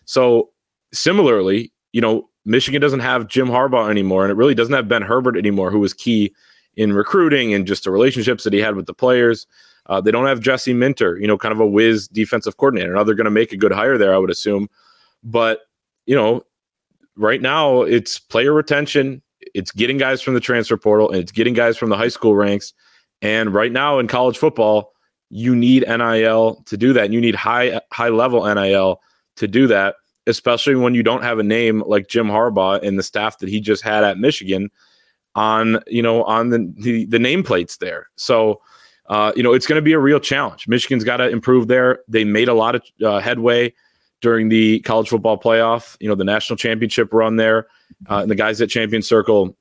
So 0.05 0.49
similarly, 0.93 1.71
you 1.91 2.01
know, 2.01 2.27
Michigan 2.43 2.81
doesn't 2.81 3.01
have 3.01 3.27
Jim 3.27 3.47
Harbaugh 3.47 3.91
anymore, 3.91 4.23
and 4.23 4.31
it 4.31 4.35
really 4.35 4.55
doesn't 4.55 4.73
have 4.73 4.87
Ben 4.87 5.03
Herbert 5.03 5.37
anymore, 5.37 5.69
who 5.69 5.79
was 5.79 5.93
key 5.93 6.33
in 6.75 6.91
recruiting 6.91 7.53
and 7.53 7.67
just 7.67 7.83
the 7.83 7.91
relationships 7.91 8.43
that 8.45 8.53
he 8.53 8.59
had 8.59 8.75
with 8.75 8.87
the 8.87 8.95
players. 8.95 9.45
Uh, 9.85 10.01
they 10.01 10.09
don't 10.09 10.25
have 10.25 10.39
Jesse 10.39 10.73
Minter, 10.73 11.19
you 11.19 11.27
know, 11.27 11.37
kind 11.37 11.51
of 11.51 11.59
a 11.59 11.67
whiz 11.67 12.07
defensive 12.07 12.57
coordinator. 12.57 12.93
Now 12.95 13.03
they're 13.03 13.13
going 13.13 13.25
to 13.25 13.31
make 13.31 13.53
a 13.53 13.57
good 13.57 13.71
hire 13.71 13.99
there, 13.99 14.15
I 14.15 14.17
would 14.17 14.31
assume. 14.31 14.69
But, 15.23 15.59
you 16.07 16.15
know, 16.15 16.43
right 17.15 17.41
now 17.41 17.81
it's 17.81 18.19
player 18.19 18.53
retention, 18.53 19.21
it's 19.53 19.71
getting 19.71 19.97
guys 19.97 20.21
from 20.21 20.33
the 20.33 20.39
transfer 20.39 20.77
portal, 20.77 21.09
and 21.09 21.19
it's 21.19 21.31
getting 21.31 21.53
guys 21.53 21.77
from 21.77 21.89
the 21.89 21.97
high 21.97 22.07
school 22.09 22.35
ranks. 22.35 22.73
And 23.21 23.53
right 23.53 23.71
now 23.71 23.99
in 23.99 24.07
college 24.07 24.37
football, 24.37 24.93
you 25.29 25.55
need 25.55 25.85
NIL 25.87 26.63
to 26.65 26.77
do 26.77 26.93
that. 26.93 27.05
And 27.05 27.13
you 27.13 27.21
need 27.21 27.35
high 27.35 27.79
high 27.91 28.09
level 28.09 28.45
NIL 28.53 29.01
to 29.37 29.47
do 29.47 29.67
that, 29.67 29.95
especially 30.27 30.75
when 30.75 30.93
you 30.93 31.03
don't 31.03 31.23
have 31.23 31.39
a 31.39 31.43
name 31.43 31.81
like 31.85 32.07
Jim 32.07 32.27
Harbaugh 32.27 32.81
and 32.83 32.99
the 32.99 33.03
staff 33.03 33.39
that 33.39 33.49
he 33.49 33.59
just 33.59 33.83
had 33.83 34.03
at 34.03 34.17
Michigan 34.17 34.69
on 35.35 35.79
you 35.87 36.03
know 36.03 36.23
on 36.23 36.49
the 36.49 36.71
the, 36.77 37.05
the 37.05 37.17
nameplates 37.17 37.79
there. 37.79 38.09
So 38.15 38.61
uh, 39.07 39.31
you 39.35 39.43
know 39.43 39.53
it's 39.53 39.65
going 39.65 39.77
to 39.77 39.81
be 39.81 39.93
a 39.93 39.99
real 39.99 40.19
challenge. 40.19 40.67
Michigan's 40.67 41.03
got 41.03 41.17
to 41.17 41.29
improve 41.29 41.67
there. 41.67 41.99
They 42.07 42.23
made 42.23 42.47
a 42.47 42.53
lot 42.53 42.75
of 42.75 42.83
uh, 43.03 43.19
headway 43.19 43.73
during 44.23 44.47
the 44.47 44.79
college 44.79 45.09
football 45.09 45.37
playoff, 45.37 45.97
you 45.99 46.07
know, 46.07 46.15
the 46.15 46.23
national 46.23 46.55
championship 46.55 47.13
run 47.13 47.35
there, 47.35 47.67
uh, 48.09 48.19
and 48.19 48.31
the 48.31 48.35
guys 48.35 48.61
at 48.61 48.69
Champion 48.69 49.01
Circle, 49.01 49.55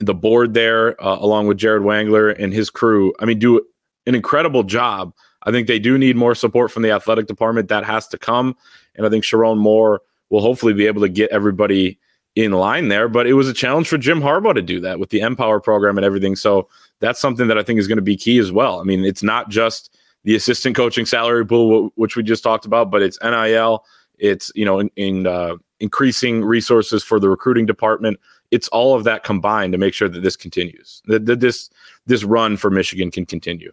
the 0.00 0.12
board 0.12 0.54
there, 0.54 1.02
uh, 1.02 1.18
along 1.20 1.46
with 1.46 1.56
Jared 1.56 1.82
Wangler 1.82 2.36
and 2.36 2.52
his 2.52 2.68
crew. 2.68 3.14
I 3.20 3.26
mean, 3.26 3.38
do 3.38 3.64
an 4.06 4.16
incredible 4.16 4.64
job. 4.64 5.14
I 5.44 5.52
think 5.52 5.68
they 5.68 5.78
do 5.78 5.96
need 5.96 6.16
more 6.16 6.34
support 6.34 6.72
from 6.72 6.82
the 6.82 6.90
athletic 6.90 7.28
department. 7.28 7.68
That 7.68 7.84
has 7.84 8.08
to 8.08 8.18
come, 8.18 8.56
and 8.96 9.06
I 9.06 9.08
think 9.08 9.22
Sherrone 9.22 9.58
Moore 9.58 10.02
will 10.30 10.40
hopefully 10.40 10.72
be 10.72 10.88
able 10.88 11.02
to 11.02 11.08
get 11.08 11.30
everybody 11.30 12.00
in 12.34 12.50
line 12.50 12.88
there. 12.88 13.08
But 13.08 13.28
it 13.28 13.34
was 13.34 13.48
a 13.48 13.54
challenge 13.54 13.86
for 13.86 13.98
Jim 13.98 14.20
Harbaugh 14.20 14.54
to 14.54 14.62
do 14.62 14.80
that 14.80 14.98
with 14.98 15.10
the 15.10 15.20
Empower 15.20 15.60
program 15.60 15.96
and 15.96 16.04
everything. 16.04 16.34
So 16.34 16.68
that's 16.98 17.20
something 17.20 17.46
that 17.46 17.58
I 17.58 17.62
think 17.62 17.78
is 17.78 17.86
going 17.86 17.96
to 17.96 18.02
be 18.02 18.16
key 18.16 18.38
as 18.38 18.50
well. 18.50 18.80
I 18.80 18.82
mean, 18.82 19.04
it's 19.04 19.22
not 19.22 19.48
just 19.48 19.96
the 20.24 20.34
assistant 20.34 20.76
coaching 20.76 21.06
salary 21.06 21.46
pool, 21.46 21.90
which 21.96 22.16
we 22.16 22.22
just 22.22 22.42
talked 22.42 22.64
about, 22.64 22.90
but 22.90 23.02
it's 23.02 23.18
NIL. 23.22 23.84
It's 24.18 24.52
you 24.54 24.64
know 24.64 24.78
in, 24.78 24.90
in 24.96 25.26
uh, 25.26 25.56
increasing 25.80 26.44
resources 26.44 27.02
for 27.02 27.18
the 27.18 27.28
recruiting 27.28 27.66
department. 27.66 28.20
It's 28.50 28.68
all 28.68 28.94
of 28.94 29.04
that 29.04 29.24
combined 29.24 29.72
to 29.72 29.78
make 29.78 29.94
sure 29.94 30.08
that 30.08 30.20
this 30.20 30.36
continues. 30.36 31.02
That, 31.06 31.26
that 31.26 31.40
this 31.40 31.70
this 32.06 32.22
run 32.24 32.56
for 32.56 32.70
Michigan 32.70 33.10
can 33.10 33.26
continue. 33.26 33.72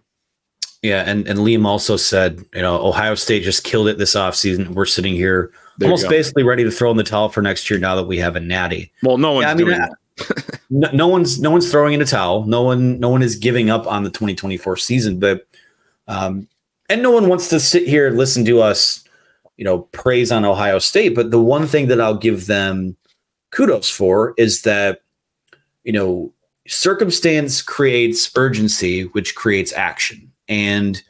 Yeah, 0.81 1.03
and 1.05 1.27
and 1.27 1.39
Liam 1.39 1.65
also 1.65 1.97
said, 1.97 2.45
you 2.53 2.61
know, 2.61 2.81
Ohio 2.81 3.15
State 3.15 3.43
just 3.43 3.63
killed 3.63 3.89
it 3.89 3.97
this 3.97 4.15
offseason. 4.15 4.69
We're 4.69 4.85
sitting 4.85 5.13
here 5.13 5.51
there 5.77 5.87
almost 5.87 6.09
basically 6.09 6.43
ready 6.43 6.63
to 6.63 6.71
throw 6.71 6.89
in 6.91 6.97
the 6.97 7.03
towel 7.03 7.29
for 7.29 7.41
next 7.41 7.69
year 7.69 7.79
now 7.79 7.95
that 7.95 8.05
we 8.05 8.17
have 8.17 8.35
a 8.35 8.39
natty. 8.39 8.91
Well, 9.03 9.17
no 9.17 9.33
one's 9.33 9.43
yeah, 9.43 9.51
I 9.51 9.55
mean, 9.55 9.65
doing 9.67 9.89
no, 10.69 10.89
no, 10.91 11.07
one's 11.07 11.39
no 11.41 11.51
one's 11.51 11.69
throwing 11.69 11.93
in 11.93 12.01
a 12.01 12.05
towel. 12.05 12.45
No 12.45 12.63
one 12.63 12.99
no 12.99 13.09
one 13.09 13.21
is 13.21 13.35
giving 13.35 13.69
up 13.69 13.87
on 13.87 14.03
the 14.03 14.09
2024 14.09 14.77
season, 14.77 15.19
but 15.19 15.47
um, 16.09 16.47
and 16.89 17.03
no 17.03 17.11
one 17.11 17.29
wants 17.29 17.47
to 17.49 17.59
sit 17.59 17.87
here 17.87 18.07
and 18.07 18.17
listen 18.17 18.43
to 18.45 18.61
us, 18.61 19.03
you 19.57 19.63
know, 19.63 19.81
praise 19.93 20.31
on 20.31 20.43
Ohio 20.43 20.79
State. 20.79 21.15
But 21.15 21.31
the 21.31 21.39
one 21.39 21.67
thing 21.67 21.87
that 21.87 22.01
I'll 22.01 22.17
give 22.17 22.47
them 22.47 22.97
kudos 23.51 23.89
for 23.89 24.33
is 24.35 24.63
that, 24.63 25.01
you 25.83 25.93
know, 25.93 26.33
circumstance 26.67 27.61
creates 27.61 28.31
urgency, 28.35 29.03
which 29.03 29.35
creates 29.35 29.71
action. 29.71 30.31
And 30.47 31.01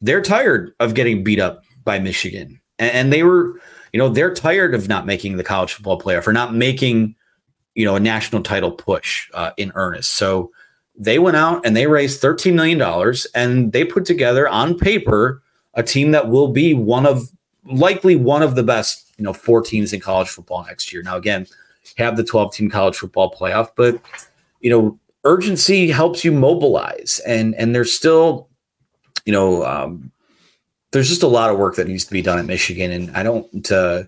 they're 0.00 0.22
tired 0.22 0.72
of 0.78 0.94
getting 0.94 1.24
beat 1.24 1.40
up 1.40 1.64
by 1.84 1.98
Michigan. 1.98 2.60
And 2.78 3.12
they 3.12 3.24
were, 3.24 3.60
you 3.92 3.98
know, 3.98 4.08
they're 4.08 4.34
tired 4.34 4.74
of 4.74 4.88
not 4.88 5.06
making 5.06 5.38
the 5.38 5.44
college 5.44 5.72
football 5.72 6.00
playoff 6.00 6.26
or 6.26 6.32
not 6.32 6.54
making, 6.54 7.16
you 7.74 7.84
know, 7.84 7.96
a 7.96 8.00
national 8.00 8.42
title 8.42 8.70
push 8.70 9.28
uh, 9.34 9.50
in 9.56 9.72
earnest. 9.74 10.12
So 10.12 10.52
they 10.98 11.18
went 11.18 11.36
out 11.36 11.64
and 11.64 11.76
they 11.76 11.86
raised 11.86 12.22
$13 12.22 12.54
million 12.54 12.80
and 13.34 13.72
they 13.72 13.84
put 13.84 14.04
together 14.04 14.48
on 14.48 14.78
paper 14.78 15.42
a 15.74 15.82
team 15.82 16.10
that 16.12 16.28
will 16.28 16.48
be 16.48 16.74
one 16.74 17.06
of 17.06 17.30
likely 17.66 18.16
one 18.16 18.42
of 18.42 18.54
the 18.54 18.62
best, 18.62 19.12
you 19.18 19.24
know, 19.24 19.32
four 19.32 19.60
teams 19.60 19.92
in 19.92 20.00
college 20.00 20.28
football 20.28 20.64
next 20.64 20.92
year. 20.92 21.02
Now, 21.02 21.16
again, 21.16 21.46
have 21.98 22.16
the 22.16 22.24
12 22.24 22.54
team 22.54 22.70
college 22.70 22.96
football 22.96 23.34
playoff, 23.34 23.70
but 23.76 24.00
you 24.60 24.70
know, 24.70 24.98
urgency 25.24 25.90
helps 25.90 26.24
you 26.24 26.32
mobilize 26.32 27.20
and 27.26 27.54
and 27.56 27.74
there's 27.74 27.92
still, 27.92 28.48
you 29.24 29.32
know, 29.32 29.64
um, 29.64 30.10
there's 30.92 31.08
just 31.08 31.22
a 31.22 31.28
lot 31.28 31.50
of 31.50 31.58
work 31.58 31.76
that 31.76 31.88
needs 31.88 32.04
to 32.04 32.12
be 32.12 32.22
done 32.22 32.38
at 32.38 32.46
Michigan, 32.46 32.90
and 32.90 33.14
I 33.16 33.22
don't. 33.22 33.70
Uh, 33.70 34.04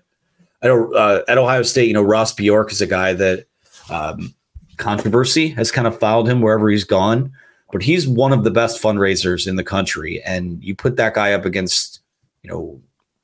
I 0.61 0.67
don't 0.67 0.95
uh, 0.95 1.21
at 1.27 1.37
Ohio 1.37 1.61
State. 1.61 1.87
You 1.87 1.93
know, 1.93 2.01
Ross 2.01 2.33
Bjork 2.33 2.71
is 2.71 2.81
a 2.81 2.87
guy 2.87 3.13
that 3.13 3.45
um, 3.91 4.33
controversy 4.79 5.49
has 5.49 5.71
kind 5.71 5.85
of 5.85 5.99
followed 5.99 6.27
him 6.27 6.41
wherever 6.41 6.69
he's 6.69 6.83
gone, 6.83 7.31
but 7.71 7.83
he's 7.83 8.07
one 8.07 8.33
of 8.33 8.43
the 8.43 8.51
best 8.51 8.81
fundraisers 8.81 9.47
in 9.47 9.55
the 9.55 9.63
country, 9.63 10.21
and 10.23 10.63
you 10.63 10.75
put 10.75 10.95
that 10.95 11.13
guy 11.13 11.33
up 11.33 11.45
against, 11.45 11.99
you 12.41 12.49
know, 12.49 12.81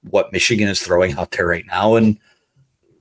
what 0.09 0.31
Michigan 0.31 0.67
is 0.67 0.81
throwing 0.81 1.17
out 1.17 1.31
there 1.31 1.47
right 1.47 1.65
now, 1.65 1.95
and 1.95 2.19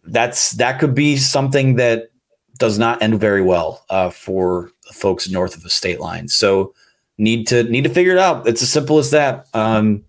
that's 0.04 0.52
that 0.52 0.78
could 0.78 0.94
be 0.94 1.16
something 1.16 1.76
that 1.76 2.10
does 2.58 2.78
not 2.78 3.02
end 3.02 3.20
very 3.20 3.42
well 3.42 3.84
uh, 3.90 4.10
for 4.10 4.70
folks 4.92 5.28
north 5.28 5.56
of 5.56 5.62
the 5.62 5.70
state 5.70 6.00
line. 6.00 6.28
So 6.28 6.74
need 7.18 7.46
to 7.48 7.64
need 7.64 7.84
to 7.84 7.90
figure 7.90 8.12
it 8.12 8.18
out. 8.18 8.46
It's 8.46 8.62
as 8.62 8.70
simple 8.70 8.98
as 8.98 9.10
that. 9.10 9.46
Um, 9.54 10.04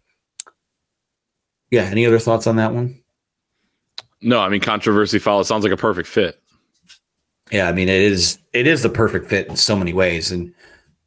yeah. 1.72 1.84
Any 1.84 2.06
other 2.06 2.20
thoughts 2.20 2.48
on 2.48 2.56
that 2.58 2.74
one? 2.74 3.00
No, 4.22 4.40
I 4.40 4.50
mean 4.50 4.62
controversy 4.62 5.20
follow 5.20 5.44
sounds 5.44 5.64
like 5.64 5.74
a 5.74 5.78
perfect 5.78 6.08
fit. 6.08 6.42
Yeah, 7.52 7.68
I 7.70 7.74
mean 7.74 7.90
it 7.90 8.02
is 8.02 8.40
it 8.54 8.68
is 8.68 8.84
the 8.84 8.90
perfect 8.90 9.30
fit 9.30 9.48
in 9.48 9.56
so 9.56 9.76
many 9.76 9.94
ways. 9.94 10.32
And 10.32 10.54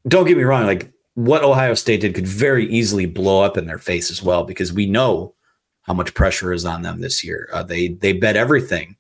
don't 0.07 0.27
get 0.27 0.37
me 0.37 0.45
wrong, 0.45 0.67
like 0.67 0.93
what 1.15 1.43
Ohio 1.43 1.75
State 1.75 2.01
did 2.01 2.15
could 2.15 2.29
very 2.29 2.67
easily 2.69 3.07
blow 3.07 3.43
up 3.43 3.57
in 3.57 3.67
their 3.67 3.79
face 3.79 4.11
as 4.11 4.23
well 4.23 4.45
because 4.45 4.73
we 4.73 4.87
know 4.87 5.35
how 5.83 5.95
much 5.95 6.15
pressure 6.15 6.53
is 6.53 6.65
on 6.65 6.83
them 6.83 7.01
this 7.01 7.25
year. 7.25 7.49
Uh, 7.53 7.63
they 7.63 7.89
they 7.89 8.13
bet 8.13 8.37
everything 8.37 8.97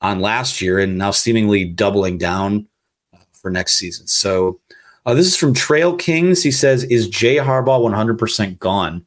on 0.00 0.20
last 0.20 0.62
year 0.62 0.78
and 0.78 0.96
now 0.96 1.10
seemingly 1.10 1.64
doubling 1.64 2.16
down 2.16 2.66
for 3.32 3.50
next 3.50 3.76
season. 3.76 4.06
So 4.06 4.60
uh, 5.04 5.14
this 5.14 5.26
is 5.26 5.36
from 5.36 5.52
Trail 5.52 5.96
Kings. 5.96 6.42
He 6.42 6.50
says, 6.50 6.84
"Is 6.84 7.08
Jay 7.08 7.36
Harbaugh 7.36 7.80
100% 7.80 8.58
gone?" 8.58 9.04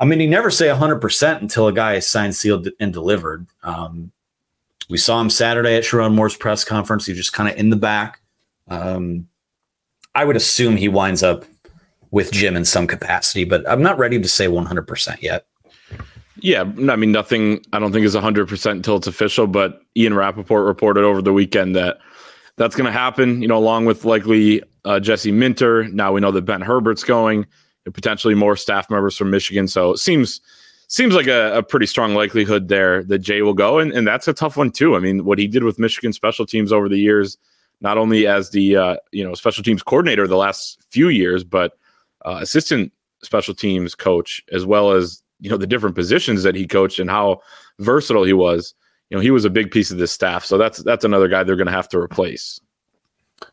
I 0.00 0.04
mean, 0.04 0.20
you 0.20 0.28
never 0.28 0.50
say 0.50 0.66
100% 0.66 1.40
until 1.40 1.68
a 1.68 1.72
guy 1.72 1.94
is 1.94 2.06
signed, 2.06 2.34
sealed, 2.34 2.68
and 2.80 2.92
delivered. 2.92 3.46
Um, 3.62 4.12
we 4.88 4.98
saw 4.98 5.20
him 5.20 5.30
Saturday 5.30 5.76
at 5.76 5.84
Sherrone 5.84 6.14
Moore's 6.14 6.36
press 6.36 6.64
conference. 6.64 7.06
He's 7.06 7.16
just 7.16 7.32
kind 7.32 7.48
of 7.48 7.56
in 7.56 7.70
the 7.70 7.76
back. 7.76 8.20
Um, 8.68 9.28
I 10.14 10.24
would 10.24 10.36
assume 10.36 10.76
he 10.76 10.88
winds 10.88 11.22
up 11.22 11.44
with 12.10 12.30
Jim 12.30 12.56
in 12.56 12.64
some 12.64 12.86
capacity, 12.86 13.44
but 13.44 13.68
I'm 13.68 13.82
not 13.82 13.98
ready 13.98 14.20
to 14.20 14.28
say 14.28 14.46
100% 14.46 15.22
yet. 15.22 15.46
Yeah, 16.40 16.60
I 16.62 16.96
mean, 16.96 17.10
nothing 17.10 17.64
I 17.72 17.78
don't 17.78 17.92
think 17.92 18.04
is 18.04 18.14
100% 18.14 18.70
until 18.70 18.96
it's 18.96 19.06
official, 19.06 19.46
but 19.46 19.80
Ian 19.96 20.14
Rapoport 20.14 20.66
reported 20.66 21.04
over 21.04 21.22
the 21.22 21.32
weekend 21.32 21.74
that 21.76 21.98
that's 22.56 22.76
going 22.76 22.86
to 22.86 22.92
happen, 22.92 23.42
you 23.42 23.48
know, 23.48 23.56
along 23.56 23.86
with 23.86 24.04
likely 24.04 24.62
uh, 24.84 25.00
Jesse 25.00 25.32
Minter. 25.32 25.88
Now 25.88 26.12
we 26.12 26.20
know 26.20 26.30
that 26.30 26.42
Ben 26.42 26.60
Herbert's 26.60 27.02
going, 27.02 27.46
and 27.84 27.94
potentially 27.94 28.34
more 28.34 28.56
staff 28.56 28.90
members 28.90 29.16
from 29.16 29.30
Michigan. 29.30 29.66
So 29.66 29.92
it 29.92 29.98
seems 29.98 30.40
seems 30.88 31.14
like 31.14 31.26
a, 31.26 31.58
a, 31.58 31.62
pretty 31.62 31.86
strong 31.86 32.14
likelihood 32.14 32.68
there 32.68 33.02
that 33.04 33.18
Jay 33.18 33.42
will 33.42 33.54
go, 33.54 33.78
and, 33.78 33.92
and 33.92 34.06
that's 34.06 34.28
a 34.28 34.32
tough 34.32 34.56
one 34.56 34.70
too. 34.70 34.96
I 34.96 34.98
mean, 34.98 35.24
what 35.24 35.38
he 35.38 35.46
did 35.46 35.64
with 35.64 35.78
Michigan 35.78 36.12
special 36.12 36.46
teams 36.46 36.72
over 36.72 36.88
the 36.88 36.98
years, 36.98 37.36
not 37.80 37.98
only 37.98 38.26
as 38.26 38.50
the 38.50 38.76
uh, 38.76 38.96
you 39.12 39.24
know 39.24 39.34
special 39.34 39.62
teams 39.64 39.82
coordinator 39.82 40.26
the 40.26 40.36
last 40.36 40.80
few 40.90 41.08
years, 41.08 41.44
but 41.44 41.76
uh, 42.24 42.38
assistant 42.40 42.92
special 43.22 43.54
teams 43.54 43.94
coach, 43.94 44.42
as 44.52 44.66
well 44.66 44.92
as 44.92 45.22
you 45.40 45.50
know 45.50 45.56
the 45.56 45.66
different 45.66 45.94
positions 45.94 46.42
that 46.42 46.54
he 46.54 46.66
coached 46.66 46.98
and 46.98 47.10
how 47.10 47.40
versatile 47.78 48.24
he 48.24 48.32
was. 48.32 48.74
You 49.10 49.18
know, 49.18 49.20
he 49.20 49.30
was 49.30 49.44
a 49.44 49.50
big 49.50 49.70
piece 49.70 49.90
of 49.90 49.98
this 49.98 50.12
staff, 50.12 50.44
so 50.44 50.58
that's 50.58 50.82
that's 50.82 51.04
another 51.04 51.28
guy 51.28 51.44
they're 51.44 51.56
going 51.56 51.66
to 51.66 51.72
have 51.72 51.88
to 51.90 51.98
replace. 51.98 52.60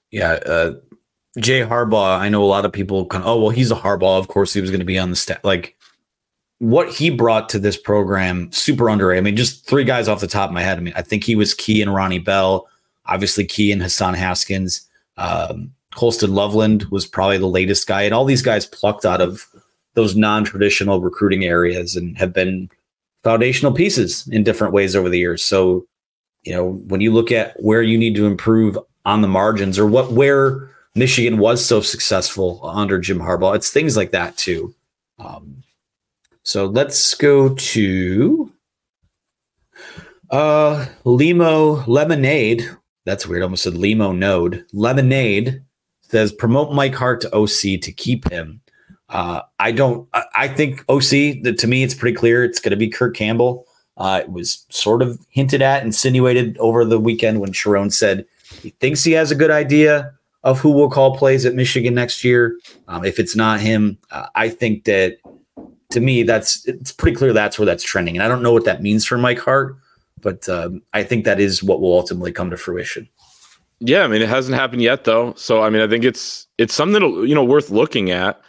Yeah, 0.09 0.39
uh, 0.45 0.73
Jay 1.39 1.61
Harbaugh. 1.61 2.19
I 2.19 2.29
know 2.29 2.43
a 2.43 2.45
lot 2.45 2.65
of 2.65 2.71
people 2.71 3.05
kind 3.05 3.23
of, 3.23 3.29
oh 3.29 3.41
well, 3.41 3.49
he's 3.49 3.71
a 3.71 3.75
Harbaugh. 3.75 4.19
Of 4.19 4.27
course, 4.27 4.53
he 4.53 4.61
was 4.61 4.69
going 4.69 4.79
to 4.79 4.85
be 4.85 4.97
on 4.97 5.09
the 5.09 5.15
staff. 5.15 5.39
Like 5.43 5.77
what 6.61 6.89
he 6.89 7.09
brought 7.09 7.49
to 7.49 7.57
this 7.57 7.75
program, 7.75 8.51
super 8.51 8.87
underrated. 8.87 9.23
I 9.23 9.25
mean, 9.25 9.35
just 9.35 9.65
three 9.65 9.83
guys 9.83 10.07
off 10.07 10.21
the 10.21 10.27
top 10.27 10.51
of 10.51 10.53
my 10.53 10.61
head. 10.61 10.77
I 10.77 10.81
mean, 10.81 10.93
I 10.95 11.01
think 11.01 11.23
he 11.23 11.35
was 11.35 11.55
key 11.55 11.81
in 11.81 11.89
Ronnie 11.89 12.19
Bell, 12.19 12.67
obviously 13.07 13.45
key 13.45 13.71
in 13.71 13.81
Hassan 13.81 14.13
Haskins. 14.13 14.87
Um, 15.17 15.73
Colston 15.95 16.35
Loveland 16.35 16.83
was 16.91 17.07
probably 17.07 17.39
the 17.39 17.47
latest 17.47 17.87
guy, 17.87 18.03
and 18.03 18.13
all 18.13 18.25
these 18.25 18.43
guys 18.43 18.67
plucked 18.67 19.05
out 19.05 19.21
of 19.21 19.47
those 19.95 20.15
non-traditional 20.15 21.01
recruiting 21.01 21.43
areas 21.43 21.95
and 21.95 22.15
have 22.19 22.31
been 22.31 22.69
foundational 23.23 23.73
pieces 23.73 24.27
in 24.27 24.43
different 24.43 24.71
ways 24.71 24.95
over 24.95 25.09
the 25.09 25.17
years. 25.17 25.41
So, 25.41 25.87
you 26.43 26.53
know, 26.53 26.73
when 26.87 27.01
you 27.01 27.11
look 27.11 27.31
at 27.31 27.59
where 27.59 27.81
you 27.81 27.97
need 27.97 28.15
to 28.17 28.27
improve 28.27 28.77
on 29.03 29.21
the 29.21 29.27
margins 29.27 29.79
or 29.79 29.87
what 29.87 30.11
where 30.11 30.69
Michigan 30.93 31.39
was 31.39 31.65
so 31.65 31.81
successful 31.81 32.61
under 32.63 32.99
Jim 32.99 33.17
Harbaugh, 33.17 33.55
it's 33.55 33.71
things 33.71 33.97
like 33.97 34.11
that 34.11 34.37
too. 34.37 34.75
Um, 35.17 35.60
so 36.51 36.65
let's 36.65 37.13
go 37.13 37.53
to 37.55 38.51
uh 40.31 40.85
Limo 41.05 41.85
Lemonade. 41.85 42.69
That's 43.05 43.25
weird. 43.25 43.41
Almost 43.41 43.63
said 43.63 43.77
Limo 43.77 44.11
Node. 44.11 44.65
Lemonade 44.73 45.63
says 46.01 46.33
promote 46.33 46.73
Mike 46.73 46.93
Hart 46.93 47.21
to 47.21 47.33
OC 47.33 47.79
to 47.81 47.93
keep 47.93 48.29
him. 48.29 48.59
Uh, 49.07 49.43
I 49.59 49.71
don't. 49.71 50.09
I, 50.13 50.23
I 50.35 50.47
think 50.49 50.83
OC. 50.89 51.41
The, 51.41 51.55
to 51.57 51.67
me, 51.67 51.83
it's 51.83 51.95
pretty 51.95 52.17
clear. 52.17 52.43
It's 52.43 52.59
going 52.59 52.71
to 52.71 52.75
be 52.75 52.89
Kirk 52.89 53.15
Campbell. 53.15 53.65
Uh, 53.95 54.19
it 54.23 54.29
was 54.29 54.65
sort 54.69 55.01
of 55.01 55.17
hinted 55.29 55.61
at, 55.61 55.83
insinuated 55.83 56.57
over 56.57 56.83
the 56.83 56.99
weekend 56.99 57.39
when 57.39 57.53
Sherrone 57.53 57.93
said 57.93 58.25
he 58.61 58.71
thinks 58.81 59.05
he 59.05 59.13
has 59.13 59.31
a 59.31 59.35
good 59.35 59.51
idea 59.51 60.11
of 60.43 60.59
who 60.59 60.71
will 60.71 60.89
call 60.89 61.15
plays 61.15 61.45
at 61.45 61.55
Michigan 61.55 61.93
next 61.93 62.25
year. 62.25 62.57
Um, 62.89 63.05
if 63.05 63.19
it's 63.19 63.37
not 63.37 63.61
him, 63.61 63.97
uh, 64.11 64.27
I 64.35 64.49
think 64.49 64.83
that 64.83 65.17
to 65.91 65.99
me 65.99 66.23
that's 66.23 66.65
it's 66.67 66.91
pretty 66.91 67.15
clear 67.15 67.33
that's 67.33 67.59
where 67.59 67.65
that's 67.65 67.83
trending. 67.83 68.15
And 68.15 68.23
I 68.23 68.27
don't 68.27 68.43
know 68.43 68.53
what 68.53 68.65
that 68.65 68.81
means 68.81 69.05
for 69.05 69.17
Mike 69.17 69.39
Hart, 69.39 69.77
but 70.19 70.47
um, 70.49 70.81
I 70.93 71.03
think 71.03 71.25
that 71.25 71.39
is 71.39 71.63
what 71.63 71.81
will 71.81 71.93
ultimately 71.93 72.31
come 72.31 72.49
to 72.49 72.57
fruition. 72.57 73.07
Yeah, 73.79 74.03
I 74.03 74.07
mean 74.07 74.21
it 74.21 74.29
hasn't 74.29 74.57
happened 74.57 74.81
yet 74.81 75.03
though. 75.03 75.33
So 75.35 75.61
I 75.63 75.69
mean 75.69 75.81
I 75.81 75.87
think 75.87 76.03
it's 76.03 76.47
it's 76.57 76.73
something 76.73 77.01
you 77.27 77.35
know 77.35 77.43
worth 77.43 77.69
looking 77.69 78.11
at. 78.11 78.41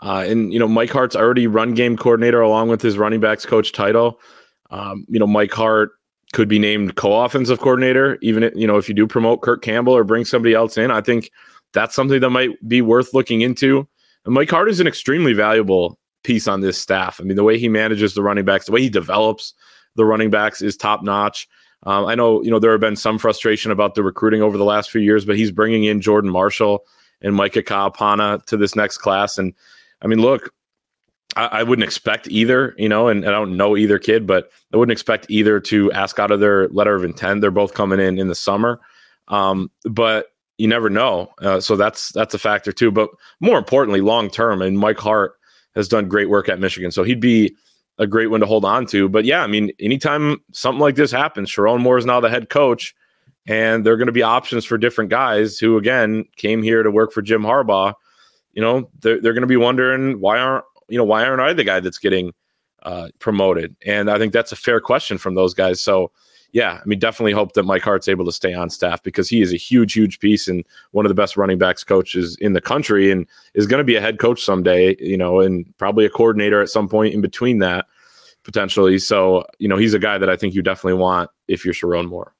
Uh, 0.00 0.24
and 0.28 0.52
you 0.52 0.58
know, 0.58 0.68
Mike 0.68 0.90
Hart's 0.90 1.16
already 1.16 1.46
run 1.46 1.74
game 1.74 1.96
coordinator 1.96 2.40
along 2.40 2.68
with 2.68 2.82
his 2.82 2.98
running 2.98 3.20
backs 3.20 3.46
coach 3.46 3.72
title. 3.72 4.20
Um, 4.70 5.06
you 5.08 5.18
know, 5.18 5.26
Mike 5.26 5.52
Hart 5.52 5.92
could 6.32 6.48
be 6.48 6.58
named 6.58 6.96
co-offensive 6.96 7.60
coordinator, 7.60 8.18
even 8.20 8.42
if, 8.42 8.52
you 8.54 8.66
know 8.66 8.76
if 8.76 8.88
you 8.88 8.94
do 8.94 9.06
promote 9.06 9.42
Kirk 9.42 9.62
Campbell 9.62 9.96
or 9.96 10.04
bring 10.04 10.24
somebody 10.24 10.54
else 10.54 10.76
in. 10.76 10.90
I 10.90 11.00
think 11.00 11.30
that's 11.72 11.94
something 11.94 12.20
that 12.20 12.30
might 12.30 12.50
be 12.68 12.82
worth 12.82 13.14
looking 13.14 13.40
into. 13.40 13.88
And 14.24 14.34
Mike 14.34 14.50
Hart 14.50 14.68
is 14.68 14.80
an 14.80 14.86
extremely 14.86 15.32
valuable 15.32 15.98
piece 16.26 16.48
on 16.48 16.60
this 16.60 16.76
staff. 16.76 17.20
I 17.20 17.24
mean, 17.24 17.36
the 17.36 17.44
way 17.44 17.58
he 17.58 17.68
manages 17.68 18.14
the 18.14 18.22
running 18.22 18.44
backs, 18.44 18.66
the 18.66 18.72
way 18.72 18.82
he 18.82 18.90
develops 18.90 19.54
the 19.94 20.04
running 20.04 20.28
backs 20.28 20.60
is 20.60 20.76
top 20.76 21.02
notch. 21.02 21.48
Um, 21.84 22.06
I 22.06 22.14
know 22.14 22.42
you 22.42 22.50
know 22.50 22.58
there 22.58 22.72
have 22.72 22.80
been 22.80 22.96
some 22.96 23.18
frustration 23.18 23.70
about 23.70 23.94
the 23.94 24.02
recruiting 24.02 24.42
over 24.42 24.58
the 24.58 24.64
last 24.64 24.90
few 24.90 25.00
years, 25.00 25.24
but 25.24 25.36
he's 25.36 25.52
bringing 25.52 25.84
in 25.84 26.00
Jordan 26.00 26.30
Marshall 26.30 26.84
and 27.22 27.34
Micah 27.34 27.62
Kaapana 27.62 28.44
to 28.46 28.56
this 28.56 28.74
next 28.74 28.98
class, 28.98 29.38
and 29.38 29.54
I 30.02 30.08
mean, 30.08 30.20
look, 30.20 30.52
I, 31.36 31.46
I 31.46 31.62
wouldn't 31.62 31.84
expect 31.84 32.28
either, 32.28 32.74
you 32.76 32.88
know, 32.88 33.08
and, 33.08 33.24
and, 33.24 33.34
I 33.34 33.38
don't 33.38 33.56
know 33.56 33.76
either 33.76 33.98
kid, 33.98 34.26
but 34.26 34.50
I 34.72 34.76
wouldn't 34.76 34.92
expect 34.92 35.26
either 35.28 35.60
to 35.60 35.92
ask 35.92 36.18
out 36.18 36.30
of 36.30 36.40
their 36.40 36.68
letter 36.68 36.94
of 36.94 37.04
intent. 37.04 37.40
They're 37.40 37.50
both 37.50 37.74
coming 37.74 38.00
in 38.00 38.18
in 38.18 38.28
the 38.28 38.34
summer, 38.34 38.80
um, 39.28 39.70
but 39.84 40.32
you 40.58 40.66
never 40.66 40.90
know. 40.90 41.28
Uh, 41.40 41.60
so 41.60 41.76
that's 41.76 42.10
that's 42.12 42.34
a 42.34 42.38
factor 42.38 42.72
too. 42.72 42.90
But 42.90 43.10
more 43.40 43.58
importantly, 43.58 44.00
long 44.00 44.30
term, 44.30 44.62
and 44.62 44.78
Mike 44.78 44.98
Hart 44.98 45.35
has 45.76 45.86
done 45.86 46.08
great 46.08 46.28
work 46.28 46.48
at 46.48 46.58
Michigan, 46.58 46.90
so 46.90 47.04
he'd 47.04 47.20
be 47.20 47.54
a 47.98 48.06
great 48.06 48.26
one 48.26 48.40
to 48.40 48.46
hold 48.46 48.64
on 48.64 48.86
to. 48.86 49.08
But 49.08 49.24
yeah, 49.24 49.42
I 49.42 49.46
mean, 49.46 49.70
anytime 49.78 50.38
something 50.52 50.80
like 50.80 50.96
this 50.96 51.12
happens, 51.12 51.48
Sherrone 51.48 51.80
Moore 51.80 51.98
is 51.98 52.04
now 52.04 52.18
the 52.18 52.28
head 52.28 52.48
coach, 52.48 52.94
and 53.46 53.86
there 53.86 53.92
are 53.92 53.96
going 53.96 54.06
to 54.06 54.12
be 54.12 54.22
options 54.22 54.64
for 54.64 54.76
different 54.76 55.10
guys 55.10 55.58
who, 55.58 55.78
again, 55.78 56.24
came 56.36 56.62
here 56.62 56.82
to 56.82 56.90
work 56.90 57.12
for 57.12 57.22
Jim 57.22 57.42
Harbaugh 57.42 57.94
you 58.56 58.62
know, 58.62 58.90
they're, 59.00 59.20
they're 59.20 59.34
going 59.34 59.42
to 59.42 59.46
be 59.46 59.58
wondering 59.58 60.18
why 60.18 60.38
aren't, 60.40 60.64
you 60.88 60.98
know, 60.98 61.04
why 61.04 61.24
aren't 61.24 61.42
I 61.42 61.52
the 61.52 61.62
guy 61.62 61.78
that's 61.78 61.98
getting 61.98 62.32
uh, 62.82 63.08
promoted? 63.18 63.76
And 63.84 64.10
I 64.10 64.18
think 64.18 64.32
that's 64.32 64.50
a 64.50 64.56
fair 64.56 64.80
question 64.80 65.18
from 65.18 65.34
those 65.34 65.52
guys. 65.54 65.80
So, 65.80 66.10
yeah, 66.52 66.80
I 66.80 66.86
mean, 66.86 66.98
definitely 66.98 67.32
hope 67.32 67.52
that 67.52 67.64
Mike 67.64 67.82
Hart's 67.82 68.08
able 68.08 68.24
to 68.24 68.32
stay 68.32 68.54
on 68.54 68.70
staff 68.70 69.02
because 69.02 69.28
he 69.28 69.42
is 69.42 69.52
a 69.52 69.56
huge, 69.56 69.92
huge 69.92 70.20
piece 70.20 70.48
and 70.48 70.64
one 70.92 71.04
of 71.04 71.10
the 71.10 71.14
best 71.14 71.36
running 71.36 71.58
backs 71.58 71.84
coaches 71.84 72.36
in 72.40 72.52
the 72.52 72.60
country 72.60 73.10
and 73.10 73.26
is 73.54 73.66
going 73.66 73.78
to 73.78 73.84
be 73.84 73.96
a 73.96 74.00
head 74.00 74.18
coach 74.18 74.42
someday, 74.42 74.96
you 74.98 75.16
know, 75.16 75.40
and 75.40 75.66
probably 75.78 76.04
a 76.04 76.10
coordinator 76.10 76.62
at 76.62 76.68
some 76.68 76.88
point 76.88 77.14
in 77.14 77.20
between 77.20 77.58
that 77.58 77.86
potentially. 78.42 78.98
So, 78.98 79.44
you 79.58 79.68
know, 79.68 79.76
he's 79.76 79.92
a 79.92 79.98
guy 79.98 80.18
that 80.18 80.30
I 80.30 80.36
think 80.36 80.54
you 80.54 80.62
definitely 80.62 80.98
want 80.98 81.30
if 81.48 81.64
you're 81.64 81.74
Sherrone 81.74 82.08
Moore. 82.08 82.32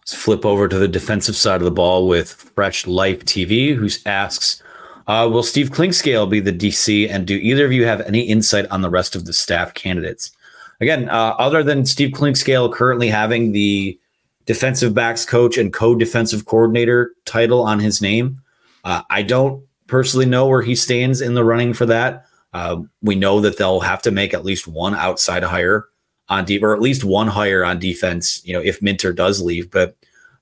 Let's 0.00 0.14
flip 0.14 0.44
over 0.44 0.66
to 0.66 0.78
the 0.78 0.88
defensive 0.88 1.36
side 1.36 1.60
of 1.60 1.64
the 1.64 1.70
ball 1.70 2.08
with 2.08 2.32
Fresh 2.32 2.86
Life 2.86 3.24
TV, 3.26 3.76
who 3.76 3.88
asks, 4.06 4.62
uh, 5.06 5.28
will 5.30 5.42
Steve 5.42 5.70
Clinkscale 5.70 6.28
be 6.28 6.40
the 6.40 6.52
DC? 6.52 7.08
And 7.08 7.26
do 7.26 7.36
either 7.36 7.66
of 7.66 7.72
you 7.72 7.84
have 7.84 8.00
any 8.00 8.22
insight 8.22 8.66
on 8.70 8.80
the 8.80 8.90
rest 8.90 9.14
of 9.14 9.26
the 9.26 9.32
staff 9.32 9.74
candidates? 9.74 10.32
Again, 10.80 11.08
uh, 11.08 11.34
other 11.38 11.62
than 11.62 11.84
Steve 11.84 12.10
Clinkscale 12.10 12.72
currently 12.72 13.08
having 13.08 13.52
the 13.52 13.98
defensive 14.46 14.94
backs 14.94 15.24
coach 15.24 15.58
and 15.58 15.72
co-defensive 15.72 16.46
coordinator 16.46 17.12
title 17.26 17.62
on 17.62 17.78
his 17.78 18.00
name, 18.00 18.40
uh, 18.84 19.02
I 19.10 19.22
don't 19.22 19.62
personally 19.86 20.26
know 20.26 20.46
where 20.46 20.62
he 20.62 20.74
stands 20.74 21.20
in 21.20 21.34
the 21.34 21.44
running 21.44 21.74
for 21.74 21.86
that. 21.86 22.24
Uh, 22.52 22.82
we 23.02 23.14
know 23.14 23.40
that 23.40 23.58
they'll 23.58 23.80
have 23.80 24.02
to 24.02 24.10
make 24.10 24.32
at 24.32 24.44
least 24.44 24.66
one 24.66 24.94
outside 24.94 25.42
hire 25.42 25.86
on 26.28 26.44
deep, 26.44 26.62
or 26.62 26.74
at 26.74 26.80
least 26.80 27.04
one 27.04 27.26
hire 27.26 27.64
on 27.64 27.78
defense. 27.78 28.40
You 28.44 28.54
know, 28.54 28.60
if 28.60 28.80
Minter 28.80 29.12
does 29.12 29.42
leave, 29.42 29.70
but 29.70 29.96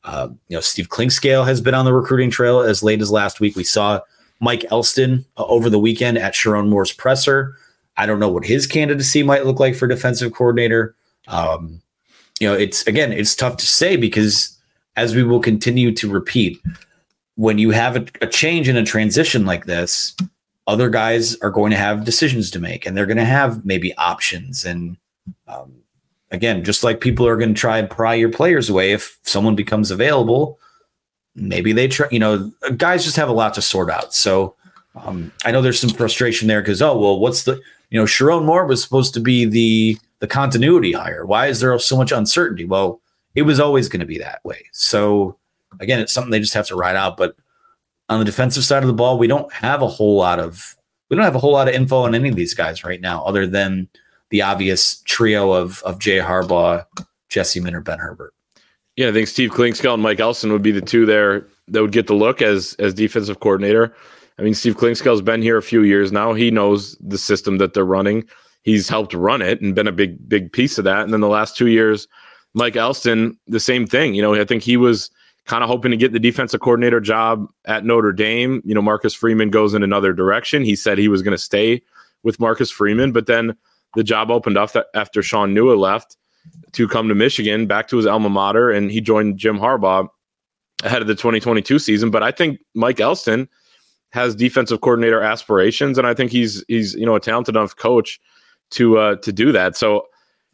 uh, 0.05 0.28
you 0.49 0.57
know, 0.57 0.61
Steve 0.61 0.89
Clinkscale 0.89 1.47
has 1.47 1.61
been 1.61 1.74
on 1.74 1.84
the 1.84 1.93
recruiting 1.93 2.30
trail 2.30 2.61
as 2.61 2.82
late 2.82 3.03
as 3.03 3.11
last 3.11 3.41
week. 3.41 3.57
We 3.57 3.64
saw 3.64 4.01
Mike 4.41 4.64
Elston 4.70 5.24
uh, 5.36 5.45
over 5.47 5.68
the 5.68 5.78
weekend 5.78 6.16
at 6.16 6.34
Sherrone 6.34 6.68
Moore's 6.68 6.93
presser. 6.93 7.57
I 7.99 8.07
don't 8.07 8.20
know 8.20 8.28
what 8.28 8.46
his 8.46 8.66
candidacy 8.66 9.22
might 9.22 9.44
look 9.44 9.61
like 9.61 9.74
for 9.74 9.86
defensive 9.86 10.32
coordinator. 10.32 10.94
Um, 11.26 11.82
you 12.40 12.49
know, 12.49 12.55
it's 12.55 12.86
again, 12.86 13.12
it's 13.12 13.34
tough 13.34 13.57
to 13.59 13.66
say 13.66 13.96
because 13.96 14.57
as 14.96 15.14
we 15.14 15.22
will 15.22 15.40
continue 15.40 15.92
to 15.92 16.09
repeat, 16.11 16.61
when 17.34 17.59
you 17.59 17.70
have 17.70 17.96
a, 17.96 18.07
a 18.22 18.26
change 18.26 18.68
and 18.68 18.78
a 18.78 18.84
transition 18.84 19.44
like 19.44 19.66
this, 19.66 20.16
other 20.66 20.88
guys 20.88 21.36
are 21.40 21.51
going 21.51 21.70
to 21.70 21.76
have 21.76 22.05
decisions 22.05 22.51
to 22.53 22.61
make 22.61 22.86
and 22.86 22.96
they're 22.96 23.07
going 23.07 23.16
to 23.16 23.24
have 23.24 23.64
maybe 23.64 23.94
options. 23.96 24.64
And 24.64 24.96
um, 25.46 25.72
again, 26.30 26.62
just 26.62 26.84
like 26.84 27.01
people 27.01 27.26
are 27.26 27.36
going 27.36 27.55
to 27.55 27.61
try 27.61 27.78
and 27.78 27.88
pry 27.88 28.14
your 28.14 28.30
players 28.30 28.68
away 28.68 28.92
if 28.92 29.18
someone 29.22 29.57
becomes 29.57 29.90
available, 29.90 30.59
maybe 31.34 31.72
they 31.72 31.88
try, 31.88 32.07
you 32.11 32.18
know, 32.18 32.53
guys 32.76 33.05
just 33.05 33.16
have 33.16 33.28
a 33.28 33.32
lot 33.32 33.55
to 33.55 33.62
sort 33.62 33.90
out. 33.90 34.14
So 34.14 34.55
um, 34.94 35.32
I 35.44 35.51
know 35.51 35.62
there's 35.62 35.80
some 35.80 35.90
frustration 35.90 36.49
there 36.49 36.61
because, 36.61 36.82
oh, 36.82 36.99
well, 36.99 37.18
what's 37.18 37.44
the, 37.44 37.61
you 37.91 37.99
know, 37.99 38.05
Sherrone 38.05 38.45
Moore 38.45 38.66
was 38.66 38.82
supposed 38.82 39.14
to 39.14 39.20
be 39.20 39.45
the, 39.45 39.99
the 40.20 40.26
continuity 40.26 40.93
hire. 40.93 41.24
Why 41.24 41.47
is 41.47 41.61
there 41.61 41.78
so 41.78 41.97
much 41.97 42.12
uncertainty? 42.12 42.64
Well, 42.64 43.01
it 43.34 43.43
was 43.43 43.61
always 43.61 43.89
going 43.89 44.01
to 44.01 44.07
be 44.07 44.18
that 44.18 44.45
way. 44.45 44.66
So 44.72 45.39
again, 45.80 46.01
it's 46.01 46.12
something 46.12 46.30
they 46.30 46.41
just 46.41 46.55
have 46.55 46.66
to 46.68 46.76
ride 46.76 46.97
out. 46.97 47.16
But 47.16 47.36
on 48.09 48.18
the 48.18 48.24
defensive 48.24 48.64
side 48.64 48.82
of 48.82 48.86
the 48.86 48.95
ball, 48.95 49.18
we 49.18 49.26
don't 49.26 49.53
have 49.53 49.82
a 49.82 49.89
whole 49.89 50.16
lot 50.16 50.39
of 50.41 50.76
we 51.09 51.16
don't 51.16 51.24
have 51.24 51.34
a 51.34 51.39
whole 51.39 51.53
lot 51.53 51.68
of 51.68 51.74
info 51.74 52.03
on 52.03 52.14
any 52.14 52.28
of 52.28 52.36
these 52.36 52.55
guys 52.55 52.84
right 52.84 53.01
now, 53.01 53.24
other 53.24 53.47
than 53.47 53.89
the 54.30 54.43
obvious 54.43 55.01
trio 55.03 55.53
of 55.53 55.82
of 55.84 55.99
Jay 55.99 56.18
Harbaugh, 56.18 56.84
Jesse 57.28 57.61
Minter, 57.61 57.80
Ben 57.80 57.99
Herbert. 57.99 58.34
Yeah, 58.97 59.09
I 59.09 59.12
think 59.12 59.28
Steve 59.28 59.51
Clinkscale 59.51 59.95
and 59.95 60.03
Mike 60.03 60.20
Elston 60.20 60.53
would 60.53 60.62
be 60.62 60.72
the 60.72 60.80
two 60.80 61.07
there 61.07 61.47
that 61.68 61.80
would 61.80 61.93
get 61.93 62.07
the 62.09 62.14
look 62.14 62.43
as 62.43 62.74
as 62.78 62.95
defensive 62.95 63.41
coordinator. 63.41 63.95
I 64.39 64.43
mean, 64.43 64.55
Steve 64.55 64.76
Clinkscale's 64.76 65.22
been 65.22 65.43
here 65.43 65.57
a 65.57 65.62
few 65.62 65.82
years 65.82 66.12
now. 66.12 66.32
He 66.32 66.51
knows 66.51 66.97
the 67.01 67.18
system 67.18 67.59
that 67.59 67.74
they're 67.74 67.84
running. 67.84 68.24
He's 68.62 68.89
helped 68.89 69.14
run 69.14 69.43
it 69.43 69.61
and 69.61 69.74
been 69.74 69.89
a 69.89 69.93
big 69.93 70.28
big 70.28 70.53
piece 70.53 70.78
of 70.78 70.84
that. 70.84 71.03
And 71.03 71.12
then 71.12 71.20
the 71.20 71.28
last 71.28 71.57
two 71.57 71.68
years, 71.68 72.07
Mike 72.55 72.76
Elston, 72.76 73.39
the 73.47 73.61
same 73.61 73.86
thing. 73.86 74.14
You 74.14 74.22
know, 74.22 74.34
I 74.34 74.45
think 74.45 74.62
he 74.62 74.76
was 74.76 75.11
kind 75.47 75.64
of 75.64 75.70
hoping 75.70 75.91
to 75.91 75.97
get 75.97 76.12
the 76.12 76.20
defensive 76.20 76.61
coordinator 76.61 77.01
job 77.01 77.49
at 77.64 77.84
Notre 77.84 78.12
Dame. 78.12 78.61
You 78.64 78.74
know, 78.74 78.82
Marcus 78.82 79.14
Freeman 79.14 79.51
goes 79.51 79.74
in 79.74 79.82
another 79.82 80.12
direction. 80.12 80.62
He 80.62 80.76
said 80.76 80.99
he 80.99 81.09
was 81.09 81.22
going 81.22 81.36
to 81.36 81.43
stay 81.43 81.82
with 82.22 82.39
Marcus 82.39 82.70
Freeman, 82.70 83.12
but 83.12 83.26
then 83.26 83.57
the 83.95 84.05
job 84.05 84.30
opened 84.30 84.59
up 84.59 84.70
after 84.95 85.22
Shaun 85.22 85.55
Nua 85.55 85.78
left 85.78 86.16
to 86.72 86.86
come 86.86 87.09
to 87.09 87.14
Michigan, 87.14 87.66
back 87.66 87.89
to 87.89 87.97
his 87.97 88.07
alma 88.07 88.28
mater, 88.28 88.70
and 88.70 88.91
he 88.91 89.01
joined 89.01 89.39
Jim 89.39 89.59
Harbaugh 89.59 90.09
ahead 90.84 91.01
of 91.01 91.09
the 91.09 91.14
2022 91.14 91.78
season. 91.78 92.11
But 92.11 92.22
I 92.22 92.30
think 92.30 92.59
Mike 92.74 93.01
Elston 93.01 93.49
has 94.11 94.35
defensive 94.35 94.81
coordinator 94.81 95.21
aspirations, 95.21 95.99
and 95.99 96.07
I 96.07 96.15
think 96.15 96.31
he's 96.31 96.65
he's 96.69 96.95
you 96.95 97.07
know 97.07 97.15
a 97.15 97.21
talented 97.21 97.57
enough 97.57 97.77
coach 97.77 98.21
to 98.71 98.99
uh, 98.99 99.17
to 99.17 99.33
do 99.33 99.53
that. 99.53 99.77
So 99.77 100.07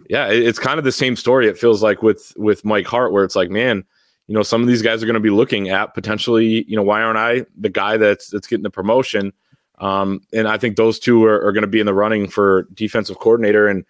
yeah, 0.09 0.29
it's 0.29 0.59
kind 0.59 0.79
of 0.79 0.85
the 0.85 0.93
same 0.93 1.17
story. 1.17 1.47
It 1.47 1.59
feels 1.59 1.83
like 1.83 2.03
with 2.03 2.33
with 2.37 2.65
Mike 2.65 2.87
Hart, 2.87 3.13
where 3.13 3.25
it's 3.25 3.37
like, 3.37 3.51
man, 3.51 3.85
you 4.27 4.35
know, 4.35 4.43
some 4.43 4.61
of 4.61 4.69
these 4.69 4.83
guys 4.83 5.03
are 5.03 5.07
going 5.07 5.15
to 5.15 5.21
be 5.21 5.31
looking 5.31 5.69
at 5.69 5.95
potentially, 5.95 6.65
you 6.69 6.77
know, 6.77 6.83
why 6.83 7.03
aren't 7.03 7.19
I 7.19 7.47
the 7.59 7.69
guy 7.69 7.97
that's 7.97 8.29
that's 8.29 8.47
getting 8.47 8.65
the 8.65 8.71
promotion? 8.71 9.33
Um, 9.79 10.21
and 10.33 10.47
I 10.47 10.57
think 10.57 10.77
those 10.77 10.99
two 10.99 11.25
are, 11.25 11.45
are 11.45 11.53
going 11.53 11.63
to 11.63 11.69
be 11.69 11.81
in 11.81 11.87
the 11.87 11.95
running 11.95 12.29
for 12.29 12.69
defensive 12.75 13.19
coordinator. 13.19 13.67
And 13.69 13.85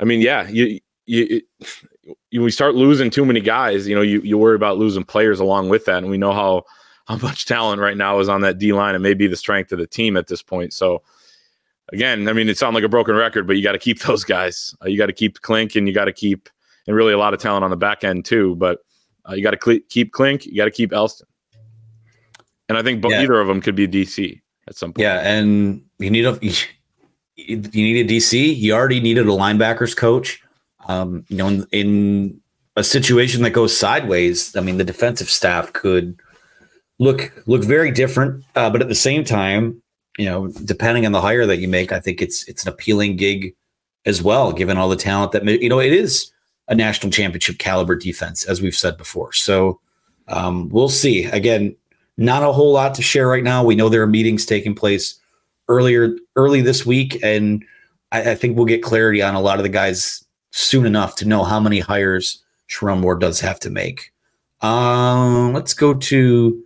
I 0.00 0.04
mean, 0.04 0.20
yeah, 0.20 0.48
you 0.48 0.80
you, 1.06 1.42
you 2.30 2.42
we 2.42 2.50
start 2.50 2.74
losing 2.74 3.10
too 3.10 3.24
many 3.24 3.40
guys, 3.40 3.88
you 3.88 3.94
know, 3.94 4.02
you 4.02 4.20
you 4.20 4.36
worry 4.38 4.56
about 4.56 4.78
losing 4.78 5.04
players 5.04 5.40
along 5.40 5.68
with 5.70 5.84
that, 5.86 5.98
and 5.98 6.10
we 6.10 6.18
know 6.18 6.32
how 6.32 6.64
how 7.08 7.16
much 7.16 7.46
talent 7.46 7.80
right 7.80 7.96
now 7.96 8.18
is 8.18 8.28
on 8.28 8.42
that 8.42 8.58
D 8.58 8.72
line, 8.72 8.94
and 8.94 9.02
maybe 9.02 9.26
the 9.26 9.36
strength 9.36 9.72
of 9.72 9.78
the 9.78 9.86
team 9.86 10.16
at 10.16 10.26
this 10.26 10.42
point. 10.42 10.74
So 10.74 11.02
again, 11.92 12.28
I 12.28 12.34
mean, 12.34 12.50
it 12.50 12.58
sounds 12.58 12.74
like 12.74 12.84
a 12.84 12.88
broken 12.88 13.14
record, 13.14 13.46
but 13.46 13.56
you 13.56 13.62
got 13.62 13.72
to 13.72 13.78
keep 13.78 14.00
those 14.02 14.24
guys. 14.24 14.74
Uh, 14.82 14.88
you 14.88 14.98
got 14.98 15.06
to 15.06 15.12
keep 15.12 15.40
Clink, 15.40 15.74
and 15.74 15.88
you 15.88 15.94
got 15.94 16.04
to 16.04 16.12
keep, 16.12 16.48
and 16.86 16.94
really 16.94 17.14
a 17.14 17.18
lot 17.18 17.32
of 17.32 17.40
talent 17.40 17.64
on 17.64 17.70
the 17.70 17.76
back 17.76 18.04
end 18.04 18.24
too. 18.24 18.56
But 18.56 18.80
uh, 19.28 19.34
you 19.34 19.42
got 19.42 19.52
to 19.52 19.58
cl- 19.62 19.80
keep 19.88 20.12
Clink. 20.12 20.46
You 20.46 20.56
got 20.56 20.66
to 20.66 20.70
keep 20.70 20.92
Elston. 20.92 21.26
And 22.68 22.76
I 22.76 22.82
think 22.82 23.02
yeah. 23.02 23.22
either 23.22 23.40
of 23.40 23.48
them 23.48 23.62
could 23.62 23.74
be 23.74 23.88
DC 23.88 24.38
at 24.68 24.76
some 24.76 24.92
point. 24.92 25.02
Yeah, 25.02 25.20
and 25.20 25.82
you 25.98 26.10
need 26.10 26.26
a 26.26 26.38
you 27.36 27.56
need 27.56 28.10
a 28.10 28.14
DC. 28.14 28.58
You 28.58 28.74
already 28.74 29.00
needed 29.00 29.26
a 29.26 29.30
linebackers 29.30 29.96
coach. 29.96 30.42
Um, 30.88 31.24
you 31.28 31.36
know, 31.36 31.48
in, 31.48 31.66
in 31.72 32.40
a 32.76 32.84
situation 32.84 33.42
that 33.42 33.50
goes 33.50 33.74
sideways, 33.74 34.54
I 34.56 34.60
mean, 34.60 34.76
the 34.76 34.84
defensive 34.84 35.30
staff 35.30 35.72
could 35.72 36.18
look 36.98 37.32
look 37.46 37.64
very 37.64 37.90
different. 37.90 38.44
Uh, 38.54 38.70
but 38.70 38.82
at 38.82 38.88
the 38.88 38.94
same 38.94 39.24
time, 39.24 39.80
you 40.18 40.24
know, 40.24 40.48
depending 40.64 41.06
on 41.06 41.12
the 41.12 41.20
hire 41.20 41.46
that 41.46 41.58
you 41.58 41.68
make, 41.68 41.92
I 41.92 42.00
think 42.00 42.20
it's 42.20 42.46
it's 42.48 42.64
an 42.64 42.68
appealing 42.68 43.16
gig 43.16 43.54
as 44.04 44.22
well, 44.22 44.52
given 44.52 44.76
all 44.76 44.88
the 44.88 44.96
talent 44.96 45.32
that 45.32 45.44
you 45.44 45.68
know 45.68 45.80
it 45.80 45.92
is 45.92 46.32
a 46.68 46.74
national 46.74 47.10
championship 47.10 47.58
caliber 47.58 47.96
defense, 47.96 48.44
as 48.44 48.60
we've 48.60 48.74
said 48.74 48.96
before. 48.98 49.32
So 49.32 49.80
um, 50.28 50.68
we'll 50.68 50.90
see. 50.90 51.24
Again, 51.24 51.74
not 52.16 52.42
a 52.42 52.52
whole 52.52 52.72
lot 52.72 52.94
to 52.96 53.02
share 53.02 53.28
right 53.28 53.44
now. 53.44 53.64
We 53.64 53.74
know 53.74 53.88
there 53.88 54.02
are 54.02 54.06
meetings 54.06 54.44
taking 54.44 54.74
place 54.74 55.18
earlier 55.68 56.16
early 56.36 56.60
this 56.60 56.84
week, 56.84 57.18
and 57.22 57.64
I, 58.12 58.32
I 58.32 58.34
think 58.34 58.56
we'll 58.56 58.66
get 58.66 58.82
clarity 58.82 59.22
on 59.22 59.34
a 59.34 59.40
lot 59.40 59.58
of 59.58 59.62
the 59.62 59.68
guys 59.68 60.24
soon 60.50 60.84
enough 60.84 61.14
to 61.16 61.28
know 61.28 61.44
how 61.44 61.60
many 61.60 61.78
hires 61.78 62.42
Sherrone 62.68 63.00
Moore 63.00 63.14
does 63.14 63.40
have 63.40 63.60
to 63.60 63.70
make. 63.70 64.12
Um, 64.60 65.52
let's 65.52 65.74
go 65.74 65.94
to 65.94 66.64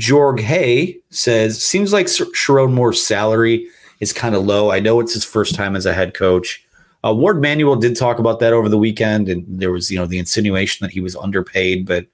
Jorge 0.00 0.96
says, 1.10 1.62
seems 1.62 1.92
like 1.92 2.06
Sherrone 2.06 2.72
Moore's 2.72 3.04
salary 3.04 3.68
is 4.00 4.12
kind 4.12 4.34
of 4.34 4.44
low. 4.44 4.70
I 4.70 4.80
know 4.80 5.00
it's 5.00 5.14
his 5.14 5.24
first 5.24 5.54
time 5.54 5.76
as 5.76 5.86
a 5.86 5.92
head 5.92 6.14
coach. 6.14 6.64
Uh, 7.04 7.12
Warde 7.12 7.42
Manuel 7.42 7.76
did 7.76 7.96
talk 7.96 8.18
about 8.18 8.38
that 8.40 8.52
over 8.52 8.68
the 8.68 8.78
weekend, 8.78 9.28
and 9.28 9.44
there 9.48 9.72
was, 9.72 9.90
you 9.90 9.98
know, 9.98 10.06
the 10.06 10.18
insinuation 10.18 10.84
that 10.84 10.92
he 10.92 11.00
was 11.00 11.16
underpaid. 11.16 11.84
But 11.86 12.06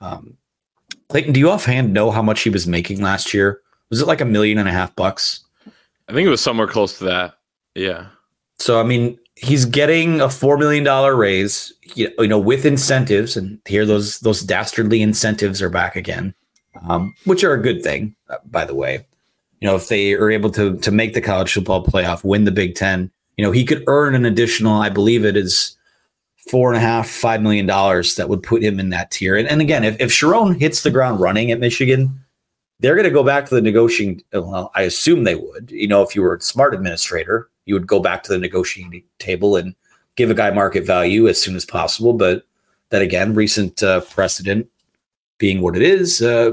um, 0.00 0.36
Clayton, 1.08 1.32
do 1.32 1.40
you 1.40 1.50
offhand 1.50 1.92
know 1.92 2.10
how 2.10 2.22
much 2.22 2.40
he 2.42 2.50
was 2.50 2.66
making 2.66 3.02
last 3.02 3.34
year? 3.34 3.60
Was 3.90 4.00
it 4.00 4.06
like 4.06 4.20
a 4.20 4.26
million 4.26 4.58
and 4.58 4.68
a 4.68 4.72
half 4.72 4.94
bucks? 4.96 5.44
I 6.08 6.12
think 6.12 6.26
it 6.26 6.30
was 6.30 6.40
somewhere 6.40 6.66
close 6.66 6.98
to 6.98 7.04
that. 7.04 7.34
Yeah. 7.74 8.06
So 8.58 8.80
I 8.80 8.82
mean, 8.82 9.18
he's 9.36 9.64
getting 9.64 10.20
a 10.20 10.28
four 10.30 10.56
million 10.56 10.84
dollar 10.84 11.14
raise, 11.14 11.72
you 11.94 12.10
know, 12.18 12.38
with 12.38 12.64
incentives, 12.64 13.36
and 13.36 13.60
here 13.66 13.86
those 13.86 14.20
those 14.20 14.42
dastardly 14.42 15.02
incentives 15.02 15.62
are 15.62 15.70
back 15.70 15.96
again 15.96 16.34
um, 16.88 17.14
which 17.24 17.44
are 17.44 17.54
a 17.54 17.62
good 17.62 17.82
thing, 17.82 18.14
uh, 18.28 18.38
by 18.50 18.64
the 18.64 18.74
way. 18.74 19.04
You 19.60 19.68
know, 19.68 19.76
if 19.76 19.88
they 19.88 20.14
are 20.14 20.30
able 20.30 20.50
to 20.52 20.78
to 20.78 20.90
make 20.90 21.14
the 21.14 21.20
college 21.20 21.52
football 21.52 21.84
playoff, 21.84 22.24
win 22.24 22.44
the 22.44 22.50
Big 22.50 22.74
Ten, 22.74 23.10
you 23.36 23.44
know, 23.44 23.52
he 23.52 23.64
could 23.64 23.84
earn 23.86 24.14
an 24.14 24.24
additional, 24.24 24.80
I 24.80 24.88
believe 24.88 25.24
it 25.24 25.36
is 25.36 25.76
four 26.50 26.68
and 26.68 26.76
a 26.76 26.80
half, 26.80 27.08
five 27.08 27.42
million 27.42 27.66
dollars 27.66 28.16
that 28.16 28.28
would 28.28 28.42
put 28.42 28.62
him 28.62 28.80
in 28.80 28.90
that 28.90 29.10
tier. 29.10 29.36
And, 29.36 29.48
and 29.48 29.60
again, 29.60 29.84
if, 29.84 30.00
if 30.00 30.10
Sherrone 30.10 30.58
hits 30.58 30.82
the 30.82 30.90
ground 30.90 31.20
running 31.20 31.50
at 31.50 31.60
Michigan, 31.60 32.18
they're 32.80 32.94
going 32.94 33.04
to 33.04 33.10
go 33.10 33.22
back 33.22 33.46
to 33.46 33.54
the 33.54 33.60
negotiating. 33.60 34.22
Well, 34.32 34.70
I 34.74 34.82
assume 34.82 35.24
they 35.24 35.34
would. 35.34 35.70
You 35.70 35.88
know, 35.88 36.02
if 36.02 36.16
you 36.16 36.22
were 36.22 36.34
a 36.34 36.40
smart 36.40 36.74
administrator, 36.74 37.48
you 37.66 37.74
would 37.74 37.86
go 37.86 38.00
back 38.00 38.22
to 38.24 38.32
the 38.32 38.38
negotiating 38.38 39.04
table 39.18 39.56
and 39.56 39.74
give 40.16 40.30
a 40.30 40.34
guy 40.34 40.50
market 40.50 40.84
value 40.84 41.28
as 41.28 41.40
soon 41.40 41.56
as 41.56 41.64
possible. 41.64 42.14
But 42.14 42.44
that 42.88 43.02
again, 43.02 43.34
recent 43.34 43.82
uh, 43.82 44.00
precedent 44.00 44.68
being 45.40 45.60
what 45.60 45.74
it 45.74 45.82
is. 45.82 46.22
Uh, 46.22 46.52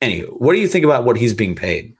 anyway, 0.00 0.28
what 0.28 0.52
do 0.52 0.60
you 0.60 0.68
think 0.68 0.84
about 0.84 1.04
what 1.04 1.16
he's 1.16 1.34
being 1.34 1.56
paid? 1.56 1.96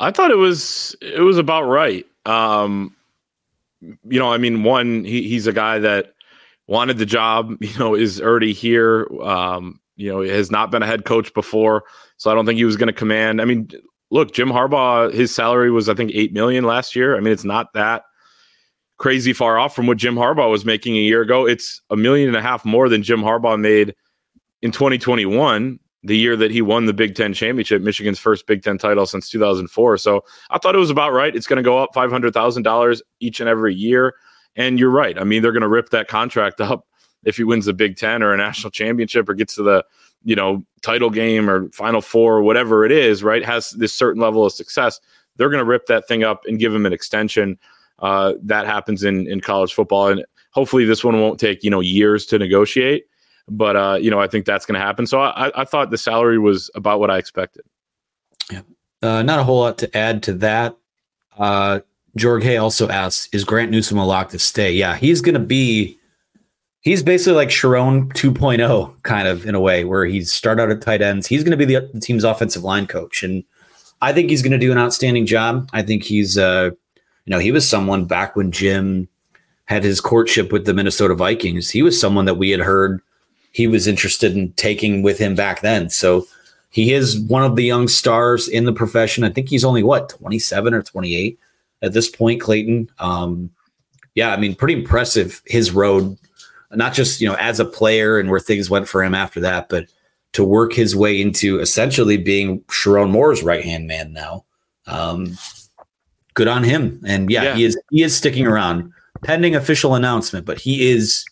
I 0.00 0.10
thought 0.10 0.32
it 0.32 0.38
was 0.38 0.96
it 1.00 1.20
was 1.20 1.38
about 1.38 1.62
right. 1.62 2.04
Um, 2.26 2.96
you 3.80 4.18
know, 4.18 4.32
I 4.32 4.38
mean, 4.38 4.64
one, 4.64 5.04
he, 5.04 5.28
he's 5.28 5.46
a 5.46 5.52
guy 5.52 5.78
that 5.78 6.14
wanted 6.66 6.98
the 6.98 7.06
job. 7.06 7.56
You 7.60 7.78
know, 7.78 7.94
is 7.94 8.20
already 8.20 8.52
here. 8.52 9.06
Um, 9.22 9.80
you 9.96 10.10
know, 10.10 10.22
has 10.22 10.50
not 10.50 10.72
been 10.72 10.82
a 10.82 10.86
head 10.86 11.04
coach 11.04 11.32
before, 11.34 11.84
so 12.16 12.28
I 12.28 12.34
don't 12.34 12.46
think 12.46 12.56
he 12.56 12.64
was 12.64 12.76
going 12.76 12.88
to 12.88 12.92
command. 12.92 13.40
I 13.40 13.44
mean, 13.44 13.70
look, 14.10 14.32
Jim 14.32 14.48
Harbaugh, 14.48 15.12
his 15.12 15.32
salary 15.32 15.70
was 15.70 15.88
I 15.88 15.94
think 15.94 16.10
eight 16.14 16.32
million 16.32 16.64
last 16.64 16.96
year. 16.96 17.16
I 17.16 17.20
mean, 17.20 17.32
it's 17.32 17.44
not 17.44 17.72
that 17.74 18.02
crazy 18.96 19.32
far 19.32 19.58
off 19.58 19.74
from 19.74 19.86
what 19.86 19.98
Jim 19.98 20.14
Harbaugh 20.14 20.50
was 20.50 20.64
making 20.64 20.96
a 20.96 21.00
year 21.00 21.20
ago. 21.20 21.46
It's 21.46 21.80
a 21.90 21.96
million 21.96 22.28
and 22.28 22.36
a 22.36 22.42
half 22.42 22.64
more 22.64 22.88
than 22.88 23.02
Jim 23.02 23.20
Harbaugh 23.20 23.60
made 23.60 23.94
in 24.64 24.72
2021, 24.72 25.78
the 26.04 26.16
year 26.16 26.36
that 26.36 26.50
he 26.50 26.62
won 26.62 26.86
the 26.86 26.94
Big 26.94 27.14
Ten 27.14 27.34
championship, 27.34 27.82
Michigan's 27.82 28.18
first 28.18 28.46
Big 28.46 28.62
Ten 28.62 28.78
title 28.78 29.04
since 29.04 29.28
2004. 29.28 29.98
So 29.98 30.24
I 30.48 30.58
thought 30.58 30.74
it 30.74 30.78
was 30.78 30.88
about 30.88 31.12
right. 31.12 31.36
It's 31.36 31.46
going 31.46 31.58
to 31.58 31.62
go 31.62 31.78
up 31.78 31.90
$500,000 31.94 33.02
each 33.20 33.40
and 33.40 33.48
every 33.48 33.74
year. 33.74 34.14
And 34.56 34.78
you're 34.78 34.90
right. 34.90 35.18
I 35.18 35.24
mean, 35.24 35.42
they're 35.42 35.52
going 35.52 35.60
to 35.60 35.68
rip 35.68 35.90
that 35.90 36.08
contract 36.08 36.60
up 36.62 36.86
if 37.24 37.36
he 37.36 37.44
wins 37.44 37.66
the 37.66 37.74
Big 37.74 37.98
Ten 37.98 38.22
or 38.22 38.32
a 38.32 38.38
national 38.38 38.70
championship 38.70 39.28
or 39.28 39.34
gets 39.34 39.54
to 39.56 39.62
the, 39.62 39.84
you 40.24 40.34
know, 40.34 40.64
title 40.80 41.10
game 41.10 41.50
or 41.50 41.68
final 41.72 42.00
four 42.00 42.38
or 42.38 42.42
whatever 42.42 42.86
it 42.86 42.92
is, 42.92 43.22
right? 43.22 43.44
Has 43.44 43.72
this 43.72 43.92
certain 43.92 44.22
level 44.22 44.46
of 44.46 44.52
success. 44.52 44.98
they're 45.36 45.50
going 45.50 45.62
to 45.62 45.68
rip 45.68 45.84
that 45.86 46.08
thing 46.08 46.24
up 46.24 46.40
and 46.46 46.58
give 46.58 46.74
him 46.74 46.86
an 46.86 46.94
extension. 46.94 47.58
Uh, 47.98 48.32
that 48.42 48.64
happens 48.64 49.04
in 49.04 49.28
in 49.28 49.40
college 49.40 49.74
football, 49.74 50.08
and 50.08 50.24
hopefully 50.52 50.84
this 50.84 51.04
one 51.04 51.20
won't 51.20 51.38
take 51.38 51.62
you 51.62 51.70
know 51.70 51.80
years 51.80 52.26
to 52.26 52.38
negotiate. 52.38 53.04
But 53.48 53.76
uh, 53.76 53.98
you 54.00 54.10
know, 54.10 54.20
I 54.20 54.26
think 54.26 54.46
that's 54.46 54.64
going 54.66 54.78
to 54.78 54.84
happen. 54.84 55.06
So 55.06 55.20
I, 55.20 55.50
I 55.60 55.64
thought 55.64 55.90
the 55.90 55.98
salary 55.98 56.38
was 56.38 56.70
about 56.74 57.00
what 57.00 57.10
I 57.10 57.18
expected. 57.18 57.64
Yeah, 58.50 58.62
uh, 59.02 59.22
not 59.22 59.38
a 59.38 59.44
whole 59.44 59.60
lot 59.60 59.78
to 59.78 59.96
add 59.96 60.22
to 60.24 60.32
that. 60.34 60.76
Uh, 61.38 61.80
Jorge 62.20 62.56
also 62.56 62.88
asks, 62.88 63.28
"Is 63.32 63.44
Grant 63.44 63.70
Newsome 63.70 63.98
a 63.98 64.06
lock 64.06 64.30
to 64.30 64.38
stay?" 64.38 64.72
Yeah, 64.72 64.96
he's 64.96 65.20
going 65.20 65.34
to 65.34 65.40
be. 65.40 65.98
He's 66.80 67.02
basically 67.02 67.32
like 67.34 67.48
Sherrone 67.48 68.12
2.0, 68.12 69.02
kind 69.04 69.26
of 69.26 69.46
in 69.46 69.54
a 69.54 69.60
way, 69.60 69.84
where 69.84 70.04
he's 70.04 70.30
start 70.30 70.60
out 70.60 70.70
at 70.70 70.82
tight 70.82 71.00
ends. 71.00 71.26
He's 71.26 71.42
going 71.42 71.52
to 71.52 71.56
be 71.56 71.64
the, 71.64 71.88
the, 71.94 72.00
team's 72.00 72.24
offensive 72.24 72.62
line 72.62 72.86
coach, 72.86 73.22
and 73.22 73.42
I 74.02 74.12
think 74.12 74.28
he's 74.28 74.42
going 74.42 74.52
to 74.52 74.58
do 74.58 74.70
an 74.70 74.76
outstanding 74.76 75.24
job. 75.24 75.70
I 75.72 75.80
think 75.80 76.02
he's, 76.02 76.36
uh, 76.36 76.70
you 77.24 77.30
know, 77.30 77.38
he 77.38 77.52
was 77.52 77.66
someone 77.66 78.04
back 78.04 78.36
when 78.36 78.52
Jim 78.52 79.08
had 79.64 79.82
his 79.82 80.00
courtship 80.00 80.52
with 80.52 80.66
the 80.66 80.74
Minnesota 80.74 81.14
Vikings. 81.14 81.70
He 81.70 81.82
was 81.82 81.98
someone 81.98 82.26
that 82.26 82.34
we 82.34 82.50
had 82.50 82.60
heard 82.60 83.00
he 83.54 83.68
was 83.68 83.86
interested 83.86 84.36
in 84.36 84.52
taking 84.52 85.02
with 85.02 85.16
him 85.16 85.36
back 85.36 85.60
then. 85.60 85.88
So 85.88 86.26
he 86.70 86.92
is 86.92 87.20
one 87.20 87.44
of 87.44 87.54
the 87.54 87.62
young 87.62 87.86
stars 87.86 88.48
in 88.48 88.64
the 88.64 88.72
profession. 88.72 89.22
I 89.22 89.30
think 89.30 89.48
he's 89.48 89.64
only 89.64 89.84
what 89.84 90.08
27 90.08 90.74
or 90.74 90.82
28 90.82 91.38
at 91.80 91.92
this 91.92 92.10
point, 92.10 92.40
Clayton. 92.40 92.90
Um, 92.98 93.50
yeah, 94.16 94.32
I 94.32 94.38
mean, 94.38 94.56
pretty 94.56 94.74
impressive 94.74 95.40
his 95.46 95.70
road, 95.70 96.18
not 96.72 96.94
just 96.94 97.20
you 97.20 97.28
know 97.28 97.36
as 97.36 97.60
a 97.60 97.64
player 97.64 98.18
and 98.18 98.28
where 98.28 98.40
things 98.40 98.70
went 98.70 98.88
for 98.88 99.04
him 99.04 99.14
after 99.14 99.38
that, 99.40 99.68
but 99.68 99.86
to 100.32 100.42
work 100.42 100.72
his 100.72 100.96
way 100.96 101.20
into 101.20 101.60
essentially 101.60 102.16
being 102.16 102.60
Sherrone 102.62 103.10
Moore's 103.10 103.44
right 103.44 103.64
hand 103.64 103.86
man 103.86 104.12
now. 104.12 104.44
Um, 104.88 105.38
good 106.34 106.48
on 106.48 106.64
him, 106.64 107.00
and 107.06 107.30
yeah, 107.30 107.44
yeah, 107.44 107.54
he 107.54 107.64
is 107.64 107.80
he 107.92 108.02
is 108.02 108.16
sticking 108.16 108.48
around 108.48 108.92
pending 109.22 109.54
official 109.54 109.94
announcement, 109.94 110.44
but 110.44 110.58
he 110.58 110.90
is 110.90 111.24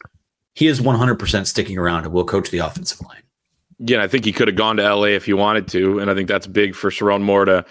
he 0.55 0.67
is 0.67 0.81
100% 0.81 1.47
sticking 1.47 1.79
around 1.79 2.05
and 2.05 2.13
will 2.13 2.25
coach 2.25 2.51
the 2.51 2.59
offensive 2.59 3.01
line. 3.03 3.23
Yeah, 3.79 4.03
I 4.03 4.09
think 4.09 4.25
he 4.25 4.33
could 4.33 4.49
have 4.49 4.57
gone 4.57 4.77
to 4.77 4.95
LA 4.95 5.07
if 5.07 5.25
he 5.25 5.33
wanted 5.33 5.67
to, 5.69 5.99
and 5.99 6.11
I 6.11 6.15
think 6.15 6.29
that's 6.29 6.47
big 6.47 6.75
for 6.75 6.91
Sherrone 6.91 7.23
Moore 7.23 7.45
to 7.47 7.65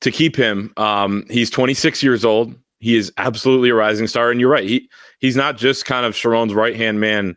to 0.00 0.10
keep 0.10 0.34
him. 0.34 0.72
Um, 0.78 1.26
he's 1.28 1.50
26 1.50 2.02
years 2.02 2.24
old. 2.24 2.54
He 2.78 2.96
is 2.96 3.12
absolutely 3.18 3.68
a 3.68 3.74
rising 3.74 4.06
star, 4.06 4.30
and 4.30 4.40
you're 4.40 4.50
right. 4.50 4.66
He 4.66 4.88
he's 5.18 5.36
not 5.36 5.58
just 5.58 5.84
kind 5.84 6.06
of 6.06 6.14
Sherrone's 6.14 6.54
right 6.54 6.74
hand 6.74 6.98
man 7.00 7.36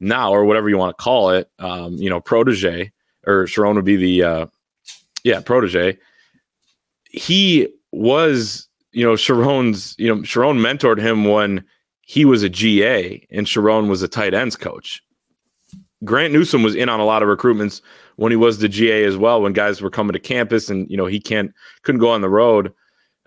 now, 0.00 0.32
or 0.32 0.44
whatever 0.44 0.68
you 0.68 0.76
want 0.76 0.96
to 0.96 1.02
call 1.02 1.30
it. 1.30 1.50
Um, 1.58 1.94
you 1.94 2.10
know, 2.10 2.20
protege, 2.20 2.92
or 3.26 3.46
Sherrone 3.46 3.76
would 3.76 3.86
be 3.86 3.96
the 3.96 4.22
uh, 4.22 4.46
yeah 5.24 5.40
protege. 5.40 5.96
He 7.10 7.68
was, 7.92 8.68
you 8.92 9.06
know, 9.06 9.14
Sherrone's 9.14 9.94
You 9.98 10.14
know, 10.14 10.20
Sherrone 10.22 10.58
mentored 10.58 10.98
him 10.98 11.24
when 11.24 11.64
he 12.12 12.26
was 12.26 12.42
a 12.42 12.48
GA 12.50 13.26
and 13.30 13.46
Sherrone 13.46 13.88
was 13.88 14.02
a 14.02 14.08
tight 14.08 14.34
ends 14.34 14.54
coach. 14.54 15.02
Grant 16.04 16.34
Newsome 16.34 16.62
was 16.62 16.74
in 16.74 16.90
on 16.90 17.00
a 17.00 17.06
lot 17.06 17.22
of 17.22 17.28
recruitments 17.30 17.80
when 18.16 18.30
he 18.30 18.36
was 18.36 18.58
the 18.58 18.68
GA 18.68 19.04
as 19.04 19.16
well. 19.16 19.40
When 19.40 19.54
guys 19.54 19.80
were 19.80 19.88
coming 19.88 20.12
to 20.12 20.18
campus, 20.18 20.68
and 20.68 20.86
you 20.90 20.96
know 20.98 21.06
he 21.06 21.18
can't 21.18 21.54
couldn't 21.84 22.02
go 22.02 22.10
on 22.10 22.20
the 22.20 22.28
road, 22.28 22.70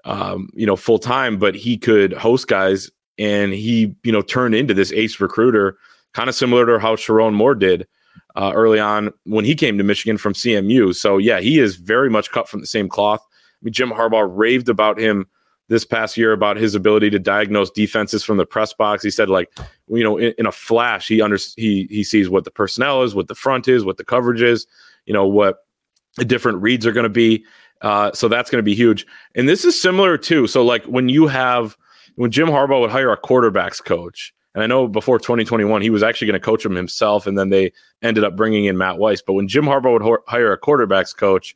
um, 0.04 0.50
you 0.54 0.68
know, 0.68 0.76
full 0.76 1.00
time, 1.00 1.40
but 1.40 1.56
he 1.56 1.80
could 1.80 2.14
host 2.14 2.48
guys, 2.48 2.92
and 3.18 3.54
he 3.54 3.96
you 4.04 4.12
know 4.12 4.22
turned 4.22 4.54
into 4.54 4.76
this 4.76 4.92
ace 4.92 5.20
recruiter, 5.20 5.80
kind 6.14 6.30
of 6.30 6.36
similar 6.36 6.68
to 6.68 6.78
how 6.78 6.96
Sherrone 6.96 7.34
Moore 7.34 7.56
did 7.56 7.88
uh, 8.36 8.52
early 8.54 8.80
on 8.80 9.12
when 9.24 9.46
he 9.46 9.56
came 9.56 9.80
to 9.80 9.84
Michigan 9.84 10.20
from 10.20 10.34
CMU. 10.34 10.94
So 10.94 11.18
yeah, 11.18 11.40
he 11.40 11.58
is 11.58 11.78
very 11.78 12.12
much 12.12 12.30
cut 12.30 12.48
from 12.48 12.60
the 12.60 12.68
same 12.68 12.88
cloth. 12.88 13.22
I 13.24 13.58
mean, 13.64 13.74
Jim 13.74 13.90
Harbaugh 13.90 14.30
raved 14.32 14.70
about 14.70 15.00
him 15.00 15.26
this 15.68 15.86
past 15.86 16.16
year 16.16 16.32
about 16.32 16.58
his 16.58 16.76
ability 16.76 17.10
to 17.10 17.20
diagnose 17.20 17.72
defenses 17.72 18.24
from 18.24 18.38
the 18.38 18.46
press 18.46 18.74
box. 18.74 19.04
He 19.04 19.10
said, 19.10 19.30
like, 19.30 19.52
you 19.88 20.04
know, 20.04 20.18
in, 20.18 20.34
in, 20.38 20.46
a 20.46 20.52
flash, 20.52 21.08
he 21.08 21.22
under 21.22 21.38
he 21.56 21.88
he 21.90 22.04
sees 22.04 22.30
what 22.30 22.44
the 22.44 22.52
personnel 22.52 23.04
is, 23.04 23.16
what 23.16 23.28
the 23.28 23.36
front 23.36 23.68
is, 23.68 23.84
what 23.84 23.98
the 23.98 24.06
coverage 24.06 24.42
is, 24.42 24.68
you 25.06 25.14
know, 25.14 25.26
what 25.26 25.66
the 26.18 26.26
different 26.26 26.62
reads 26.62 26.86
are 26.86 26.92
going 26.92 27.04
to 27.04 27.10
be. 27.10 27.44
Uh, 27.82 28.12
so 28.14 28.28
that's 28.28 28.50
going 28.50 28.60
to 28.60 28.64
be 28.64 28.76
huge. 28.76 29.06
And 29.36 29.50
this 29.50 29.66
is 29.66 29.80
similar 29.80 30.18
too. 30.18 30.48
So 30.48 30.64
like 30.64 30.86
when 30.86 31.10
you 31.10 31.28
have 31.28 31.78
when 32.16 32.32
Jim 32.32 32.48
Harbaugh 32.48 32.82
would 32.82 32.92
hire 32.92 33.12
a 33.12 33.20
quarterbacks 33.20 33.84
coach, 33.84 34.34
and 34.54 34.64
I 34.64 34.68
know 34.68 34.88
before 34.88 35.20
2021 35.20 35.82
he 35.82 35.90
was 35.90 36.04
actually 36.04 36.28
going 36.28 36.40
to 36.40 36.46
coach 36.46 36.66
him 36.66 36.76
himself, 36.76 37.28
and 37.28 37.38
then 37.38 37.50
they 37.50 37.72
ended 38.02 38.24
up 38.24 38.36
bringing 38.36 38.66
in 38.66 38.78
Matt 38.78 38.98
Weiss. 38.98 39.22
But 39.22 39.34
when 39.34 39.48
Jim 39.48 39.66
Harbaugh 39.66 39.94
would 39.94 40.02
ho- 40.02 40.24
hire 40.28 40.54
a 40.54 40.60
quarterbacks 40.60 41.16
coach, 41.16 41.56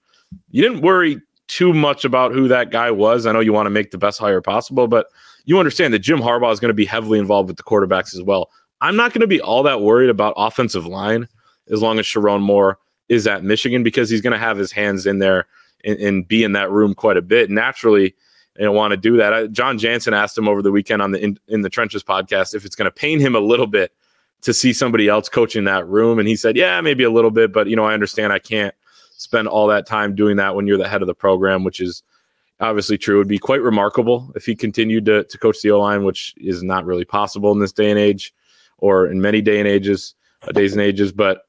you 0.51 0.61
didn't 0.61 0.81
worry 0.81 1.21
too 1.49 1.73
much 1.73 2.05
about 2.05 2.31
who 2.31 2.47
that 2.47 2.71
guy 2.71 2.91
was. 2.91 3.25
I 3.25 3.31
know 3.33 3.39
you 3.41 3.51
want 3.51 3.65
to 3.65 3.71
make 3.71 3.91
the 3.91 3.97
best 3.97 4.19
hire 4.19 4.41
possible, 4.41 4.87
but 4.87 5.07
you 5.45 5.59
understand 5.59 5.93
that 5.93 5.99
Jim 5.99 6.19
Harbaugh 6.19 6.53
is 6.53 6.59
going 6.59 6.69
to 6.69 6.75
be 6.75 6.85
heavily 6.85 7.19
involved 7.19 7.49
with 7.49 7.57
the 7.57 7.63
quarterbacks 7.63 8.13
as 8.13 8.21
well. 8.21 8.49
I'm 8.81 8.95
not 8.95 9.11
going 9.11 9.21
to 9.21 9.27
be 9.27 9.41
all 9.41 9.63
that 9.63 9.81
worried 9.81 10.09
about 10.09 10.35
offensive 10.37 10.85
line 10.85 11.27
as 11.69 11.81
long 11.81 11.99
as 11.99 12.05
Sherrone 12.05 12.41
Moore 12.41 12.77
is 13.09 13.27
at 13.27 13.43
Michigan 13.43 13.83
because 13.83 14.09
he's 14.09 14.21
going 14.21 14.33
to 14.33 14.39
have 14.39 14.57
his 14.57 14.71
hands 14.71 15.05
in 15.05 15.19
there 15.19 15.47
and, 15.83 15.97
and, 15.99 16.27
be 16.27 16.43
in 16.43 16.51
that 16.53 16.69
room 16.69 16.93
quite 16.93 17.17
a 17.17 17.21
bit. 17.21 17.49
Naturally, 17.49 18.15
they 18.55 18.63
don't 18.63 18.75
want 18.75 18.91
to 18.91 18.97
do 18.97 19.17
that. 19.17 19.33
I, 19.33 19.47
Jon 19.47 19.77
Jansen 19.79 20.13
asked 20.13 20.37
him 20.37 20.47
over 20.47 20.61
the 20.61 20.71
weekend 20.71 21.01
on 21.01 21.11
the 21.11 21.23
in, 21.23 21.39
in 21.47 21.61
the 21.61 21.69
Trenches 21.69 22.03
podcast 22.03 22.53
if 22.53 22.65
it's 22.65 22.75
going 22.75 22.85
to 22.85 22.91
pain 22.91 23.19
him 23.19 23.35
a 23.35 23.39
little 23.39 23.67
bit 23.67 23.91
to 24.41 24.53
see 24.53 24.71
somebody 24.71 25.07
else 25.07 25.27
coaching 25.27 25.63
that 25.65 25.87
room, 25.87 26.19
and 26.19 26.27
he 26.27 26.35
said, 26.35 26.55
"Yeah, 26.55 26.79
maybe 26.81 27.03
a 27.03 27.09
little 27.09 27.31
bit, 27.31 27.51
but 27.51 27.67
you 27.67 27.75
know, 27.75 27.85
I 27.85 27.93
understand 27.93 28.31
I 28.31 28.39
can't." 28.39 28.75
Spend 29.19 29.49
all 29.49 29.67
that 29.67 29.85
time 29.85 30.15
doing 30.15 30.37
that 30.37 30.55
when 30.55 30.65
you're 30.65 30.77
the 30.77 30.87
head 30.87 31.01
of 31.01 31.07
the 31.07 31.13
program, 31.13 31.65
which 31.65 31.81
is 31.81 32.03
obviously 32.61 32.97
true. 32.97 33.15
It 33.15 33.17
would 33.19 33.27
be 33.27 33.37
quite 33.37 33.61
remarkable 33.61 34.31
if 34.33 34.45
he 34.45 34.55
continued 34.55 35.05
to, 35.05 35.25
to 35.25 35.37
coach 35.37 35.61
the 35.61 35.71
O 35.71 35.79
line, 35.81 36.05
which 36.05 36.33
is 36.37 36.63
not 36.63 36.85
really 36.85 37.03
possible 37.03 37.51
in 37.51 37.59
this 37.59 37.73
day 37.73 37.89
and 37.89 37.99
age 37.99 38.33
or 38.77 39.07
in 39.07 39.19
many 39.19 39.41
day 39.41 39.59
and 39.59 39.67
ages, 39.67 40.15
uh, 40.47 40.53
days 40.53 40.71
and 40.71 40.81
ages. 40.81 41.11
But 41.11 41.41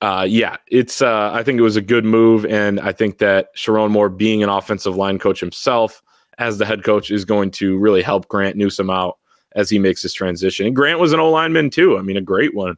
uh, 0.00 0.26
yeah, 0.28 0.56
it's 0.66 1.00
uh, 1.00 1.30
I 1.32 1.44
think 1.44 1.60
it 1.60 1.62
was 1.62 1.76
a 1.76 1.80
good 1.80 2.04
move, 2.04 2.44
and 2.46 2.80
I 2.80 2.90
think 2.90 3.18
that 3.18 3.54
Sherrone 3.54 3.92
Moore 3.92 4.08
being 4.08 4.42
an 4.42 4.48
offensive 4.48 4.96
line 4.96 5.20
coach 5.20 5.38
himself 5.38 6.02
as 6.38 6.58
the 6.58 6.66
head 6.66 6.82
coach 6.82 7.12
is 7.12 7.24
going 7.24 7.52
to 7.52 7.78
really 7.78 8.02
help 8.02 8.26
Grant 8.26 8.56
Newsome 8.56 8.90
out 8.90 9.18
as 9.54 9.70
he 9.70 9.78
makes 9.78 10.02
his 10.02 10.12
transition. 10.12 10.66
And 10.66 10.74
Grant 10.74 10.98
was 10.98 11.12
an 11.12 11.20
O 11.20 11.30
lineman 11.30 11.70
too. 11.70 11.98
I 11.98 12.02
mean, 12.02 12.16
a 12.16 12.20
great 12.20 12.52
one 12.52 12.76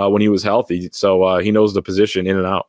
uh, 0.00 0.08
when 0.08 0.22
he 0.22 0.28
was 0.28 0.44
healthy, 0.44 0.88
so 0.92 1.24
uh, 1.24 1.38
he 1.40 1.50
knows 1.50 1.74
the 1.74 1.82
position 1.82 2.28
in 2.28 2.36
and 2.36 2.46
out. 2.46 2.68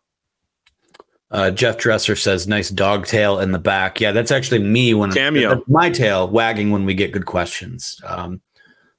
Uh, 1.32 1.49
Jeff 1.49 1.77
Dresser 1.77 2.15
says, 2.15 2.47
"Nice 2.47 2.69
dog 2.69 3.05
tail 3.05 3.39
in 3.39 3.53
the 3.53 3.59
back." 3.59 4.01
Yeah, 4.01 4.11
that's 4.11 4.32
actually 4.32 4.59
me 4.59 4.93
when 4.93 5.11
cameo 5.11 5.63
my 5.67 5.89
tail 5.89 6.27
wagging 6.27 6.71
when 6.71 6.86
we 6.86 6.93
get 6.93 7.13
good 7.13 7.25
questions. 7.25 8.01
Um, 8.05 8.41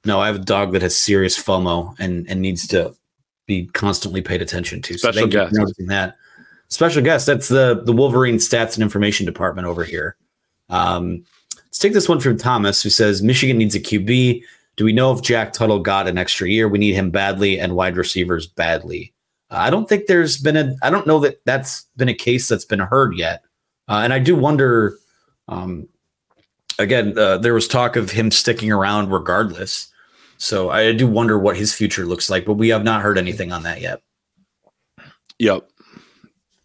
no, 0.05 0.19
I 0.19 0.27
have 0.27 0.37
a 0.37 0.39
dog 0.39 0.73
that 0.73 0.81
has 0.81 0.97
serious 0.97 1.41
FOMO 1.41 1.95
and 1.99 2.25
and 2.27 2.41
needs 2.41 2.67
to 2.67 2.95
be 3.45 3.67
constantly 3.67 4.21
paid 4.21 4.41
attention 4.41 4.81
to. 4.81 4.97
Special 4.97 5.21
so 5.21 5.27
guest. 5.27 5.53
noticing 5.53 5.87
that. 5.87 6.15
Special 6.69 7.03
guest. 7.03 7.27
That's 7.27 7.49
the 7.49 7.83
the 7.85 7.93
Wolverine 7.93 8.37
Stats 8.37 8.73
and 8.73 8.83
Information 8.83 9.27
Department 9.27 9.67
over 9.67 9.83
here. 9.83 10.15
Um, 10.69 11.23
let's 11.67 11.77
take 11.77 11.93
this 11.93 12.09
one 12.09 12.19
from 12.19 12.37
Thomas, 12.37 12.81
who 12.81 12.89
says 12.89 13.21
Michigan 13.21 13.59
needs 13.59 13.75
a 13.75 13.79
QB. 13.79 14.41
Do 14.75 14.85
we 14.85 14.91
know 14.91 15.13
if 15.13 15.21
Jack 15.21 15.53
Tuttle 15.53 15.79
got 15.79 16.07
an 16.07 16.17
extra 16.17 16.49
year? 16.49 16.67
We 16.67 16.79
need 16.79 16.95
him 16.95 17.11
badly, 17.11 17.59
and 17.59 17.75
wide 17.75 17.95
receivers 17.95 18.47
badly. 18.47 19.12
I 19.55 19.69
don't 19.69 19.87
think 19.87 20.07
there's 20.07 20.37
been 20.37 20.57
a. 20.57 20.75
I 20.81 20.89
don't 20.89 21.07
know 21.07 21.19
that 21.19 21.43
that's 21.45 21.87
been 21.97 22.09
a 22.09 22.13
case 22.13 22.47
that's 22.47 22.65
been 22.65 22.79
heard 22.79 23.15
yet, 23.15 23.43
uh, 23.87 24.01
and 24.03 24.13
I 24.13 24.19
do 24.19 24.35
wonder. 24.35 24.97
Um, 25.47 25.87
again, 26.79 27.17
uh, 27.17 27.37
there 27.37 27.53
was 27.53 27.67
talk 27.67 27.95
of 27.95 28.11
him 28.11 28.31
sticking 28.31 28.71
around 28.71 29.11
regardless, 29.11 29.91
so 30.37 30.69
I 30.69 30.91
do 30.93 31.07
wonder 31.07 31.37
what 31.37 31.57
his 31.57 31.73
future 31.73 32.05
looks 32.05 32.29
like. 32.29 32.45
But 32.45 32.53
we 32.53 32.69
have 32.69 32.83
not 32.83 33.01
heard 33.01 33.17
anything 33.17 33.51
on 33.51 33.63
that 33.63 33.81
yet. 33.81 34.01
Yep, 35.39 35.69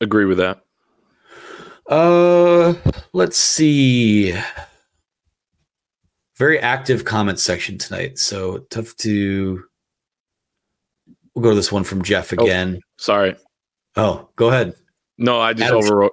agree 0.01 0.25
with 0.25 0.39
that. 0.39 0.65
Uh, 1.89 2.75
let's 3.13 3.39
see. 3.39 4.35
Very 6.37 6.61
active 6.61 7.05
comment 7.05 7.41
section 7.41 7.79
tonight, 7.79 8.19
so 8.19 8.59
tough 8.71 8.97
to 8.99 9.65
We'll 11.39 11.45
go 11.45 11.51
to 11.51 11.55
this 11.55 11.71
one 11.71 11.85
from 11.85 12.03
Jeff 12.03 12.33
oh, 12.37 12.43
again. 12.43 12.81
Oh, 12.81 12.87
sorry. 12.97 13.37
Oh, 13.95 14.29
go 14.35 14.49
ahead. 14.49 14.75
No, 15.19 15.41
I 15.41 15.53
just 15.53 15.73
overwrote. 15.73 16.11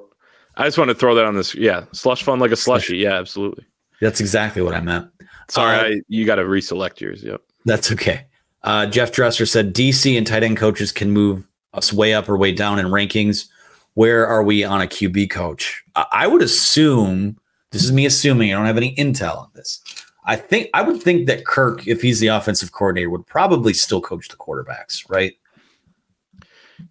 I 0.55 0.65
just 0.65 0.77
want 0.77 0.89
to 0.89 0.93
throw 0.93 1.15
that 1.15 1.25
on 1.25 1.33
this. 1.33 1.55
Yeah, 1.55 1.85
slush 1.93 2.21
fund 2.21 2.39
like 2.41 2.51
a 2.51 2.55
slushy. 2.55 2.97
Yeah, 2.97 3.13
absolutely. 3.13 3.65
That's 4.01 4.19
exactly 4.19 4.61
what 4.61 4.75
I 4.75 4.81
meant. 4.81 5.07
Sorry, 5.49 5.77
uh, 5.79 5.83
I, 5.95 6.01
you 6.09 6.27
got 6.27 6.35
to 6.35 6.43
reselect 6.43 6.99
yours. 6.99 7.23
Yep. 7.23 7.41
That's 7.65 7.91
okay. 7.91 8.27
Uh, 8.61 8.85
Jeff 8.85 9.11
Dresser 9.11 9.47
said 9.47 9.73
DC 9.73 10.15
and 10.15 10.27
tight 10.27 10.43
end 10.43 10.57
coaches 10.57 10.91
can 10.91 11.09
move 11.09 11.47
us 11.73 11.91
way 11.91 12.13
up 12.13 12.29
or 12.29 12.37
way 12.37 12.51
down 12.51 12.77
in 12.77 12.85
rankings. 12.85 13.47
Where 13.95 14.27
are 14.27 14.43
we 14.43 14.63
on 14.63 14.79
a 14.79 14.85
QB 14.85 15.31
coach? 15.31 15.83
I, 15.95 16.05
I 16.11 16.27
would 16.27 16.43
assume 16.43 17.39
this 17.71 17.83
is 17.83 17.91
me 17.91 18.05
assuming. 18.05 18.53
I 18.53 18.57
don't 18.57 18.67
have 18.67 18.77
any 18.77 18.95
intel 18.95 19.39
on 19.39 19.49
this. 19.55 19.81
I 20.25 20.35
think 20.35 20.69
I 20.73 20.81
would 20.81 21.01
think 21.01 21.27
that 21.27 21.45
Kirk, 21.45 21.87
if 21.87 22.01
he's 22.01 22.19
the 22.19 22.27
offensive 22.27 22.71
coordinator, 22.71 23.09
would 23.09 23.27
probably 23.27 23.73
still 23.73 24.01
coach 24.01 24.27
the 24.27 24.35
quarterbacks, 24.35 25.07
right? 25.07 25.33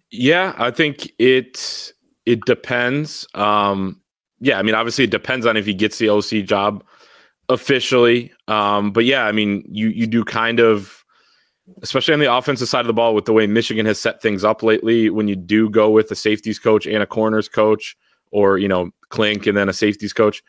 Yeah, 0.09 0.55
I 0.57 0.71
think 0.71 1.11
it 1.19 1.93
it 2.25 2.45
depends. 2.45 3.27
Um, 3.33 4.01
yeah, 4.39 4.57
I 4.57 4.63
mean, 4.63 4.75
obviously 4.75 5.03
it 5.03 5.11
depends 5.11 5.45
on 5.45 5.57
if 5.57 5.65
he 5.65 5.73
gets 5.73 5.97
the 5.97 6.09
OC 6.09 6.45
job 6.45 6.83
officially. 7.49 8.31
Um, 8.47 8.91
but 8.91 9.05
yeah, 9.05 9.25
I 9.25 9.31
mean, 9.31 9.63
you 9.69 9.89
you 9.89 10.07
do 10.07 10.23
kind 10.23 10.59
of, 10.59 11.03
especially 11.81 12.13
on 12.13 12.19
the 12.19 12.33
offensive 12.33 12.69
side 12.69 12.81
of 12.81 12.87
the 12.87 12.93
ball, 12.93 13.13
with 13.13 13.25
the 13.25 13.33
way 13.33 13.47
Michigan 13.47 13.85
has 13.85 13.99
set 13.99 14.21
things 14.21 14.43
up 14.43 14.63
lately. 14.63 15.09
When 15.09 15.27
you 15.27 15.35
do 15.35 15.69
go 15.69 15.89
with 15.89 16.09
a 16.11 16.15
safeties 16.15 16.59
coach 16.59 16.85
and 16.85 17.03
a 17.03 17.07
corners 17.07 17.49
coach, 17.49 17.97
or 18.31 18.57
you 18.57 18.67
know, 18.67 18.91
Clink 19.09 19.45
and 19.45 19.57
then 19.57 19.69
a 19.69 19.73
safeties 19.73 20.13
coach, 20.13 20.41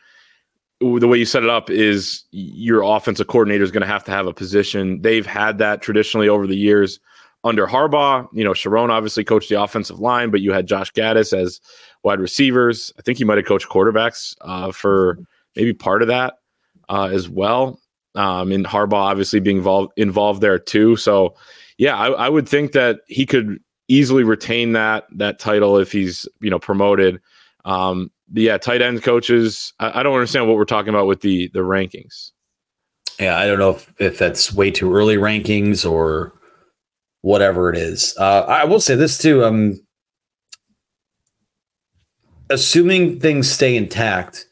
the 0.80 1.08
way 1.08 1.18
you 1.18 1.24
set 1.24 1.42
it 1.42 1.48
up 1.48 1.70
is 1.70 2.24
your 2.32 2.82
offensive 2.82 3.26
coordinator 3.28 3.64
is 3.64 3.70
going 3.70 3.82
to 3.82 3.86
have 3.86 4.04
to 4.04 4.10
have 4.10 4.26
a 4.26 4.34
position. 4.34 5.00
They've 5.00 5.26
had 5.26 5.58
that 5.58 5.80
traditionally 5.80 6.28
over 6.28 6.46
the 6.46 6.56
years 6.56 7.00
under 7.44 7.66
Harbaugh. 7.66 8.28
You 8.32 8.44
know, 8.44 8.52
Sherrone 8.52 8.90
obviously 8.90 9.24
coached 9.24 9.48
the 9.48 9.60
offensive 9.60 10.00
line, 10.00 10.30
but 10.30 10.40
you 10.42 10.52
had 10.52 10.66
Josh 10.66 10.92
Gattis 10.92 11.36
as 11.36 11.60
wide 12.02 12.20
receivers. 12.20 12.92
I 12.98 13.02
think 13.02 13.18
he 13.18 13.24
might 13.24 13.38
have 13.38 13.46
coached 13.46 13.68
quarterbacks 13.68 14.36
uh, 14.42 14.70
for 14.72 15.18
maybe 15.54 15.72
part 15.72 16.02
of 16.02 16.08
that 16.08 16.34
uh, 16.88 17.08
as 17.10 17.28
well. 17.28 17.80
Um, 18.14 18.52
and 18.52 18.66
Harbaugh 18.66 18.94
obviously 18.94 19.40
being 19.40 19.58
involved 19.58 19.92
involved 19.96 20.40
there 20.40 20.58
too. 20.58 20.96
So, 20.96 21.36
yeah, 21.78 21.96
I, 21.96 22.08
I 22.08 22.28
would 22.28 22.48
think 22.48 22.72
that 22.72 23.00
he 23.06 23.26
could 23.26 23.60
easily 23.88 24.24
retain 24.24 24.72
that 24.72 25.04
that 25.12 25.38
title 25.38 25.78
if 25.78 25.92
he's 25.92 26.26
you 26.40 26.50
know 26.50 26.58
promoted. 26.58 27.20
Um, 27.64 28.10
yeah, 28.32 28.58
tight 28.58 28.82
end 28.82 29.02
coaches. 29.02 29.72
I, 29.78 30.00
I, 30.00 30.02
don't 30.02 30.14
understand 30.14 30.48
what 30.48 30.56
we're 30.56 30.64
talking 30.64 30.90
about 30.90 31.06
with 31.06 31.20
the 31.20 31.48
the 31.48 31.60
rankings. 31.60 32.32
Yeah, 33.18 33.38
I 33.38 33.46
don't 33.46 33.58
know 33.58 33.70
if, 33.70 33.92
if 33.98 34.18
that's 34.18 34.52
way 34.52 34.70
too 34.70 34.94
early 34.94 35.16
rankings 35.16 35.90
or 35.90 36.34
whatever 37.22 37.70
it 37.70 37.76
is. 37.76 38.14
Uh, 38.18 38.42
I 38.42 38.64
will 38.64 38.80
say 38.80 38.94
this 38.94 39.18
too. 39.18 39.44
Um, 39.44 39.80
assuming 42.50 43.18
things 43.20 43.50
stay 43.50 43.76
intact, 43.76 44.46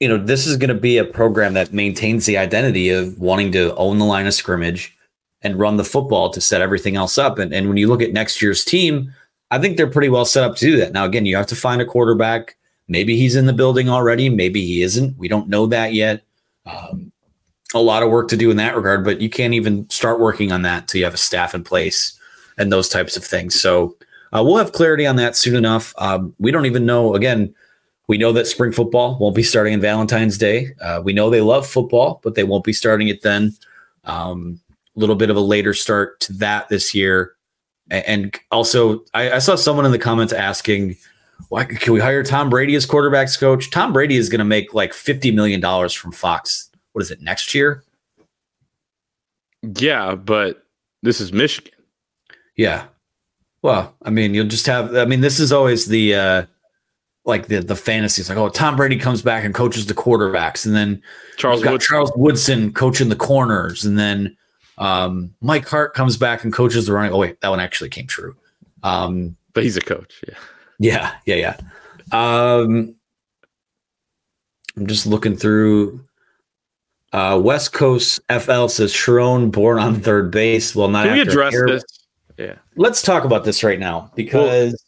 you 0.00 0.08
know, 0.08 0.16
this 0.16 0.46
is 0.46 0.56
going 0.56 0.68
to 0.68 0.74
be 0.74 0.98
a 0.98 1.04
program 1.04 1.54
that 1.54 1.72
maintains 1.72 2.26
the 2.26 2.38
identity 2.38 2.88
of 2.88 3.18
wanting 3.18 3.52
to 3.52 3.74
own 3.76 3.98
the 3.98 4.04
line 4.04 4.26
of 4.26 4.34
scrimmage 4.34 4.96
and 5.42 5.58
run 5.58 5.76
the 5.76 5.84
football 5.84 6.30
to 6.30 6.40
set 6.40 6.62
everything 6.62 6.96
else 6.96 7.18
up. 7.18 7.38
And, 7.38 7.52
and 7.52 7.68
when 7.68 7.76
you 7.76 7.86
look 7.88 8.02
at 8.02 8.12
next 8.12 8.40
year's 8.40 8.64
team, 8.64 9.12
I 9.54 9.60
think 9.60 9.76
they're 9.76 9.90
pretty 9.90 10.08
well 10.08 10.24
set 10.24 10.44
up 10.44 10.56
to 10.56 10.66
do 10.66 10.76
that. 10.78 10.92
Now, 10.92 11.04
again, 11.04 11.26
you 11.26 11.36
have 11.36 11.46
to 11.46 11.56
find 11.56 11.80
a 11.80 11.86
quarterback. 11.86 12.56
Maybe 12.88 13.16
he's 13.16 13.36
in 13.36 13.46
the 13.46 13.52
building 13.52 13.88
already. 13.88 14.28
Maybe 14.28 14.64
he 14.66 14.82
isn't. 14.82 15.16
We 15.16 15.28
don't 15.28 15.48
know 15.48 15.66
that 15.66 15.94
yet. 15.94 16.22
Um, 16.66 17.12
a 17.74 17.80
lot 17.80 18.02
of 18.02 18.10
work 18.10 18.28
to 18.28 18.36
do 18.36 18.50
in 18.50 18.56
that 18.56 18.76
regard, 18.76 19.04
but 19.04 19.20
you 19.20 19.30
can't 19.30 19.54
even 19.54 19.88
start 19.90 20.18
working 20.20 20.50
on 20.50 20.62
that 20.62 20.82
until 20.82 20.98
you 20.98 21.04
have 21.04 21.14
a 21.14 21.18
staff 21.18 21.54
in 21.54 21.62
place 21.62 22.18
and 22.58 22.72
those 22.72 22.88
types 22.88 23.16
of 23.16 23.24
things. 23.24 23.60
So 23.60 23.96
uh, 24.32 24.42
we'll 24.44 24.56
have 24.56 24.72
clarity 24.72 25.06
on 25.06 25.16
that 25.16 25.36
soon 25.36 25.54
enough. 25.54 25.94
Um, 25.98 26.34
we 26.38 26.50
don't 26.50 26.66
even 26.66 26.84
know. 26.84 27.14
Again, 27.14 27.54
we 28.08 28.18
know 28.18 28.32
that 28.32 28.46
spring 28.46 28.72
football 28.72 29.18
won't 29.18 29.36
be 29.36 29.42
starting 29.42 29.74
on 29.74 29.80
Valentine's 29.80 30.36
Day. 30.36 30.70
Uh, 30.80 31.00
we 31.02 31.12
know 31.12 31.30
they 31.30 31.40
love 31.40 31.66
football, 31.66 32.20
but 32.22 32.34
they 32.34 32.44
won't 32.44 32.64
be 32.64 32.72
starting 32.72 33.08
it 33.08 33.22
then. 33.22 33.52
A 34.04 34.12
um, 34.12 34.60
little 34.94 35.16
bit 35.16 35.30
of 35.30 35.36
a 35.36 35.40
later 35.40 35.72
start 35.74 36.20
to 36.20 36.32
that 36.34 36.68
this 36.68 36.94
year. 36.94 37.34
And 37.90 38.38
also, 38.50 39.04
I, 39.12 39.32
I 39.32 39.38
saw 39.38 39.56
someone 39.56 39.84
in 39.84 39.92
the 39.92 39.98
comments 39.98 40.32
asking, 40.32 40.96
"Why 41.48 41.64
can 41.64 41.92
we 41.92 42.00
hire 42.00 42.22
Tom 42.22 42.48
Brady 42.48 42.74
as 42.74 42.86
quarterbacks 42.86 43.38
coach?" 43.38 43.70
Tom 43.70 43.92
Brady 43.92 44.16
is 44.16 44.28
going 44.28 44.38
to 44.38 44.44
make 44.44 44.72
like 44.72 44.94
fifty 44.94 45.30
million 45.30 45.60
dollars 45.60 45.92
from 45.92 46.12
Fox. 46.12 46.70
What 46.92 47.02
is 47.02 47.10
it 47.10 47.20
next 47.20 47.54
year? 47.54 47.84
Yeah, 49.62 50.14
but 50.14 50.64
this 51.02 51.20
is 51.20 51.32
Michigan. 51.32 51.72
Yeah. 52.56 52.86
Well, 53.62 53.94
I 54.02 54.10
mean, 54.10 54.34
you'll 54.34 54.48
just 54.48 54.66
have. 54.66 54.94
I 54.96 55.04
mean, 55.04 55.20
this 55.20 55.40
is 55.40 55.52
always 55.52 55.86
the 55.86 56.14
uh 56.14 56.46
like 57.24 57.48
the 57.48 57.60
the 57.60 57.76
fantasies. 57.76 58.28
Like, 58.28 58.38
oh, 58.38 58.48
Tom 58.48 58.76
Brady 58.76 58.98
comes 58.98 59.22
back 59.22 59.44
and 59.44 59.54
coaches 59.54 59.86
the 59.86 59.94
quarterbacks, 59.94 60.66
and 60.66 60.74
then 60.74 61.02
Charles 61.36 61.62
got 61.62 61.80
Charles 61.80 62.12
Woodson 62.16 62.72
coaching 62.72 63.08
the 63.08 63.16
corners, 63.16 63.84
and 63.84 63.98
then 63.98 64.36
um, 64.78 65.34
Mike 65.40 65.68
Hart 65.68 65.94
comes 65.94 66.16
back 66.16 66.44
and 66.44 66.52
coaches 66.52 66.86
the 66.86 66.92
running. 66.92 67.12
Oh 67.12 67.18
wait, 67.18 67.40
that 67.40 67.48
one 67.48 67.60
actually 67.60 67.90
came 67.90 68.06
true. 68.06 68.36
Um, 68.82 69.36
but 69.52 69.62
he's 69.62 69.76
a 69.76 69.80
coach. 69.80 70.22
Yeah. 70.26 70.34
Yeah. 70.78 71.14
Yeah. 71.26 71.56
Yeah. 72.12 72.56
Um, 72.58 72.94
I'm 74.76 74.86
just 74.86 75.06
looking 75.06 75.36
through. 75.36 76.00
Uh, 77.12 77.40
West 77.40 77.72
Coast 77.72 78.20
FL 78.28 78.66
says 78.66 78.92
Sherrone 78.92 79.52
born 79.52 79.78
on 79.78 80.00
third 80.00 80.32
base. 80.32 80.74
Well, 80.74 80.88
not. 80.88 81.06
Can 81.06 81.14
we 81.14 81.20
address 81.20 81.54
this? 81.66 81.84
Yeah. 82.36 82.56
Let's 82.76 83.02
talk 83.02 83.24
about 83.24 83.44
this 83.44 83.62
right 83.62 83.78
now 83.78 84.10
because. 84.14 84.80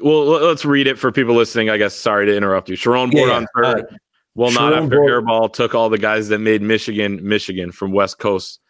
Well, 0.00 0.28
well, 0.28 0.44
let's 0.44 0.64
read 0.64 0.88
it 0.88 0.98
for 0.98 1.12
people 1.12 1.34
listening. 1.34 1.70
I 1.70 1.76
guess. 1.76 1.94
Sorry 1.94 2.26
to 2.26 2.36
interrupt 2.36 2.68
you. 2.68 2.76
Sherrone 2.76 3.12
born 3.12 3.28
yeah, 3.28 3.36
on 3.36 3.46
third. 3.54 3.80
Uh, 3.80 3.96
well, 4.34 4.50
Sherrone 4.50 4.54
not 4.54 4.72
after 4.72 4.98
Hairball 4.98 5.52
took 5.52 5.74
all 5.74 5.90
the 5.90 5.98
guys 5.98 6.28
that 6.28 6.38
made 6.38 6.62
Michigan, 6.62 7.20
Michigan 7.22 7.70
from 7.70 7.92
West 7.92 8.18
Coast 8.18 8.60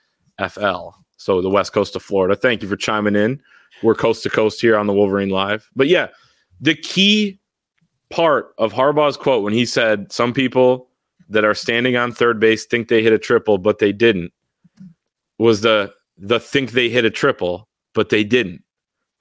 FL. 0.49 0.91
So 1.17 1.41
the 1.41 1.49
west 1.49 1.73
coast 1.73 1.97
of 1.97 2.03
Florida. 2.03 2.37
Thank 2.37 2.63
you 2.63 2.69
for 2.69 2.77
chiming 2.77 3.17
in. 3.17 3.41
We're 3.83 3.95
coast 3.95 4.23
to 4.25 4.31
coast 4.31 4.61
here 4.61 4.77
on 4.77 4.87
the 4.87 4.93
Wolverine 4.93 5.31
Live. 5.31 5.69
But 5.75 5.89
yeah, 5.89 6.09
the 6.61 6.75
key 6.75 7.41
part 8.11 8.55
of 8.59 8.73
Harbaugh's 8.73 9.17
quote 9.17 9.43
when 9.43 9.53
he 9.53 9.67
said, 9.67 10.13
Some 10.13 10.33
people 10.33 10.89
that 11.29 11.45
are 11.45 11.55
standing 11.55 11.97
on 11.97 12.13
third 12.13 12.39
base 12.39 12.67
think 12.67 12.89
they 12.89 13.03
hit 13.03 13.13
a 13.13 13.19
triple, 13.19 13.59
but 13.59 13.79
they 13.79 13.93
didn't, 13.93 14.33
was 15.39 15.63
the 15.63 15.93
the 16.17 16.39
think 16.39 16.73
they 16.73 16.89
hit 16.89 17.05
a 17.05 17.11
triple, 17.11 17.69
but 17.93 18.11
they 18.11 18.23
didn't. 18.23 18.63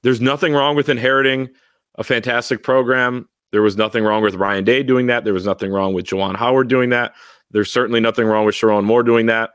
There's 0.04 0.22
nothing 0.22 0.54
wrong 0.54 0.76
with 0.76 0.90
inheriting 0.90 1.50
a 1.96 2.04
fantastic 2.04 2.62
program. 2.62 3.28
There 3.52 3.62
was 3.62 3.78
nothing 3.78 4.04
wrong 4.04 4.22
with 4.22 4.36
Ryan 4.36 4.64
Day 4.64 4.84
doing 4.84 5.08
that. 5.08 5.24
There 5.24 5.34
was 5.34 5.46
nothing 5.46 5.72
wrong 5.72 5.94
with 5.94 6.06
Juwan 6.06 6.36
Howard 6.36 6.68
doing 6.68 6.90
that. 6.90 7.14
There's 7.52 7.72
certainly 7.72 8.00
nothing 8.00 8.26
wrong 8.26 8.46
with 8.46 8.56
Sherrone 8.56 8.84
Moore 8.84 9.04
doing 9.04 9.28
that 9.28 9.52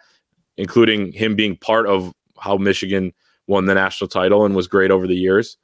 including 0.58 1.12
him 1.12 1.34
being 1.34 1.56
part 1.56 1.86
of 1.86 2.12
how 2.38 2.56
Michigan 2.56 3.12
won 3.46 3.64
the 3.64 3.74
national 3.74 4.08
title 4.08 4.44
and 4.44 4.54
was 4.54 4.68
great 4.68 4.90
over 4.90 5.06
the 5.06 5.16
years. 5.16 5.56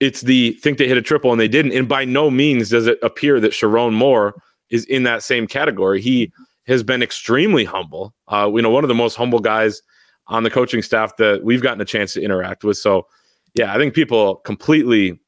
It's 0.00 0.20
the 0.20 0.52
think 0.54 0.78
they 0.78 0.88
hit 0.88 0.98
a 0.98 1.02
triple 1.02 1.30
and 1.30 1.40
they 1.40 1.48
didn't. 1.48 1.72
And 1.72 1.88
by 1.88 2.04
no 2.04 2.30
means 2.30 2.68
does 2.68 2.86
it 2.86 2.98
appear 3.02 3.40
that 3.40 3.52
Sherrone 3.52 3.94
Moore 3.94 4.34
is 4.68 4.84
in 4.86 5.04
that 5.04 5.22
same 5.22 5.46
category. 5.46 6.00
He 6.00 6.32
has 6.66 6.82
been 6.82 7.02
extremely 7.02 7.64
humble. 7.64 8.12
Uh, 8.28 8.50
you 8.54 8.62
know, 8.62 8.70
one 8.70 8.84
of 8.84 8.88
the 8.88 8.94
most 8.94 9.14
humble 9.14 9.38
guys 9.38 9.80
on 10.26 10.42
the 10.42 10.50
coaching 10.50 10.82
staff 10.82 11.16
that 11.16 11.44
we've 11.44 11.62
gotten 11.62 11.80
a 11.80 11.84
chance 11.84 12.14
to 12.14 12.22
interact 12.22 12.64
with. 12.64 12.76
So, 12.76 13.06
yeah, 13.54 13.74
I 13.74 13.78
think 13.78 13.94
people 13.94 14.36
completely 14.36 15.18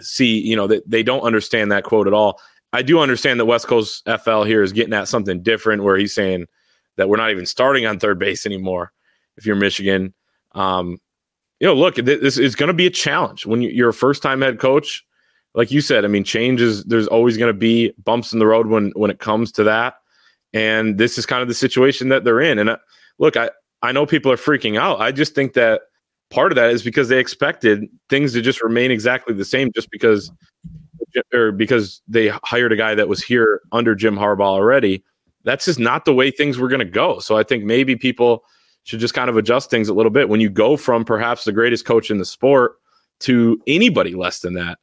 see, 0.00 0.38
you 0.38 0.56
know, 0.56 0.66
that 0.66 0.88
they 0.88 1.02
don't 1.02 1.20
understand 1.20 1.70
that 1.72 1.84
quote 1.84 2.06
at 2.06 2.12
all. 2.12 2.40
I 2.72 2.82
do 2.82 2.98
understand 2.98 3.38
that 3.38 3.44
West 3.44 3.66
Coast 3.66 4.06
FL 4.22 4.42
here 4.42 4.62
is 4.62 4.72
getting 4.72 4.94
at 4.94 5.08
something 5.08 5.42
different 5.42 5.84
where 5.84 5.96
he's 5.96 6.14
saying, 6.14 6.46
that 6.96 7.08
we're 7.08 7.16
not 7.16 7.30
even 7.30 7.46
starting 7.46 7.86
on 7.86 7.98
third 7.98 8.18
base 8.18 8.46
anymore. 8.46 8.92
If 9.36 9.46
you're 9.46 9.56
Michigan, 9.56 10.14
um, 10.52 11.00
you 11.60 11.66
know, 11.66 11.74
look, 11.74 11.96
this 11.96 12.38
is 12.38 12.54
going 12.54 12.68
to 12.68 12.74
be 12.74 12.86
a 12.86 12.90
challenge 12.90 13.46
when 13.46 13.62
you're 13.62 13.90
a 13.90 13.94
first 13.94 14.22
time 14.22 14.42
head 14.42 14.58
coach. 14.58 15.04
Like 15.54 15.70
you 15.70 15.80
said, 15.80 16.04
I 16.04 16.08
mean, 16.08 16.24
change 16.24 16.60
is 16.60 16.84
there's 16.84 17.06
always 17.06 17.36
going 17.36 17.52
to 17.52 17.58
be 17.58 17.92
bumps 18.02 18.32
in 18.32 18.38
the 18.38 18.46
road 18.46 18.66
when 18.66 18.90
when 18.96 19.10
it 19.10 19.20
comes 19.20 19.52
to 19.52 19.64
that, 19.64 19.94
and 20.52 20.98
this 20.98 21.16
is 21.16 21.26
kind 21.26 21.42
of 21.42 21.48
the 21.48 21.54
situation 21.54 22.08
that 22.08 22.24
they're 22.24 22.40
in. 22.40 22.58
And 22.58 22.70
uh, 22.70 22.78
look, 23.18 23.36
I 23.36 23.50
I 23.82 23.92
know 23.92 24.04
people 24.04 24.32
are 24.32 24.36
freaking 24.36 24.78
out. 24.78 25.00
I 25.00 25.12
just 25.12 25.34
think 25.34 25.52
that 25.54 25.82
part 26.30 26.50
of 26.50 26.56
that 26.56 26.70
is 26.70 26.82
because 26.82 27.08
they 27.08 27.18
expected 27.18 27.88
things 28.10 28.32
to 28.32 28.42
just 28.42 28.62
remain 28.62 28.90
exactly 28.90 29.32
the 29.32 29.44
same, 29.44 29.70
just 29.74 29.90
because 29.90 30.32
or 31.32 31.52
because 31.52 32.02
they 32.08 32.28
hired 32.42 32.72
a 32.72 32.76
guy 32.76 32.96
that 32.96 33.08
was 33.08 33.22
here 33.22 33.62
under 33.70 33.94
Jim 33.94 34.16
Harbaugh 34.16 34.42
already 34.42 35.04
that's 35.44 35.64
just 35.66 35.78
not 35.78 36.04
the 36.04 36.14
way 36.14 36.30
things 36.30 36.58
were 36.58 36.68
going 36.68 36.80
to 36.80 36.84
go. 36.84 37.18
So 37.18 37.36
I 37.36 37.42
think 37.42 37.64
maybe 37.64 37.96
people 37.96 38.44
should 38.84 39.00
just 39.00 39.14
kind 39.14 39.30
of 39.30 39.36
adjust 39.36 39.70
things 39.70 39.88
a 39.88 39.94
little 39.94 40.10
bit. 40.10 40.28
When 40.28 40.40
you 40.40 40.50
go 40.50 40.76
from 40.76 41.04
perhaps 41.04 41.44
the 41.44 41.52
greatest 41.52 41.84
coach 41.84 42.10
in 42.10 42.18
the 42.18 42.24
sport 42.24 42.76
to 43.20 43.60
anybody 43.66 44.14
less 44.14 44.40
than 44.40 44.54
that, 44.54 44.78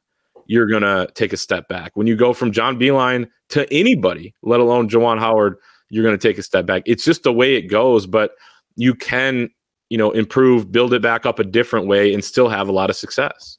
you're 0.46 0.66
going 0.66 0.82
to 0.82 1.08
take 1.14 1.32
a 1.32 1.36
step 1.36 1.68
back. 1.68 1.92
When 1.94 2.06
you 2.06 2.16
go 2.16 2.32
from 2.32 2.52
John 2.52 2.78
Beilein 2.78 3.28
to 3.50 3.72
anybody, 3.72 4.34
let 4.42 4.60
alone 4.60 4.88
Juwan 4.88 5.18
Howard, 5.18 5.56
you're 5.90 6.02
going 6.02 6.18
to 6.18 6.28
take 6.28 6.38
a 6.38 6.42
step 6.42 6.66
back. 6.66 6.82
It's 6.86 7.04
just 7.04 7.22
the 7.22 7.32
way 7.32 7.54
it 7.54 7.62
goes, 7.62 8.06
but 8.06 8.32
you 8.76 8.94
can, 8.94 9.50
you 9.88 9.98
know, 9.98 10.10
improve, 10.10 10.72
build 10.72 10.94
it 10.94 11.02
back 11.02 11.26
up 11.26 11.38
a 11.38 11.44
different 11.44 11.86
way 11.86 12.12
and 12.12 12.24
still 12.24 12.48
have 12.48 12.68
a 12.68 12.72
lot 12.72 12.90
of 12.90 12.96
success. 12.96 13.58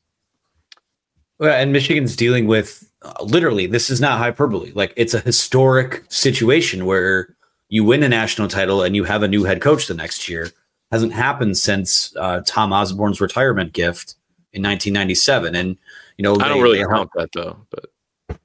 And 1.40 1.74
Michigan's 1.74 2.16
dealing 2.16 2.48
with 2.48 2.90
uh, 3.02 3.24
literally, 3.24 3.68
this 3.68 3.90
is 3.90 4.00
not 4.00 4.18
hyperbole. 4.18 4.72
Like 4.74 4.94
it's 4.96 5.14
a 5.14 5.20
historic 5.20 6.04
situation 6.10 6.86
where 6.86 7.36
you 7.70 7.84
win 7.84 8.04
a 8.04 8.10
national 8.10 8.48
title 8.48 8.84
and 8.84 8.96
you 8.96 9.04
have 9.04 9.24
a 9.24 9.28
new 9.28 9.44
head 9.44 9.62
coach 9.62 9.88
the 9.88 9.94
next 9.94 10.30
year. 10.30 10.52
Hasn't 10.92 11.14
happened 11.14 11.58
since 11.58 12.16
uh, 12.18 12.42
Tom 12.46 12.72
Osborne's 12.72 13.20
retirement 13.20 13.74
gift 13.74 14.16
in 14.54 14.62
1997. 14.62 15.56
And 15.56 15.78
you 16.18 16.24
know, 16.24 16.36
I 16.40 16.48
don't 16.48 16.62
really 16.62 16.86
count 16.86 17.10
that 17.16 17.32
though. 17.34 17.58
But 17.72 17.86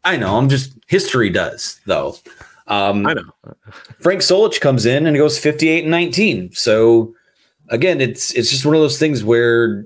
I 0.05 0.17
know. 0.17 0.37
I'm 0.37 0.49
just 0.49 0.73
history 0.87 1.31
does 1.31 1.81
though. 1.87 2.17
Um, 2.67 3.07
I 3.07 3.15
know. 3.15 3.33
Frank 4.01 4.23
Solich 4.23 4.61
comes 4.61 4.87
in 4.87 5.07
and 5.07 5.17
goes 5.17 5.39
58 5.39 5.85
and 5.85 5.91
19. 5.91 6.53
So 6.53 7.15
again, 7.69 8.01
it's 8.01 8.33
it's 8.33 8.51
just 8.51 8.65
one 8.65 8.75
of 8.75 8.81
those 8.81 8.99
things 8.99 9.23
where 9.23 9.85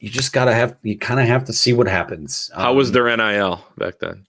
you 0.00 0.08
just 0.08 0.32
gotta 0.32 0.54
have 0.54 0.76
you 0.82 0.98
kind 0.98 1.20
of 1.20 1.26
have 1.26 1.44
to 1.44 1.52
see 1.52 1.72
what 1.72 1.86
happens. 1.86 2.50
Um, 2.54 2.62
How 2.62 2.74
was 2.74 2.88
um, 2.88 2.94
their 2.94 3.16
NIL 3.16 3.64
back 3.78 3.94
then? 4.00 4.26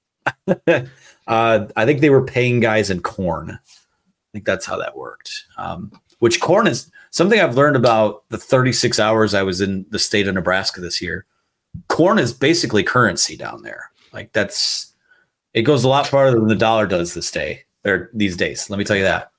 uh, 1.28 1.66
I 1.76 1.86
think 1.86 2.02
they 2.02 2.10
were 2.10 2.24
paying 2.24 2.60
guys 2.60 2.90
in 2.90 3.02
corn. 3.02 3.52
I 3.52 4.30
think 4.34 4.46
that's 4.46 4.66
how 4.66 4.78
that 4.78 4.96
worked. 4.96 5.46
Um, 5.58 5.92
which 6.20 6.40
corn 6.40 6.68
is 6.68 6.92
something 7.10 7.40
I've 7.40 7.58
learned 7.58 7.76
about 7.76 8.24
the 8.30 8.38
36 8.38 9.00
hours 9.00 9.34
I 9.34 9.44
was 9.44 9.60
in 9.62 9.86
the 9.90 9.98
state 10.00 10.28
of 10.28 10.36
Nebraska 10.36 10.80
this 10.80 11.02
year. 11.02 11.26
Corn 11.88 12.20
is 12.20 12.32
basically 12.34 12.84
currency 12.84 13.36
down 13.36 13.64
there. 13.64 13.90
Like 14.14 14.32
that's 14.34 14.94
it 15.54 15.64
goes 15.64 15.84
a 15.84 15.90
lot 15.90 16.08
farther 16.08 16.38
than 16.38 16.48
the 16.48 16.56
dollar 16.56 16.86
does 16.86 17.14
this 17.14 17.32
day 17.32 17.64
or 17.86 18.10
these 18.14 18.38
days. 18.38 18.70
Let 18.70 18.78
me 18.78 18.86
tell 18.86 18.98
you 18.98 19.04
that. 19.04 19.32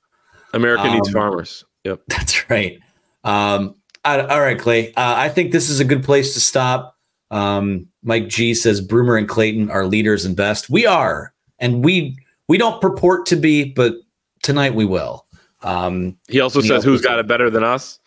America 0.53 0.91
needs 0.91 1.07
Um, 1.07 1.13
farmers. 1.13 1.63
Yep. 1.83 2.01
That's 2.07 2.49
right. 2.49 2.79
Um, 3.23 3.75
All 4.05 4.41
right, 4.41 4.59
Clay. 4.59 4.89
Uh, 4.89 5.15
I 5.17 5.29
think 5.29 5.51
this 5.51 5.69
is 5.69 5.79
a 5.79 5.85
good 5.85 6.03
place 6.03 6.33
to 6.33 6.39
stop. 6.39 6.97
Um, 7.31 7.87
Mike 8.03 8.27
G 8.27 8.53
says 8.53 8.81
Broomer 8.81 9.17
and 9.17 9.27
Clayton 9.27 9.71
are 9.71 9.85
leaders 9.85 10.25
and 10.25 10.35
best. 10.35 10.69
We 10.69 10.85
are, 10.85 11.33
and 11.59 11.83
we 11.83 12.17
we 12.47 12.57
don't 12.57 12.81
purport 12.81 13.25
to 13.27 13.35
be, 13.35 13.63
but 13.63 13.95
tonight 14.41 14.75
we 14.75 14.85
will. 14.85 15.25
Um, 15.61 16.17
He 16.27 16.41
also 16.41 16.61
says, 16.61 16.83
"Who's 16.83 17.01
got 17.01 17.19
it 17.19 17.27
better 17.27 17.49
than 17.49 17.63
us? 17.63 17.99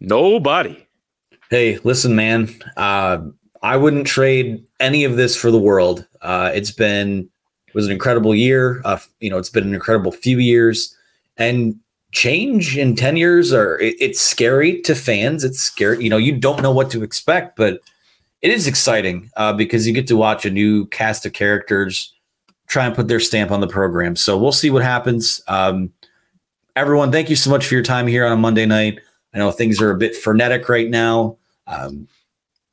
Nobody." 0.00 0.86
hey, 1.50 1.78
listen, 1.84 2.16
man. 2.16 2.48
Uh, 2.76 3.18
I 3.62 3.76
wouldn't 3.76 4.06
trade 4.06 4.64
any 4.80 5.04
of 5.04 5.16
this 5.16 5.36
for 5.36 5.50
the 5.50 5.58
world. 5.58 6.06
Uh, 6.20 6.50
it's 6.54 6.70
been 6.70 7.28
it 7.68 7.74
was 7.74 7.86
an 7.86 7.92
incredible 7.92 8.34
year. 8.34 8.80
Uh, 8.84 8.98
you 9.20 9.30
know, 9.30 9.38
it's 9.38 9.50
been 9.50 9.64
an 9.64 9.74
incredible 9.74 10.12
few 10.12 10.38
years, 10.38 10.94
and 11.36 11.78
change 12.16 12.78
in 12.78 12.96
ten 12.96 13.16
years 13.16 13.52
or 13.52 13.78
it, 13.78 13.94
it's 14.00 14.20
scary 14.20 14.80
to 14.82 14.94
fans. 14.94 15.44
It's 15.44 15.60
scary. 15.60 16.02
You 16.02 16.08
know, 16.08 16.16
you 16.16 16.36
don't 16.36 16.62
know 16.62 16.72
what 16.72 16.90
to 16.92 17.02
expect, 17.02 17.56
but 17.56 17.80
it 18.40 18.50
is 18.50 18.66
exciting 18.66 19.30
uh, 19.36 19.52
because 19.52 19.86
you 19.86 19.92
get 19.92 20.06
to 20.06 20.16
watch 20.16 20.46
a 20.46 20.50
new 20.50 20.86
cast 20.86 21.26
of 21.26 21.34
characters 21.34 22.14
try 22.68 22.86
and 22.86 22.94
put 22.94 23.08
their 23.08 23.20
stamp 23.20 23.50
on 23.50 23.60
the 23.60 23.68
program. 23.68 24.16
So 24.16 24.38
we'll 24.38 24.50
see 24.50 24.70
what 24.70 24.82
happens. 24.82 25.42
Um, 25.46 25.92
everyone, 26.74 27.12
thank 27.12 27.28
you 27.28 27.36
so 27.36 27.50
much 27.50 27.66
for 27.66 27.74
your 27.74 27.84
time 27.84 28.06
here 28.06 28.24
on 28.24 28.32
a 28.32 28.36
Monday 28.36 28.66
night. 28.66 28.98
I 29.34 29.38
know 29.38 29.50
things 29.50 29.80
are 29.80 29.90
a 29.90 29.96
bit 29.96 30.16
frenetic 30.16 30.68
right 30.68 30.88
now. 30.88 31.36
Um, 31.66 32.08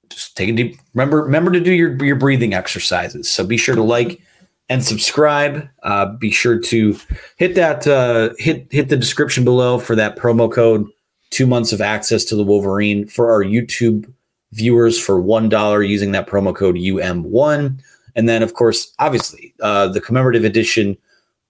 just 0.09 0.37
take 0.37 0.49
a 0.49 0.53
deep 0.53 0.77
remember 0.93 1.23
remember 1.23 1.51
to 1.51 1.59
do 1.59 1.73
your 1.73 2.01
your 2.03 2.15
breathing 2.15 2.53
exercises. 2.53 3.29
So 3.29 3.43
be 3.45 3.57
sure 3.57 3.75
to 3.75 3.83
like 3.83 4.21
and 4.69 4.83
subscribe. 4.83 5.67
Uh, 5.83 6.05
be 6.05 6.31
sure 6.31 6.59
to 6.59 6.97
hit 7.37 7.55
that 7.55 7.87
uh, 7.87 8.29
hit 8.37 8.67
hit 8.71 8.89
the 8.89 8.97
description 8.97 9.43
below 9.43 9.79
for 9.79 9.95
that 9.95 10.17
promo 10.17 10.51
code. 10.51 10.87
Two 11.29 11.47
months 11.47 11.71
of 11.71 11.81
access 11.81 12.23
to 12.25 12.35
the 12.35 12.43
Wolverine 12.43 13.07
for 13.07 13.31
our 13.31 13.43
YouTube 13.43 14.11
viewers 14.51 14.99
for 14.99 15.19
one 15.19 15.49
dollar 15.49 15.81
using 15.81 16.11
that 16.11 16.27
promo 16.27 16.55
code 16.55 16.75
UM1. 16.75 17.81
And 18.15 18.29
then, 18.29 18.43
of 18.43 18.53
course, 18.53 18.93
obviously, 18.99 19.53
uh, 19.61 19.87
the 19.87 19.99
commemorative 19.99 20.45
edition 20.45 20.95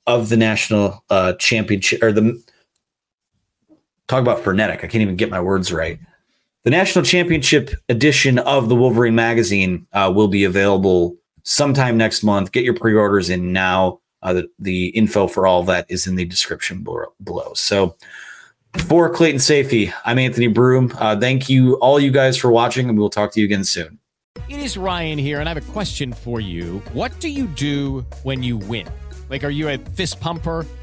of 0.08 0.30
the 0.30 0.38
national 0.38 1.04
uh, 1.10 1.34
championship 1.34 2.02
or 2.02 2.12
the 2.12 2.42
talk 4.08 4.22
about 4.22 4.42
frenetic. 4.42 4.80
I 4.80 4.88
can't 4.88 5.02
even 5.02 5.16
get 5.16 5.30
my 5.30 5.42
words 5.42 5.72
right. 5.72 6.00
The 6.64 6.70
national 6.70 7.04
championship 7.04 7.72
edition 7.90 8.40
of 8.40 8.70
the 8.70 8.76
Wolverine 8.76 9.16
magazine 9.16 9.86
uh, 9.92 10.12
will 10.16 10.30
be 10.30 10.46
available 10.46 11.18
sometime 11.44 11.98
next 11.98 12.24
month. 12.24 12.52
Get 12.52 12.64
your 12.64 12.74
pre-orders 12.74 13.30
in 13.30 13.54
now. 13.54 14.00
Uh, 14.22 14.34
the, 14.34 14.50
the 14.58 14.88
info 14.88 15.28
for 15.28 15.46
all 15.46 15.64
that 15.64 15.86
is 15.90 16.08
in 16.08 16.16
the 16.16 16.24
description 16.24 16.82
below. 16.82 17.14
below. 17.24 17.54
So, 17.56 17.98
for 18.88 19.10
Clayton 19.10 19.40
Sayfie, 19.40 19.94
I'm 20.06 20.18
Anthony 20.18 20.48
Broome. 20.48 20.94
Uh, 20.98 21.20
thank 21.20 21.50
you, 21.50 21.76
all 21.76 22.00
you 22.00 22.10
guys, 22.10 22.38
for 22.38 22.50
watching, 22.50 22.90
and 22.90 22.98
we'll 22.98 23.10
talk 23.10 23.32
to 23.34 23.40
you 23.40 23.46
again 23.46 23.64
soon. 23.64 24.00
It 24.50 24.60
is 24.60 24.78
Ryan 24.78 25.20
here, 25.20 25.40
and 25.40 25.48
I 25.48 25.54
have 25.54 25.70
a 25.70 25.72
question 25.72 26.12
for 26.12 26.40
you. 26.40 26.82
What 26.94 27.20
do 27.20 27.30
you 27.30 27.48
do 27.48 28.06
when 28.24 28.42
you 28.42 28.58
win? 28.58 28.88
Like, 29.30 29.44
are 29.44 29.50
you 29.50 29.70
a 29.70 29.78
fist 29.78 30.20
pumper? 30.20 30.66